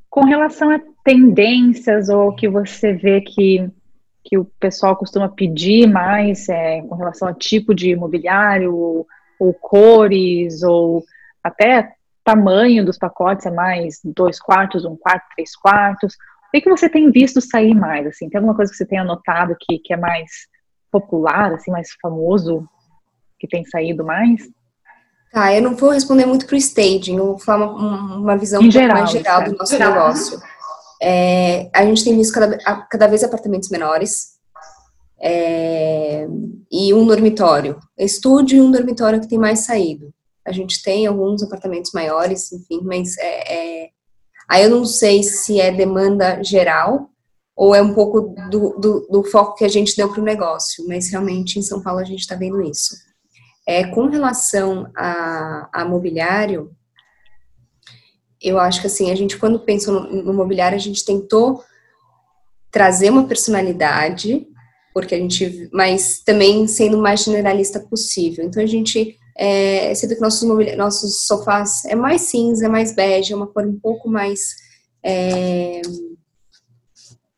com 0.08 0.24
relação 0.24 0.70
a 0.70 0.80
tendências 1.04 2.08
ou 2.08 2.34
que 2.34 2.48
você 2.48 2.92
vê 2.94 3.20
que, 3.20 3.68
que 4.24 4.38
o 4.38 4.44
pessoal 4.58 4.96
costuma 4.96 5.28
pedir 5.28 5.86
mais 5.86 6.48
é, 6.48 6.82
com 6.82 6.96
relação 6.96 7.28
a 7.28 7.34
tipo 7.34 7.74
de 7.74 7.90
imobiliário, 7.90 8.74
ou, 8.74 9.06
ou 9.38 9.54
cores, 9.54 10.62
ou 10.62 11.04
até 11.42 11.92
tamanho 12.24 12.84
dos 12.84 12.98
pacotes, 12.98 13.46
é 13.46 13.50
mais 13.50 14.00
dois 14.04 14.38
quartos, 14.38 14.84
um 14.84 14.96
quarto, 14.96 15.24
três 15.34 15.56
quartos. 15.56 16.14
O 16.14 16.50
que, 16.52 16.60
que 16.60 16.70
você 16.70 16.88
tem 16.88 17.10
visto 17.10 17.40
sair 17.40 17.74
mais? 17.74 18.06
Assim, 18.06 18.28
tem 18.28 18.38
alguma 18.38 18.54
coisa 18.54 18.70
que 18.70 18.76
você 18.76 18.86
tenha 18.86 19.04
notado 19.04 19.56
que, 19.58 19.78
que 19.78 19.94
é 19.94 19.96
mais 19.96 20.30
popular, 20.90 21.52
assim, 21.52 21.70
mais 21.70 21.88
famoso, 22.00 22.66
que 23.38 23.48
tem 23.48 23.64
saído 23.64 24.04
mais? 24.04 24.42
Tá, 25.32 25.54
eu 25.54 25.62
não 25.62 25.74
vou 25.74 25.90
responder 25.90 26.26
muito 26.26 26.46
para 26.46 26.54
o 26.54 26.58
staging, 26.58 27.16
eu 27.16 27.26
vou 27.26 27.38
falar 27.38 27.70
uma, 27.70 28.16
uma 28.16 28.36
visão 28.36 28.62
um 28.62 28.70
geral, 28.70 28.98
mais 28.98 29.10
geral 29.10 29.44
do 29.44 29.56
nosso 29.56 29.72
geral. 29.72 29.92
negócio. 29.92 30.40
É, 31.00 31.70
a 31.74 31.84
gente 31.84 32.02
tem 32.02 32.16
visto 32.16 32.32
cada, 32.32 32.58
cada 32.88 33.06
vez 33.06 33.22
apartamentos 33.22 33.68
menores 33.68 34.38
é, 35.20 36.26
e 36.70 36.94
um 36.94 37.06
dormitório. 37.06 37.78
Estúdio 37.96 38.58
e 38.58 38.60
um 38.60 38.70
dormitório 38.70 39.20
que 39.20 39.28
tem 39.28 39.38
mais 39.38 39.60
saído. 39.60 40.12
A 40.48 40.52
gente 40.52 40.82
tem 40.82 41.06
alguns 41.06 41.42
apartamentos 41.42 41.92
maiores, 41.92 42.50
enfim, 42.52 42.80
mas 42.82 43.16
é, 43.18 43.84
é 43.84 43.90
Aí 44.48 44.64
eu 44.64 44.70
não 44.70 44.84
sei 44.86 45.22
se 45.22 45.60
é 45.60 45.70
demanda 45.70 46.42
geral 46.42 47.10
ou 47.54 47.74
é 47.74 47.82
um 47.82 47.92
pouco 47.92 48.34
do, 48.50 48.78
do, 48.78 49.06
do 49.10 49.24
foco 49.24 49.56
que 49.56 49.64
a 49.64 49.68
gente 49.68 49.94
deu 49.94 50.10
para 50.10 50.22
o 50.22 50.24
negócio, 50.24 50.86
mas 50.88 51.10
realmente 51.10 51.58
em 51.58 51.62
São 51.62 51.82
Paulo 51.82 52.00
a 52.00 52.04
gente 52.04 52.20
está 52.20 52.34
vendo 52.34 52.62
isso. 52.62 52.94
É, 53.66 53.84
com 53.88 54.06
relação 54.06 54.90
a, 54.96 55.68
a 55.72 55.84
mobiliário, 55.84 56.74
eu 58.40 58.58
acho 58.58 58.80
que 58.80 58.86
assim, 58.86 59.10
a 59.10 59.14
gente 59.14 59.36
quando 59.36 59.60
pensa 59.60 59.92
no, 59.92 60.22
no 60.22 60.32
mobiliário, 60.32 60.76
a 60.76 60.80
gente 60.80 61.04
tentou 61.04 61.62
trazer 62.70 63.10
uma 63.10 63.26
personalidade, 63.26 64.46
porque 64.94 65.14
a 65.14 65.18
gente, 65.18 65.68
mas 65.72 66.20
também 66.20 66.66
sendo 66.66 66.96
o 66.96 67.02
mais 67.02 67.22
generalista 67.24 67.80
possível. 67.80 68.44
Então 68.46 68.62
a 68.62 68.66
gente 68.66 69.18
é, 69.38 69.92
vê 69.92 70.14
que 70.16 70.20
nossos, 70.20 70.42
nossos 70.76 71.26
sofás 71.26 71.84
é 71.84 71.94
mais 71.94 72.22
cinza, 72.22 72.66
é 72.66 72.68
mais 72.68 72.92
bege, 72.92 73.32
é 73.32 73.36
uma 73.36 73.46
cor 73.46 73.64
um 73.64 73.78
pouco 73.78 74.08
mais. 74.08 74.40
É, 75.00 75.80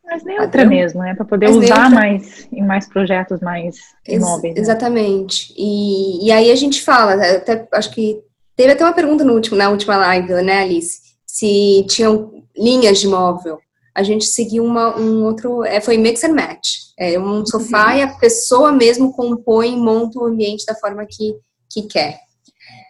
mais 0.03 0.23
neutra 0.23 0.65
mesmo, 0.65 1.01
né? 1.01 1.13
Para 1.13 1.25
poder 1.25 1.51
mais 1.51 1.63
usar 1.63 1.89
neutra. 1.89 1.95
mais 1.95 2.47
em 2.51 2.65
mais 2.65 2.89
projetos 2.89 3.39
mais 3.39 3.77
imóveis. 4.07 4.55
Ex 4.55 4.55
né? 4.55 4.61
Exatamente. 4.61 5.53
E, 5.55 6.25
e 6.25 6.31
aí 6.31 6.49
a 6.49 6.55
gente 6.55 6.81
fala, 6.81 7.13
até 7.13 7.67
acho 7.71 7.91
que 7.91 8.19
teve 8.55 8.71
até 8.71 8.83
uma 8.83 8.93
pergunta 8.93 9.23
no 9.23 9.33
último, 9.33 9.55
na 9.55 9.69
última 9.69 9.95
live, 9.95 10.33
né, 10.41 10.63
Alice? 10.63 10.99
Se 11.25 11.85
tinham 11.87 12.43
linhas 12.57 12.99
de 12.99 13.07
móvel. 13.07 13.59
A 13.93 14.01
gente 14.01 14.25
seguiu 14.25 14.65
uma, 14.65 14.97
um 14.97 15.23
outro. 15.23 15.63
É, 15.63 15.79
foi 15.79 15.97
mix 15.97 16.23
and 16.23 16.33
match. 16.33 16.77
É 16.97 17.19
um 17.19 17.45
sofá 17.45 17.91
uhum. 17.91 17.97
e 17.97 18.01
a 18.01 18.07
pessoa 18.07 18.71
mesmo 18.71 19.13
compõe, 19.13 19.77
monta 19.77 20.17
o 20.17 20.25
ambiente 20.25 20.65
da 20.65 20.73
forma 20.73 21.05
que 21.05 21.35
que 21.71 21.83
quer. 21.83 22.19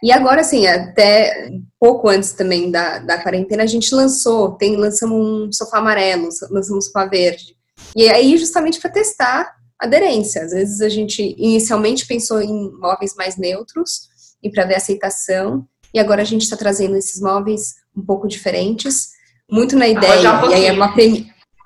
E 0.02 0.10
agora, 0.10 0.40
assim, 0.40 0.66
até 0.66 1.50
pouco 1.78 2.08
antes 2.08 2.32
também 2.32 2.70
da, 2.70 2.98
da 2.98 3.22
quarentena, 3.22 3.62
a 3.62 3.66
gente 3.66 3.94
lançou, 3.94 4.52
tem, 4.52 4.76
lançamos 4.76 5.16
um 5.16 5.52
sofá 5.52 5.78
amarelo, 5.78 6.28
lançamos 6.50 6.70
um 6.70 6.80
sofá 6.80 7.06
verde. 7.06 7.56
E 7.94 8.08
aí, 8.08 8.36
justamente 8.36 8.80
para 8.80 8.90
testar 8.90 9.54
aderência. 9.82 10.42
Às 10.42 10.52
vezes 10.52 10.80
a 10.80 10.88
gente 10.88 11.34
inicialmente 11.36 12.06
pensou 12.06 12.40
em 12.40 12.70
móveis 12.78 13.14
mais 13.16 13.36
neutros 13.36 14.08
e 14.42 14.50
para 14.50 14.64
ver 14.64 14.76
aceitação, 14.76 15.66
e 15.92 15.98
agora 15.98 16.22
a 16.22 16.24
gente 16.24 16.42
está 16.42 16.56
trazendo 16.56 16.96
esses 16.96 17.20
móveis 17.20 17.74
um 17.94 18.04
pouco 18.04 18.26
diferentes, 18.26 19.10
muito 19.50 19.76
na 19.76 19.86
ideia, 19.86 20.44
um 20.44 20.50
e 20.50 20.54
aí 20.54 20.66
é 20.66 20.72
uma, 20.72 20.94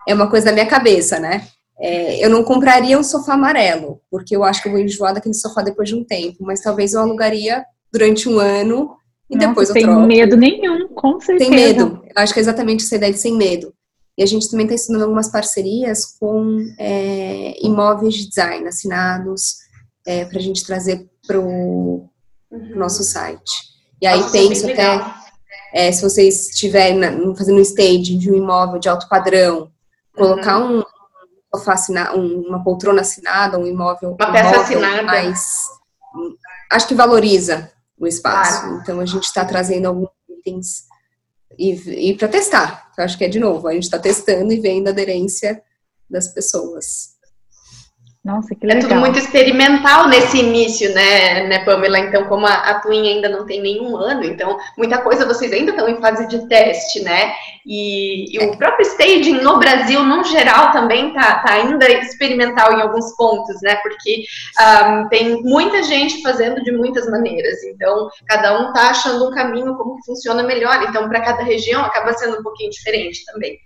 é 0.09 0.15
uma 0.15 0.29
coisa 0.29 0.47
da 0.47 0.53
minha 0.53 0.67
cabeça, 0.67 1.21
né? 1.21 1.47
É, 1.79 2.25
eu 2.25 2.31
não 2.31 2.43
compraria 2.43 2.99
um 2.99 3.03
sofá 3.03 3.35
amarelo, 3.35 4.01
porque 4.11 4.35
eu 4.35 4.43
acho 4.43 4.63
que 4.63 4.69
eu 4.69 4.73
vou 4.73 4.81
enjoar 4.81 5.15
daquele 5.15 5.35
sofá 5.35 5.63
depois 5.63 5.89
de 5.89 5.95
um 5.95 6.05
tempo, 6.05 6.39
mas 6.41 6.61
talvez 6.61 6.95
eu 6.95 7.01
alugaria 7.01 7.65
durante 7.93 8.29
um 8.29 8.39
ano 8.39 8.97
e 9.29 9.37
Nossa, 9.37 9.49
depois 9.49 9.69
eu 9.69 9.73
sem 9.75 9.83
troco. 9.83 9.99
Sem 9.99 10.09
medo 10.09 10.37
nenhum, 10.37 10.89
com 10.89 11.21
certeza. 11.21 11.51
Sem 11.51 11.59
medo. 11.59 12.03
Eu 12.05 12.23
acho 12.23 12.33
que 12.33 12.39
é 12.39 12.43
exatamente 12.43 12.85
essa 12.85 12.97
ideia 12.97 13.13
de 13.13 13.19
sem 13.19 13.37
medo. 13.37 13.75
E 14.17 14.23
a 14.23 14.27
gente 14.27 14.51
também 14.51 14.65
está 14.65 14.75
estudando 14.75 15.03
algumas 15.03 15.29
parcerias 15.29 16.17
com 16.19 16.59
é, 16.79 17.55
imóveis 17.61 18.15
de 18.15 18.29
design 18.29 18.67
assinados 18.67 19.57
é, 20.07 20.25
para 20.25 20.39
a 20.39 20.43
gente 20.43 20.65
trazer 20.65 21.07
para 21.27 21.39
o 21.39 22.09
uhum. 22.51 22.77
nosso 22.77 23.05
site. 23.05 23.53
E 24.01 24.07
aí 24.07 24.21
Nossa, 24.21 24.39
é 24.39 24.41
penso 24.41 24.71
até, 24.71 25.15
é, 25.75 25.93
se 25.93 26.03
vocês 26.03 26.49
estiverem 26.49 27.01
fazendo 27.37 27.59
um 27.59 27.63
stage 27.63 28.17
de 28.17 28.31
um 28.31 28.37
imóvel 28.37 28.79
de 28.79 28.89
alto 28.89 29.07
padrão, 29.09 29.71
colocar 30.15 30.61
uhum. 30.61 30.79
um, 30.79 30.83
sofá 31.57 31.75
assinado, 31.75 32.19
uma 32.19 32.63
poltrona 32.63 33.01
assinada, 33.01 33.59
um 33.59 33.67
imóvel. 33.67 34.11
Uma 34.11 34.33
peça 34.33 34.55
imóvel, 34.55 34.61
assinada. 34.63 35.03
Mas 35.03 35.67
acho 36.71 36.89
que 36.89 36.95
valoriza 36.95 37.71
o 37.99 38.07
espaço. 38.07 38.61
Claro. 38.61 38.81
Então 38.81 39.01
a 39.01 39.07
gente 39.07 39.25
está 39.25 39.45
trazendo 39.45 39.87
alguns 39.87 40.11
itens 40.29 40.85
e, 41.59 42.11
e 42.11 42.17
para 42.17 42.29
testar. 42.29 42.91
Eu 42.97 43.05
acho 43.05 43.17
que 43.17 43.25
é 43.25 43.29
de 43.29 43.39
novo, 43.39 43.69
a 43.69 43.73
gente 43.73 43.85
está 43.85 43.99
testando 43.99 44.53
e 44.53 44.61
vendo 44.61 44.89
a 44.89 44.91
aderência 44.91 45.63
das 46.09 46.29
pessoas. 46.29 47.16
Nossa, 48.27 48.57
que 48.57 48.67
legal. 48.67 48.83
É 48.83 48.89
tudo 48.89 48.99
muito 48.99 49.21
experimental 49.21 50.09
nesse 50.09 50.39
início, 50.39 50.93
né, 50.93 51.45
né 51.47 51.65
Pamela? 51.65 52.01
Então, 52.01 52.25
como 52.25 52.45
a, 52.45 52.55
a 52.55 52.81
Twin 52.81 53.09
ainda 53.09 53.29
não 53.29 53.47
tem 53.47 53.63
nenhum 53.63 53.97
ano, 53.97 54.25
então 54.25 54.59
muita 54.77 54.99
coisa 54.99 55.25
vocês 55.25 55.53
ainda 55.53 55.71
estão 55.71 55.89
em 55.89 56.01
fase 56.01 56.27
de 56.27 56.45
teste, 56.49 57.05
né? 57.05 57.33
E, 57.65 58.37
e 58.37 58.45
o 58.45 58.57
próprio 58.57 58.85
staging 58.85 59.41
no 59.43 59.61
Brasil, 59.61 60.03
no 60.03 60.25
geral, 60.25 60.73
também 60.73 61.13
tá, 61.13 61.39
tá 61.39 61.53
ainda 61.53 61.89
experimental 61.89 62.73
em 62.73 62.83
alguns 62.83 63.15
pontos, 63.17 63.63
né? 63.63 63.77
Porque 63.77 64.25
um, 64.61 65.09
tem 65.09 65.41
muita 65.45 65.85
gente 65.85 66.21
fazendo 66.21 66.65
de 66.65 66.73
muitas 66.73 67.09
maneiras. 67.09 67.63
Então, 67.63 68.09
cada 68.27 68.59
um 68.59 68.73
tá 68.73 68.91
achando 68.91 69.29
um 69.29 69.31
caminho 69.31 69.77
como 69.77 70.03
funciona 70.05 70.43
melhor. 70.43 70.85
Então, 70.89 71.09
para 71.09 71.21
cada 71.21 71.45
região 71.45 71.85
acaba 71.85 72.13
sendo 72.13 72.41
um 72.41 72.43
pouquinho 72.43 72.71
diferente 72.71 73.25
também. 73.25 73.57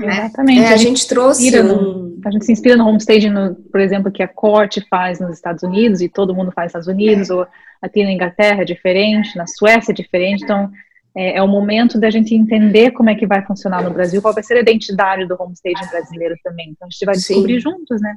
Né? 0.00 0.18
Exatamente. 0.18 0.60
É, 0.60 0.68
a, 0.72 0.76
gente 0.76 1.06
trouxe 1.06 1.60
um... 1.60 2.18
a 2.24 2.30
gente 2.30 2.44
se 2.44 2.52
inspira 2.52 2.76
no 2.76 2.86
homestaging, 2.86 3.30
no, 3.30 3.54
por 3.54 3.80
exemplo, 3.80 4.10
que 4.10 4.22
a 4.22 4.28
corte 4.28 4.84
faz 4.88 5.20
nos 5.20 5.34
Estados 5.34 5.62
Unidos 5.62 6.00
e 6.00 6.08
todo 6.08 6.34
mundo 6.34 6.50
faz 6.52 6.72
nos 6.72 6.82
Estados 6.82 6.88
Unidos, 6.88 7.30
é. 7.30 7.34
ou 7.34 7.46
aqui 7.80 8.04
na 8.04 8.12
Inglaterra 8.12 8.62
é 8.62 8.64
diferente, 8.64 9.36
na 9.36 9.46
Suécia 9.46 9.92
é 9.92 9.94
diferente, 9.94 10.44
então 10.44 10.70
é, 11.16 11.38
é, 11.38 11.42
o 11.42 11.48
momento 11.48 11.98
da 11.98 12.10
gente 12.10 12.34
entender 12.34 12.90
como 12.90 13.10
é 13.10 13.14
que 13.14 13.26
vai 13.26 13.44
funcionar 13.44 13.82
no 13.82 13.90
Brasil, 13.90 14.20
qual 14.20 14.34
vai 14.34 14.42
ser 14.42 14.54
a 14.54 14.60
identidade 14.60 15.26
do 15.26 15.36
homestaging 15.38 15.88
brasileiro 15.90 16.34
também. 16.42 16.70
Então 16.70 16.86
a 16.86 16.90
gente 16.90 17.04
vai 17.06 17.14
descobrir 17.14 17.54
Sim. 17.54 17.70
juntos, 17.70 18.00
né? 18.00 18.16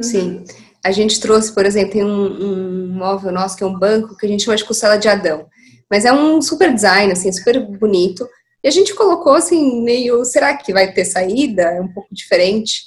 Sim. 0.00 0.44
A 0.84 0.92
gente 0.92 1.20
trouxe, 1.20 1.52
por 1.52 1.66
exemplo, 1.66 1.92
tem 1.92 2.04
um, 2.04 2.88
um 2.88 2.88
móvel 2.88 3.32
nosso 3.32 3.56
que 3.56 3.62
é 3.62 3.66
um 3.66 3.78
banco 3.78 4.16
que 4.16 4.24
a 4.24 4.28
gente 4.28 4.44
chama 4.44 4.56
de 4.56 4.64
costela 4.64 4.96
de 4.96 5.08
Adão. 5.08 5.46
Mas 5.90 6.04
é 6.04 6.12
um 6.12 6.40
super 6.40 6.72
design, 6.72 7.12
assim, 7.12 7.30
super 7.32 7.60
bonito. 7.60 8.26
E 8.62 8.68
a 8.68 8.70
gente 8.70 8.94
colocou 8.94 9.34
assim, 9.34 9.82
meio, 9.82 10.24
será 10.24 10.56
que 10.56 10.72
vai 10.72 10.92
ter 10.92 11.04
saída? 11.04 11.62
É 11.62 11.80
um 11.80 11.88
pouco 11.88 12.08
diferente. 12.12 12.82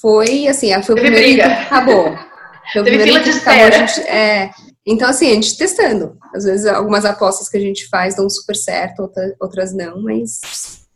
Foi 0.00 0.48
assim, 0.48 0.70
foi 0.82 0.94
o 0.94 0.98
Teve 0.98 1.10
primeiro 1.10 1.28
briga. 1.28 1.42
que 1.44 1.62
acabou. 1.62 2.18
Foi 2.72 2.80
o 2.80 2.84
Teve 2.84 3.04
fila 3.04 3.20
de 3.20 3.30
espera. 3.30 3.86
Gente, 3.86 4.00
é, 4.08 4.50
então, 4.86 5.08
assim, 5.08 5.30
a 5.30 5.34
gente 5.34 5.56
testando. 5.56 6.18
Às 6.34 6.44
vezes, 6.44 6.66
algumas 6.66 7.04
apostas 7.04 7.48
que 7.48 7.56
a 7.56 7.60
gente 7.60 7.88
faz 7.88 8.16
dão 8.16 8.28
super 8.28 8.56
certo, 8.56 9.10
outras 9.40 9.74
não, 9.74 10.02
mas 10.02 10.86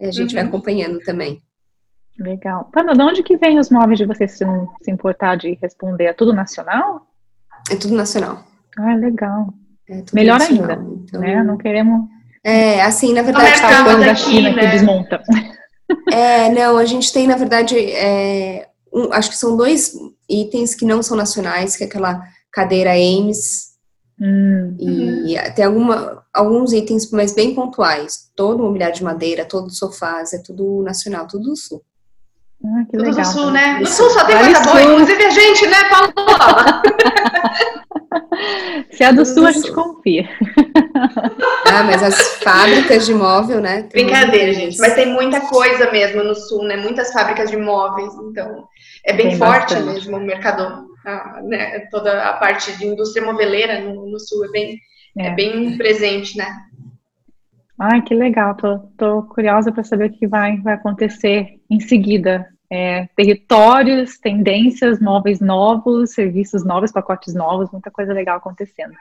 a 0.00 0.10
gente 0.10 0.34
uhum. 0.34 0.40
vai 0.40 0.48
acompanhando 0.48 0.98
também. 1.00 1.40
Legal. 2.18 2.68
Pano, 2.72 2.94
de 2.94 3.02
onde 3.02 3.22
que 3.22 3.36
vem 3.36 3.58
os 3.58 3.70
móveis 3.70 3.98
de 3.98 4.06
vocês, 4.06 4.32
se 4.32 4.44
não 4.44 4.68
se 4.82 4.90
importar 4.90 5.36
de 5.36 5.58
responder? 5.60 6.04
É 6.06 6.12
tudo 6.12 6.32
nacional? 6.32 7.06
É 7.70 7.76
tudo 7.76 7.94
nacional. 7.94 8.44
Ah, 8.78 8.94
legal. 8.94 9.52
É 9.88 10.02
Melhor 10.12 10.38
nacional, 10.38 10.70
ainda, 10.70 11.02
então... 11.04 11.20
né? 11.20 11.42
Não 11.42 11.56
queremos 11.56 12.08
é, 12.44 12.82
assim, 12.82 13.12
na 13.12 13.22
verdade, 13.22 13.60
tá 13.60 13.84
coisa 13.84 14.00
da 14.00 14.14
China 14.14 14.52
né? 14.52 14.62
que 14.62 14.66
desmonta. 14.68 15.22
É, 16.10 16.48
não, 16.48 16.78
a 16.78 16.86
gente 16.86 17.12
tem, 17.12 17.26
na 17.26 17.36
verdade, 17.36 17.76
é, 17.78 18.66
um, 18.90 19.12
acho 19.12 19.28
que 19.28 19.36
são 19.36 19.58
dois 19.58 19.92
itens 20.26 20.74
que 20.74 20.86
não 20.86 21.02
são 21.02 21.14
nacionais, 21.14 21.76
que 21.76 21.84
é 21.84 21.86
aquela 21.86 22.22
cadeira 22.50 22.92
Ames, 22.92 23.72
Hum. 24.22 24.76
E 24.78 25.36
uhum. 25.36 25.54
tem 25.54 25.64
alguma, 25.64 26.22
alguns 26.32 26.72
itens, 26.72 27.10
mas 27.10 27.34
bem 27.34 27.54
pontuais. 27.54 28.30
Todo 28.36 28.62
mobiliário 28.62 28.94
de 28.94 29.02
madeira, 29.02 29.44
todo 29.44 29.68
sofás, 29.70 30.32
é 30.32 30.38
tudo 30.38 30.80
nacional, 30.82 31.26
tudo 31.26 31.50
do 31.50 31.56
sul. 31.56 31.82
Ah, 32.64 32.84
tudo 32.88 33.02
legal. 33.02 33.20
do 33.20 33.26
sul, 33.26 33.50
né? 33.50 33.80
No 33.80 33.86
sul 33.86 34.08
só 34.10 34.24
tem 34.24 34.38
coisa 34.38 34.60
boa, 34.60 34.80
inclusive 34.80 35.24
a 35.24 35.30
gente, 35.30 35.66
né, 35.66 35.84
Paulo? 35.90 36.12
Se 38.90 39.04
é 39.04 39.12
do 39.12 39.24
sul, 39.24 39.46
a 39.46 39.52
gente 39.52 39.72
confia. 39.72 40.28
Ah, 41.66 41.82
mas 41.84 42.02
as 42.02 42.36
fábricas 42.36 43.06
de 43.06 43.14
móvel, 43.14 43.60
né? 43.60 43.88
Brincadeira, 43.90 44.52
gente. 44.52 44.78
Mas 44.78 44.94
tem 44.94 45.06
muita 45.06 45.40
coisa 45.40 45.90
mesmo 45.90 46.22
no 46.22 46.34
sul, 46.34 46.64
né? 46.64 46.76
Muitas 46.76 47.12
fábricas 47.12 47.50
de 47.50 47.56
móveis, 47.56 48.12
então 48.14 48.66
é 49.04 49.12
bem 49.12 49.30
tem 49.30 49.38
forte 49.38 49.74
bastante. 49.74 49.94
mesmo 49.94 50.16
o 50.16 50.20
mercado, 50.20 50.86
a, 51.04 51.40
né? 51.42 51.80
Toda 51.90 52.28
a 52.28 52.34
parte 52.34 52.76
de 52.76 52.86
indústria 52.86 53.24
moveleira 53.24 53.80
no, 53.80 54.10
no 54.10 54.20
sul 54.20 54.44
é 54.44 54.48
bem, 54.48 54.78
é. 55.18 55.26
é. 55.28 55.34
bem 55.34 55.76
presente, 55.76 56.36
né? 56.36 56.46
Ai, 57.78 58.02
que 58.02 58.14
legal. 58.14 58.54
Tô, 58.54 58.78
tô 58.96 59.22
curiosa 59.24 59.72
para 59.72 59.82
saber 59.82 60.10
o 60.10 60.12
que 60.12 60.26
vai, 60.26 60.58
vai 60.58 60.74
acontecer 60.74 61.60
em 61.70 61.80
seguida. 61.80 62.46
É, 62.74 63.06
territórios, 63.14 64.18
tendências, 64.18 64.98
móveis 64.98 65.40
novos, 65.40 66.14
serviços 66.14 66.64
novos, 66.64 66.90
pacotes 66.90 67.34
novos, 67.34 67.70
muita 67.70 67.90
coisa 67.90 68.14
legal 68.14 68.38
acontecendo. 68.38 68.94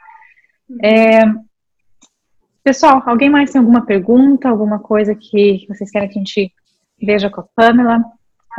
É, 0.84 1.22
pessoal, 2.62 3.02
alguém 3.06 3.30
mais 3.30 3.50
tem 3.50 3.60
alguma 3.60 3.86
pergunta, 3.86 4.50
alguma 4.50 4.80
coisa 4.80 5.16
que 5.16 5.66
vocês 5.70 5.90
querem 5.90 6.10
que 6.10 6.20
a 6.20 6.22
gente 6.22 6.54
veja 7.02 7.30
com 7.30 7.40
a 7.40 7.46
Pamela? 7.56 8.04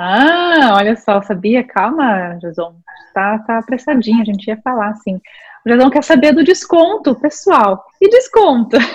Ah, 0.00 0.76
olha 0.76 0.96
só, 0.96 1.20
sabia? 1.20 1.62
Calma, 1.62 2.38
Jason. 2.40 2.74
Tá, 3.12 3.38
tá 3.40 3.58
apressadinha, 3.58 4.22
a 4.22 4.24
gente 4.24 4.46
ia 4.46 4.56
falar 4.62 4.88
assim. 4.88 5.20
O 5.66 5.68
Jason 5.68 5.90
quer 5.90 6.04
saber 6.04 6.32
do 6.32 6.42
desconto, 6.42 7.14
pessoal. 7.16 7.84
E 8.00 8.08
desconto? 8.08 8.78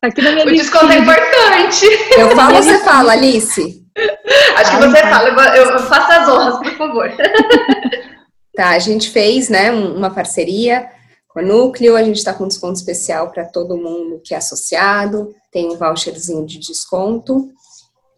Aqui 0.00 0.22
na 0.22 0.30
minha 0.30 0.46
o 0.46 0.50
desconto 0.50 0.92
é 0.92 0.98
importante. 0.98 1.86
Eu 2.16 2.30
falo, 2.36 2.54
você 2.54 2.78
fala, 2.84 3.14
Alice. 3.14 3.85
Acho 4.56 4.70
que 4.72 4.86
você 4.86 5.00
fala, 5.02 5.56
eu 5.56 5.78
faço 5.80 6.12
as 6.12 6.28
honras, 6.28 6.58
por 6.58 6.76
favor. 6.76 7.10
Tá, 8.56 8.70
a 8.70 8.78
gente 8.78 9.10
fez, 9.10 9.50
né, 9.50 9.70
uma 9.70 10.08
parceria 10.08 10.88
com 11.28 11.40
a 11.40 11.42
Núcleo, 11.42 11.94
a 11.94 12.02
gente 12.02 12.16
está 12.16 12.32
com 12.32 12.48
desconto 12.48 12.78
especial 12.78 13.30
para 13.30 13.44
todo 13.44 13.76
mundo 13.76 14.18
que 14.24 14.32
é 14.32 14.38
associado, 14.38 15.34
tem 15.52 15.70
um 15.70 15.76
voucherzinho 15.76 16.46
de 16.46 16.58
desconto 16.58 17.50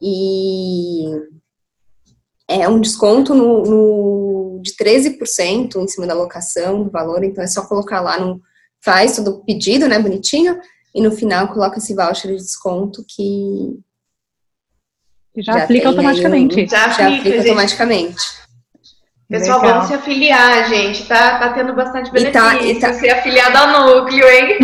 e 0.00 1.06
é 2.48 2.68
um 2.68 2.80
desconto 2.80 3.34
no, 3.34 3.62
no, 3.64 4.62
de 4.62 4.74
13% 4.74 5.76
em 5.76 5.88
cima 5.88 6.06
da 6.06 6.14
locação 6.14 6.82
do 6.82 6.90
valor, 6.90 7.22
então 7.22 7.44
é 7.44 7.46
só 7.46 7.66
colocar 7.66 8.00
lá 8.00 8.18
no. 8.18 8.40
Faz 8.80 9.16
todo 9.16 9.32
o 9.32 9.44
pedido, 9.44 9.88
né, 9.88 9.98
bonitinho, 9.98 10.58
e 10.94 11.02
no 11.02 11.10
final 11.10 11.52
coloca 11.52 11.78
esse 11.78 11.94
voucher 11.94 12.30
de 12.30 12.36
desconto 12.38 13.04
que. 13.06 13.78
Já, 15.42 15.52
já 15.52 15.64
aplica 15.64 15.88
automaticamente. 15.88 16.64
Um, 16.64 16.68
já, 16.68 16.88
já 16.88 17.08
aplica, 17.08 17.38
automaticamente. 17.38 18.38
Pessoal, 19.28 19.60
Legal. 19.60 19.74
vamos 19.74 19.88
se 19.88 19.94
afiliar, 19.94 20.68
gente. 20.68 21.06
Tá, 21.06 21.38
tá 21.38 21.52
tendo 21.52 21.74
bastante 21.74 22.10
benefício. 22.10 22.30
E 22.30 22.32
tá, 22.32 22.62
e 22.62 22.80
tá... 22.80 22.92
Ser 22.94 23.10
afiliado 23.10 23.58
ao 23.58 23.96
núcleo, 23.96 24.26
hein? 24.26 24.58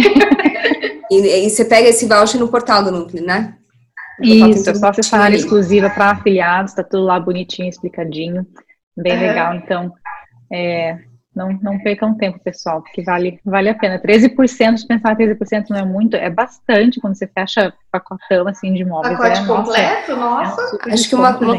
e, 1.10 1.46
e, 1.46 1.50
você 1.50 1.64
pega 1.64 1.88
esse 1.88 2.06
voucher 2.06 2.40
no 2.40 2.48
portal 2.48 2.82
do 2.82 2.90
núcleo, 2.90 3.24
né? 3.24 3.54
Isso, 4.20 4.70
é 4.70 4.74
só 4.74 4.88
acessar 4.88 5.20
a 5.20 5.24
área 5.24 5.36
exclusiva 5.36 5.90
para 5.90 6.12
afiliados, 6.12 6.72
tá 6.72 6.82
tudo 6.82 7.04
lá 7.04 7.18
bonitinho, 7.20 7.68
explicadinho. 7.68 8.46
Bem 8.96 9.18
legal. 9.18 9.54
Então, 9.56 9.92
é, 10.50 10.98
não, 11.34 11.52
não 11.60 11.78
percam 11.78 12.14
tempo, 12.14 12.38
pessoal, 12.38 12.80
porque 12.82 13.02
vale, 13.02 13.40
vale 13.44 13.68
a 13.68 13.74
pena. 13.74 13.98
13%, 13.98 14.74
de 14.74 14.86
pensar 14.86 15.16
13% 15.16 15.66
não 15.70 15.78
é 15.78 15.84
muito, 15.84 16.16
é 16.16 16.30
bastante 16.30 17.00
quando 17.00 17.16
você 17.16 17.26
fecha 17.26 17.72
pacotão 17.90 18.46
assim 18.46 18.72
de 18.72 18.82
imóveis. 18.82 19.16
Pacote 19.16 19.40
é, 19.40 19.46
completo, 19.46 20.16
nossa. 20.16 20.62
nossa. 20.62 20.78
É 20.84 20.90
um 20.90 20.92
Acho 20.94 21.08
que 21.08 21.14
uma, 21.14 21.36
uma, 21.36 21.54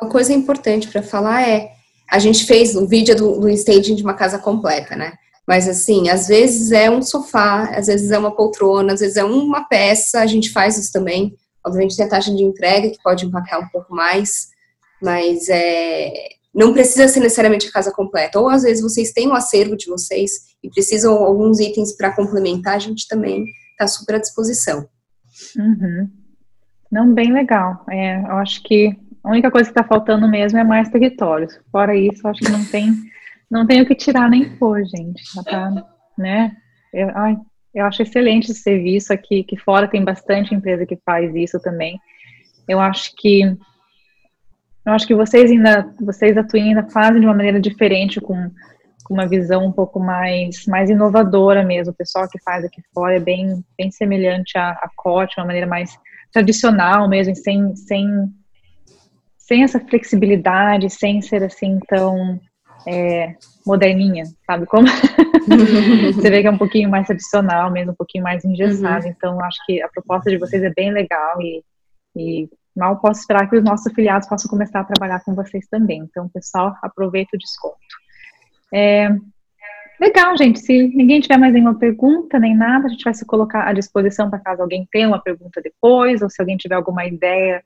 uma, 0.00 0.10
coisa 0.10 0.32
importante 0.32 0.88
para 0.88 1.02
falar 1.02 1.48
é, 1.48 1.70
a 2.10 2.18
gente 2.18 2.44
fez 2.44 2.76
um 2.76 2.86
vídeo 2.86 3.16
do, 3.16 3.40
do 3.40 3.48
staging 3.48 3.94
de 3.94 4.02
uma 4.02 4.14
casa 4.14 4.38
completa, 4.38 4.94
né? 4.94 5.14
Mas 5.46 5.68
assim, 5.68 6.08
às 6.08 6.28
vezes 6.28 6.72
é 6.72 6.90
um 6.90 7.02
sofá, 7.02 7.64
às 7.76 7.86
vezes 7.86 8.10
é 8.10 8.18
uma 8.18 8.34
poltrona, 8.34 8.94
às 8.94 9.00
vezes 9.00 9.16
é 9.16 9.24
uma 9.24 9.64
peça, 9.68 10.20
a 10.20 10.26
gente 10.26 10.50
faz 10.50 10.78
isso 10.78 10.92
também. 10.92 11.34
Obviamente 11.64 11.96
tem 11.96 12.06
a 12.06 12.08
taxa 12.08 12.34
de 12.34 12.42
entrega 12.42 12.90
que 12.90 13.02
pode 13.02 13.26
impactar 13.26 13.58
um 13.58 13.68
pouco 13.68 13.94
mais, 13.94 14.48
mas 15.02 15.48
é, 15.48 16.12
não 16.54 16.72
precisa 16.72 17.08
ser 17.08 17.20
necessariamente 17.20 17.68
a 17.68 17.72
casa 17.72 17.90
completa. 17.90 18.38
Ou 18.38 18.48
às 18.48 18.62
vezes 18.62 18.82
vocês 18.82 19.12
têm 19.12 19.28
um 19.28 19.34
acervo 19.34 19.76
de 19.76 19.86
vocês 19.86 20.54
e 20.62 20.70
precisam 20.70 21.12
alguns 21.14 21.58
itens 21.58 21.96
para 21.96 22.14
complementar, 22.14 22.76
a 22.76 22.78
gente 22.78 23.08
também 23.08 23.44
está 23.72 23.86
super 23.86 24.14
à 24.16 24.18
disposição. 24.18 24.88
Uhum. 25.58 26.08
Não, 26.90 27.12
bem 27.12 27.32
legal. 27.32 27.84
É, 27.90 28.20
eu 28.20 28.36
acho 28.36 28.62
que 28.62 28.96
a 29.24 29.30
única 29.30 29.50
coisa 29.50 29.70
que 29.70 29.78
está 29.78 29.82
faltando 29.82 30.28
mesmo 30.28 30.58
é 30.58 30.64
mais 30.64 30.88
territórios. 30.88 31.58
Fora 31.72 31.96
isso, 31.96 32.26
acho 32.28 32.40
que 32.40 32.52
não 32.52 32.64
tem, 32.66 32.92
não 33.50 33.66
tem 33.66 33.82
o 33.82 33.86
que 33.86 33.94
tirar 33.94 34.30
nem 34.30 34.56
pôr, 34.56 34.84
gente. 34.84 35.22
Tá, 35.44 35.72
né? 36.16 36.52
Eu, 36.92 37.10
ai, 37.16 37.36
eu 37.74 37.84
acho 37.84 38.02
excelente 38.02 38.52
esse 38.52 38.60
serviço 38.60 39.12
aqui, 39.12 39.42
que 39.42 39.56
fora 39.56 39.88
tem 39.88 40.04
bastante 40.04 40.54
empresa 40.54 40.86
que 40.86 40.96
faz 41.04 41.34
isso 41.34 41.58
também. 41.60 41.98
Eu 42.68 42.78
acho 42.78 43.12
que 43.16 43.42
eu 44.86 44.92
acho 44.92 45.06
que 45.06 45.14
vocês 45.14 45.50
ainda, 45.50 45.90
vocês 46.00 46.34
da 46.34 46.44
Twin 46.44 46.68
ainda 46.68 46.88
fazem 46.90 47.20
de 47.20 47.26
uma 47.26 47.34
maneira 47.34 47.60
diferente, 47.60 48.20
com, 48.20 48.50
com 49.04 49.14
uma 49.14 49.26
visão 49.26 49.64
um 49.64 49.72
pouco 49.72 49.98
mais, 49.98 50.66
mais 50.66 50.90
inovadora 50.90 51.64
mesmo. 51.64 51.92
O 51.92 51.96
pessoal 51.96 52.28
que 52.28 52.42
faz 52.42 52.64
aqui 52.64 52.82
fora 52.92 53.16
é 53.16 53.20
bem, 53.20 53.64
bem 53.78 53.90
semelhante 53.90 54.58
à, 54.58 54.70
à 54.70 54.90
COT, 54.96 55.34
uma 55.38 55.46
maneira 55.46 55.66
mais 55.66 55.98
tradicional 56.32 57.08
mesmo, 57.08 57.34
sem, 57.34 57.74
sem, 57.76 58.06
sem 59.38 59.62
essa 59.62 59.80
flexibilidade, 59.80 60.90
sem 60.90 61.22
ser 61.22 61.42
assim 61.44 61.78
tão 61.88 62.38
é, 62.86 63.34
moderninha, 63.66 64.24
sabe 64.46 64.66
como? 64.66 64.86
Você 66.14 66.30
vê 66.30 66.42
que 66.42 66.48
é 66.48 66.50
um 66.50 66.58
pouquinho 66.58 66.90
mais 66.90 67.06
tradicional 67.06 67.70
mesmo, 67.70 67.92
um 67.92 67.96
pouquinho 67.96 68.24
mais 68.24 68.44
engessado. 68.44 69.04
Uhum. 69.04 69.10
Então, 69.10 69.44
acho 69.44 69.58
que 69.66 69.82
a 69.82 69.88
proposta 69.88 70.30
de 70.30 70.38
vocês 70.38 70.62
é 70.62 70.70
bem 70.74 70.92
legal 70.92 71.40
e, 71.40 71.62
e 72.16 72.48
mal 72.76 72.98
posso 73.00 73.20
esperar 73.20 73.48
que 73.48 73.56
os 73.56 73.64
nossos 73.64 73.86
afiliados 73.86 74.28
possam 74.28 74.50
começar 74.50 74.80
a 74.80 74.84
trabalhar 74.84 75.20
com 75.20 75.34
vocês 75.34 75.66
também. 75.68 76.00
Então, 76.00 76.28
pessoal, 76.28 76.74
aproveita 76.82 77.30
o 77.34 77.38
desconto. 77.38 77.78
É, 78.72 79.08
legal, 80.00 80.36
gente. 80.36 80.58
Se 80.60 80.88
ninguém 80.88 81.20
tiver 81.20 81.38
mais 81.38 81.52
nenhuma 81.52 81.78
pergunta 81.78 82.38
nem 82.38 82.56
nada, 82.56 82.86
a 82.86 82.88
gente 82.88 83.04
vai 83.04 83.14
se 83.14 83.24
colocar 83.24 83.68
à 83.68 83.72
disposição 83.72 84.28
para 84.28 84.40
caso 84.40 84.62
alguém 84.62 84.86
tenha 84.90 85.08
uma 85.08 85.20
pergunta 85.20 85.60
depois, 85.62 86.22
ou 86.22 86.28
se 86.28 86.40
alguém 86.40 86.56
tiver 86.56 86.74
alguma 86.74 87.04
ideia 87.06 87.62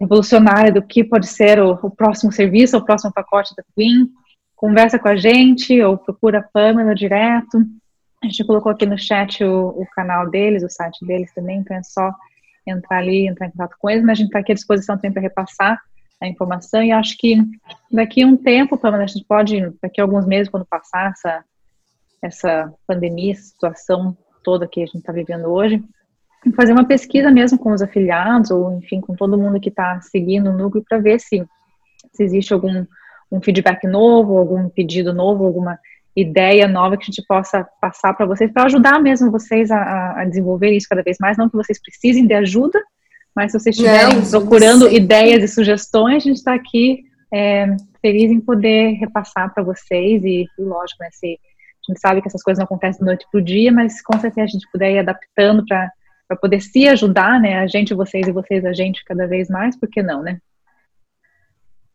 revolucionária 0.00 0.72
do 0.72 0.82
que 0.82 1.02
pode 1.04 1.26
ser 1.26 1.60
o, 1.60 1.72
o 1.82 1.90
próximo 1.90 2.30
serviço, 2.30 2.76
o 2.76 2.84
próximo 2.84 3.12
pacote 3.12 3.54
da 3.56 3.62
Twin, 3.74 4.10
conversa 4.54 4.98
com 4.98 5.08
a 5.08 5.16
gente 5.16 5.80
ou 5.82 5.98
procura 5.98 6.38
a 6.38 6.42
Pamela 6.42 6.94
direto. 6.94 7.58
A 8.22 8.26
gente 8.26 8.44
colocou 8.46 8.72
aqui 8.72 8.86
no 8.86 8.98
chat 8.98 9.44
o, 9.44 9.68
o 9.68 9.86
canal 9.94 10.28
deles, 10.30 10.62
o 10.62 10.70
site 10.70 11.04
deles 11.04 11.32
também, 11.34 11.58
então 11.58 11.76
é 11.76 11.82
só 11.82 12.10
entrar 12.66 12.98
ali, 12.98 13.26
entrar 13.26 13.46
em 13.46 13.50
contato 13.50 13.76
com 13.78 13.90
eles, 13.90 14.02
mas 14.02 14.12
a 14.12 14.14
gente 14.14 14.28
está 14.28 14.40
aqui 14.40 14.52
à 14.52 14.54
disposição 14.54 14.96
também 14.96 15.12
para 15.12 15.22
repassar 15.22 15.80
a 16.20 16.26
informação 16.26 16.82
e 16.82 16.92
acho 16.92 17.16
que 17.18 17.36
daqui 17.90 18.22
a 18.22 18.26
um 18.26 18.36
tempo, 18.36 18.78
Pamela, 18.78 19.04
a 19.04 19.06
gente 19.06 19.24
pode, 19.26 19.60
daqui 19.82 20.00
a 20.00 20.04
alguns 20.04 20.26
meses, 20.26 20.48
quando 20.48 20.64
passar 20.64 21.10
essa, 21.10 21.44
essa 22.22 22.74
pandemia, 22.86 23.32
essa 23.32 23.42
situação 23.42 24.16
toda 24.42 24.66
que 24.66 24.82
a 24.82 24.86
gente 24.86 24.98
está 24.98 25.12
vivendo 25.12 25.46
hoje, 25.46 25.82
fazer 26.54 26.72
uma 26.72 26.86
pesquisa 26.86 27.30
mesmo 27.30 27.58
com 27.58 27.72
os 27.72 27.82
afiliados 27.82 28.50
ou, 28.50 28.78
enfim, 28.78 29.00
com 29.00 29.14
todo 29.14 29.36
mundo 29.36 29.60
que 29.60 29.68
está 29.68 30.00
seguindo 30.00 30.50
o 30.50 30.56
núcleo 30.56 30.84
para 30.88 30.98
ver 30.98 31.18
se, 31.18 31.44
se 32.12 32.22
existe 32.22 32.52
algum 32.52 32.86
um 33.30 33.40
feedback 33.40 33.86
novo, 33.86 34.38
algum 34.38 34.68
pedido 34.68 35.12
novo, 35.12 35.44
alguma 35.44 35.78
ideia 36.16 36.66
nova 36.66 36.96
que 36.96 37.02
a 37.02 37.06
gente 37.06 37.22
possa 37.26 37.68
passar 37.80 38.14
para 38.14 38.24
vocês, 38.24 38.50
para 38.50 38.64
ajudar 38.64 39.00
mesmo 39.00 39.30
vocês 39.30 39.70
a, 39.70 40.20
a, 40.20 40.24
desenvolver 40.24 40.70
isso 40.70 40.88
cada 40.88 41.02
vez 41.02 41.18
mais. 41.20 41.36
Não 41.36 41.48
que 41.48 41.56
vocês 41.56 41.80
precisem 41.80 42.26
de 42.26 42.32
ajuda, 42.32 42.82
mas 43.34 43.52
se 43.52 43.60
vocês 43.60 43.76
estiverem 43.76 44.24
procurando 44.30 44.90
ideias 44.90 45.44
e 45.44 45.48
sugestões, 45.48 46.16
a 46.16 46.26
gente 46.26 46.36
está 46.36 46.54
aqui 46.54 47.04
é, 47.32 47.76
feliz 48.00 48.30
em 48.30 48.40
poder 48.40 48.92
repassar 48.92 49.52
para 49.52 49.62
vocês. 49.62 50.24
E, 50.24 50.46
e 50.58 50.62
lógico, 50.62 51.02
né, 51.02 51.08
se, 51.12 51.26
a 51.26 51.92
gente 51.92 52.00
sabe 52.00 52.22
que 52.22 52.28
essas 52.28 52.42
coisas 52.42 52.58
não 52.58 52.64
acontecem 52.64 53.00
da 53.00 53.06
noite 53.06 53.26
para 53.30 53.38
o 53.38 53.44
dia, 53.44 53.70
mas 53.70 54.00
com 54.00 54.18
certeza 54.18 54.44
a 54.44 54.50
gente 54.50 54.66
puder 54.72 54.92
ir 54.92 54.98
adaptando 54.98 55.64
para 55.66 56.36
poder 56.40 56.60
se 56.62 56.88
ajudar, 56.88 57.38
né? 57.38 57.58
A 57.58 57.66
gente, 57.66 57.92
vocês 57.92 58.26
e 58.26 58.32
vocês, 58.32 58.64
a 58.64 58.72
gente 58.72 59.04
cada 59.04 59.26
vez 59.26 59.48
mais, 59.48 59.78
por 59.78 59.88
que 59.88 60.02
não, 60.02 60.22
né? 60.22 60.38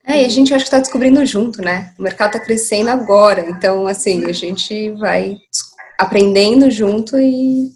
É, 0.06 0.24
e 0.24 0.26
a 0.26 0.30
gente 0.30 0.54
acho 0.54 0.64
que 0.64 0.68
está 0.68 0.80
descobrindo 0.80 1.24
junto, 1.26 1.62
né? 1.62 1.94
O 1.98 2.02
mercado 2.02 2.36
está 2.36 2.40
crescendo 2.44 2.90
agora, 2.90 3.48
então, 3.50 3.86
assim, 3.86 4.26
a 4.26 4.32
gente 4.32 4.92
vai 4.92 5.38
aprendendo 5.98 6.72
junto 6.72 7.18
e, 7.20 7.70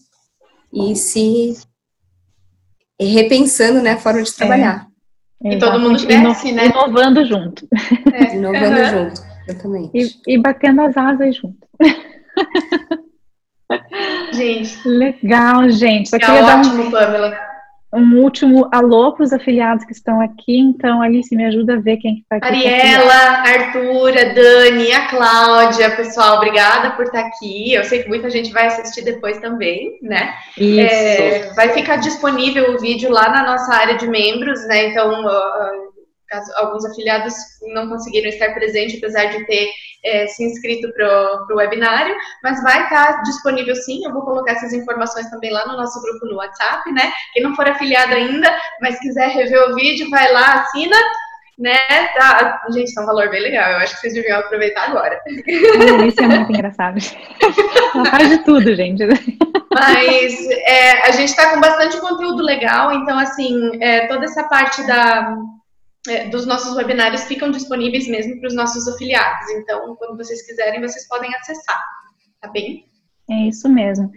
e 0.74 0.96
se 0.96 1.56
e 3.00 3.06
repensando, 3.08 3.82
né, 3.82 3.92
a 3.92 3.98
forma 3.98 4.24
de 4.24 4.34
trabalhar. 4.34 4.88
É. 5.44 5.54
E 5.54 5.60
todo 5.60 5.80
mundo 5.80 6.04
cresce, 6.06 6.52
né? 6.52 6.68
Inovando 6.68 7.26
junto. 7.26 7.68
É. 8.14 8.36
Inovando 8.36 8.80
uhum. 8.80 8.90
junto, 8.90 9.22
exatamente. 9.48 10.22
E, 10.28 10.34
e 10.34 10.38
batendo 10.42 10.82
as 10.82 10.98
asas 10.98 11.36
junto. 11.36 11.68
gente. 14.34 14.88
Legal, 14.88 15.70
gente. 15.70 16.10
Só 16.10 16.16
é 16.16 16.20
queria 16.20 16.46
ótimo, 16.46 16.78
dar 16.78 16.88
um, 16.88 16.92
Pamela. 16.92 17.38
Um 17.96 18.22
último 18.22 18.68
alô 18.72 19.14
para 19.14 19.24
os 19.24 19.34
afiliados 19.34 19.86
que 19.86 19.94
estão 19.94 20.22
aqui. 20.22 20.58
Então, 20.58 21.02
Alice, 21.02 21.36
me 21.36 21.46
ajuda 21.46 21.76
a 21.76 21.80
ver 21.80 21.98
quem 21.98 22.20
está 22.20 22.36
aqui. 22.36 22.48
Ariela, 22.48 23.14
Arthur, 23.14 24.18
a 24.18 24.34
Dani, 24.34 24.92
a 24.92 25.08
Cláudia, 25.08 25.96
pessoal, 25.96 26.38
obrigada 26.38 26.92
por 26.92 27.06
estar 27.06 27.22
aqui. 27.22 27.74
Eu 27.74 27.84
sei 27.84 28.04
que 28.04 28.10
muita 28.10 28.30
gente 28.30 28.52
vai 28.52 28.68
assistir 28.68 29.04
depois 29.04 29.40
também, 29.40 29.98
né? 30.02 30.34
Isso. 30.58 30.94
É, 30.94 31.54
vai 31.56 31.70
ficar 31.70 31.98
disponível 31.98 32.74
o 32.74 32.80
vídeo 32.80 33.10
lá 33.10 33.30
na 33.30 33.44
nossa 33.46 33.74
área 33.74 33.98
de 33.98 34.08
membros, 34.08 34.66
né? 34.68 34.90
Então, 34.90 35.24
caso 36.28 36.52
alguns 36.56 36.86
afiliados 36.86 37.34
não 37.74 37.88
conseguiram 37.88 38.30
estar 38.30 38.54
presentes, 38.54 38.98
apesar 38.98 39.26
de 39.26 39.46
ter 39.46 39.70
é, 40.06 40.28
se 40.28 40.44
inscrito 40.44 40.92
para 40.94 41.46
o 41.52 41.56
webinário, 41.56 42.16
mas 42.44 42.62
vai 42.64 42.84
estar 42.84 43.22
disponível 43.24 43.76
sim, 43.76 44.06
eu 44.06 44.14
vou 44.14 44.22
colocar 44.22 44.54
essas 44.54 44.74
informações 44.74 45.30
também 45.30 45.52
lá 45.52 45.68
no 45.68 45.78
nosso 45.78 46.02
grupo 46.02 46.26
no 46.26 46.38
WhatsApp, 46.38 46.92
né? 46.92 47.12
Quem 47.34 47.44
não 47.44 47.56
for 47.56 47.68
afiliado 47.68 48.14
ainda, 48.14 48.56
mas 48.82 49.00
quiser 49.00 49.30
rever 49.30 49.70
o 49.70 49.76
vídeo, 49.76 50.10
vai 50.10 50.32
lá, 50.32 50.62
assina, 50.62 50.98
né? 51.58 51.78
Tá. 52.18 52.62
Gente, 52.72 52.94
tá 52.94 53.02
um 53.02 53.06
valor 53.06 53.30
bem 53.30 53.42
legal, 53.42 53.72
eu 53.72 53.78
acho 53.78 53.96
que 53.96 54.02
vocês 54.02 54.14
deviam 54.14 54.40
aproveitar 54.40 54.90
agora. 54.90 55.20
Isso 55.28 56.22
é 56.22 56.28
muito 56.28 56.52
engraçado. 56.52 56.98
Ela 57.96 58.06
faz 58.06 58.30
de 58.30 58.38
tudo, 58.40 58.76
gente. 58.76 59.04
Mas 59.74 60.50
é, 60.66 61.02
a 61.08 61.12
gente 61.12 61.30
está 61.30 61.52
com 61.52 61.60
bastante 61.60 62.00
conteúdo 62.00 62.44
legal, 62.44 62.94
então, 62.94 63.18
assim, 63.18 63.72
é, 63.82 64.08
toda 64.08 64.26
essa 64.26 64.44
parte 64.44 64.86
da 64.86 65.36
é, 66.08 66.28
dos 66.30 66.46
nossos 66.46 66.76
webinários 66.76 67.24
ficam 67.26 67.52
disponíveis 67.52 68.08
mesmo 68.08 68.40
para 68.40 68.48
os 68.48 68.56
nossos 68.56 68.88
afiliados. 68.88 69.50
Então, 69.52 69.96
quando 69.96 70.18
vocês 70.18 70.46
quiserem, 70.46 70.82
vocês 70.82 71.08
podem 71.08 71.34
acessar, 71.36 71.82
tá 72.42 72.50
bem? 72.50 72.86
É 73.30 73.48
isso 73.48 73.68
mesmo. 73.70 74.12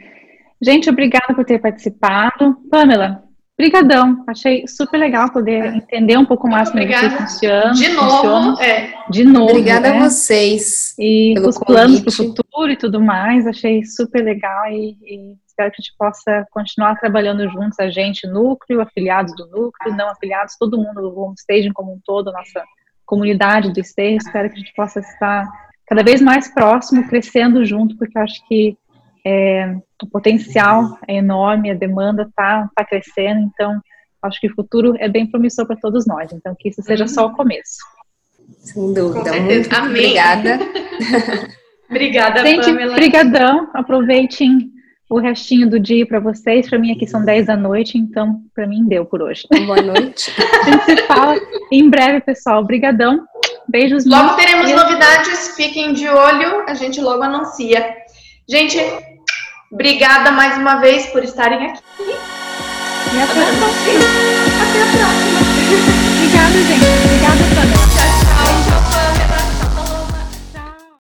Gente, 0.60 0.90
obrigada 0.90 1.34
por 1.34 1.44
ter 1.44 1.60
participado. 1.60 2.56
Pamela, 2.70 3.22
brigadão. 3.56 4.24
Achei 4.26 4.66
super 4.66 4.98
legal 4.98 5.32
poder 5.32 5.64
é. 5.64 5.76
entender 5.76 6.16
um 6.18 6.24
pouco 6.24 6.48
mais 6.48 6.70
como 6.70 6.82
é 6.82 7.10
funciona. 7.10 7.72
De 7.72 7.88
novo, 7.90 8.10
funciona. 8.10 8.64
É. 8.64 8.94
De 9.10 9.24
novo. 9.24 9.50
Obrigada 9.50 9.90
né? 9.90 9.98
a 9.98 10.08
vocês. 10.08 10.94
E 10.98 11.38
os 11.38 11.58
planos 11.58 12.00
para 12.00 12.10
o 12.10 12.12
futuro 12.12 12.70
e 12.70 12.76
tudo 12.76 13.00
mais. 13.00 13.46
Achei 13.46 13.84
super 13.84 14.22
legal 14.22 14.66
e, 14.66 14.96
e 15.02 15.47
espero 15.58 15.70
que 15.72 15.80
a 15.80 15.82
gente 15.82 15.94
possa 15.98 16.46
continuar 16.52 16.94
trabalhando 16.96 17.48
juntos, 17.50 17.78
a 17.80 17.90
gente, 17.90 18.26
núcleo, 18.28 18.80
afiliados 18.80 19.34
do 19.34 19.46
núcleo, 19.46 19.96
não 19.96 20.08
afiliados, 20.08 20.56
todo 20.58 20.78
mundo 20.78 21.00
do 21.02 21.18
homestaging 21.18 21.72
como 21.72 21.92
um 21.92 22.00
todo, 22.04 22.32
nossa 22.32 22.62
comunidade 23.04 23.72
do 23.72 23.80
stage, 23.80 24.18
espero 24.18 24.48
que 24.48 24.56
a 24.56 24.58
gente 24.58 24.74
possa 24.74 25.00
estar 25.00 25.48
cada 25.86 26.04
vez 26.04 26.20
mais 26.20 26.52
próximo, 26.52 27.08
crescendo 27.08 27.64
junto, 27.64 27.96
porque 27.96 28.16
eu 28.16 28.22
acho 28.22 28.46
que 28.46 28.76
é, 29.26 29.76
o 30.02 30.06
potencial 30.06 30.96
é 31.08 31.16
enorme, 31.16 31.70
a 31.70 31.74
demanda 31.74 32.22
está 32.22 32.68
tá 32.74 32.84
crescendo, 32.84 33.50
então 33.52 33.80
acho 34.22 34.40
que 34.40 34.46
o 34.46 34.54
futuro 34.54 34.94
é 34.98 35.08
bem 35.08 35.26
promissor 35.26 35.66
para 35.66 35.76
todos 35.76 36.06
nós, 36.06 36.32
então 36.32 36.54
que 36.56 36.68
isso 36.68 36.82
seja 36.82 37.08
só 37.08 37.26
o 37.26 37.32
começo. 37.32 37.78
Sem 38.58 38.94
dúvida, 38.94 39.32
muito 39.40 39.74
Amém. 39.74 39.90
obrigada. 39.90 40.58
obrigada, 41.90 42.46
Gente, 42.46 42.66
Pamela. 42.66 42.94
Brigadão, 42.94 43.70
aproveitem 43.74 44.77
o 45.08 45.18
restinho 45.18 45.68
do 45.68 45.80
dia 45.80 46.06
para 46.06 46.20
vocês. 46.20 46.68
Para 46.68 46.78
mim 46.78 46.92
aqui 46.92 47.06
são 47.06 47.24
10 47.24 47.46
da 47.46 47.56
noite, 47.56 47.96
então 47.96 48.42
para 48.54 48.66
mim 48.66 48.84
deu 48.86 49.04
por 49.04 49.22
hoje. 49.22 49.46
Boa 49.66 49.80
noite. 49.80 50.30
a 50.38 50.70
gente 50.70 50.84
se 50.84 51.06
fala 51.06 51.40
em 51.72 51.88
breve, 51.88 52.20
pessoal. 52.20 52.60
Obrigadão. 52.60 53.24
Beijos. 53.68 54.04
Logo 54.06 54.34
teremos 54.36 54.70
novidades, 54.70 55.54
fiquem 55.56 55.92
de 55.92 56.08
olho, 56.08 56.64
a 56.66 56.74
gente 56.74 57.00
logo 57.00 57.22
anuncia. 57.22 57.94
Gente, 58.48 58.78
obrigada 59.70 60.30
mais 60.30 60.56
uma 60.56 60.76
vez 60.76 61.06
por 61.06 61.22
estarem 61.22 61.66
aqui. 61.66 61.82
E 62.00 63.22
até 63.22 63.42
a 63.42 63.52
próxima. 63.56 64.04
Até 64.62 64.82
a 64.82 64.86
próxima. 64.96 65.38
Obrigada, 66.18 66.58
gente. 66.58 66.84
Obrigada, 67.04 67.44
Tânia. 67.54 67.87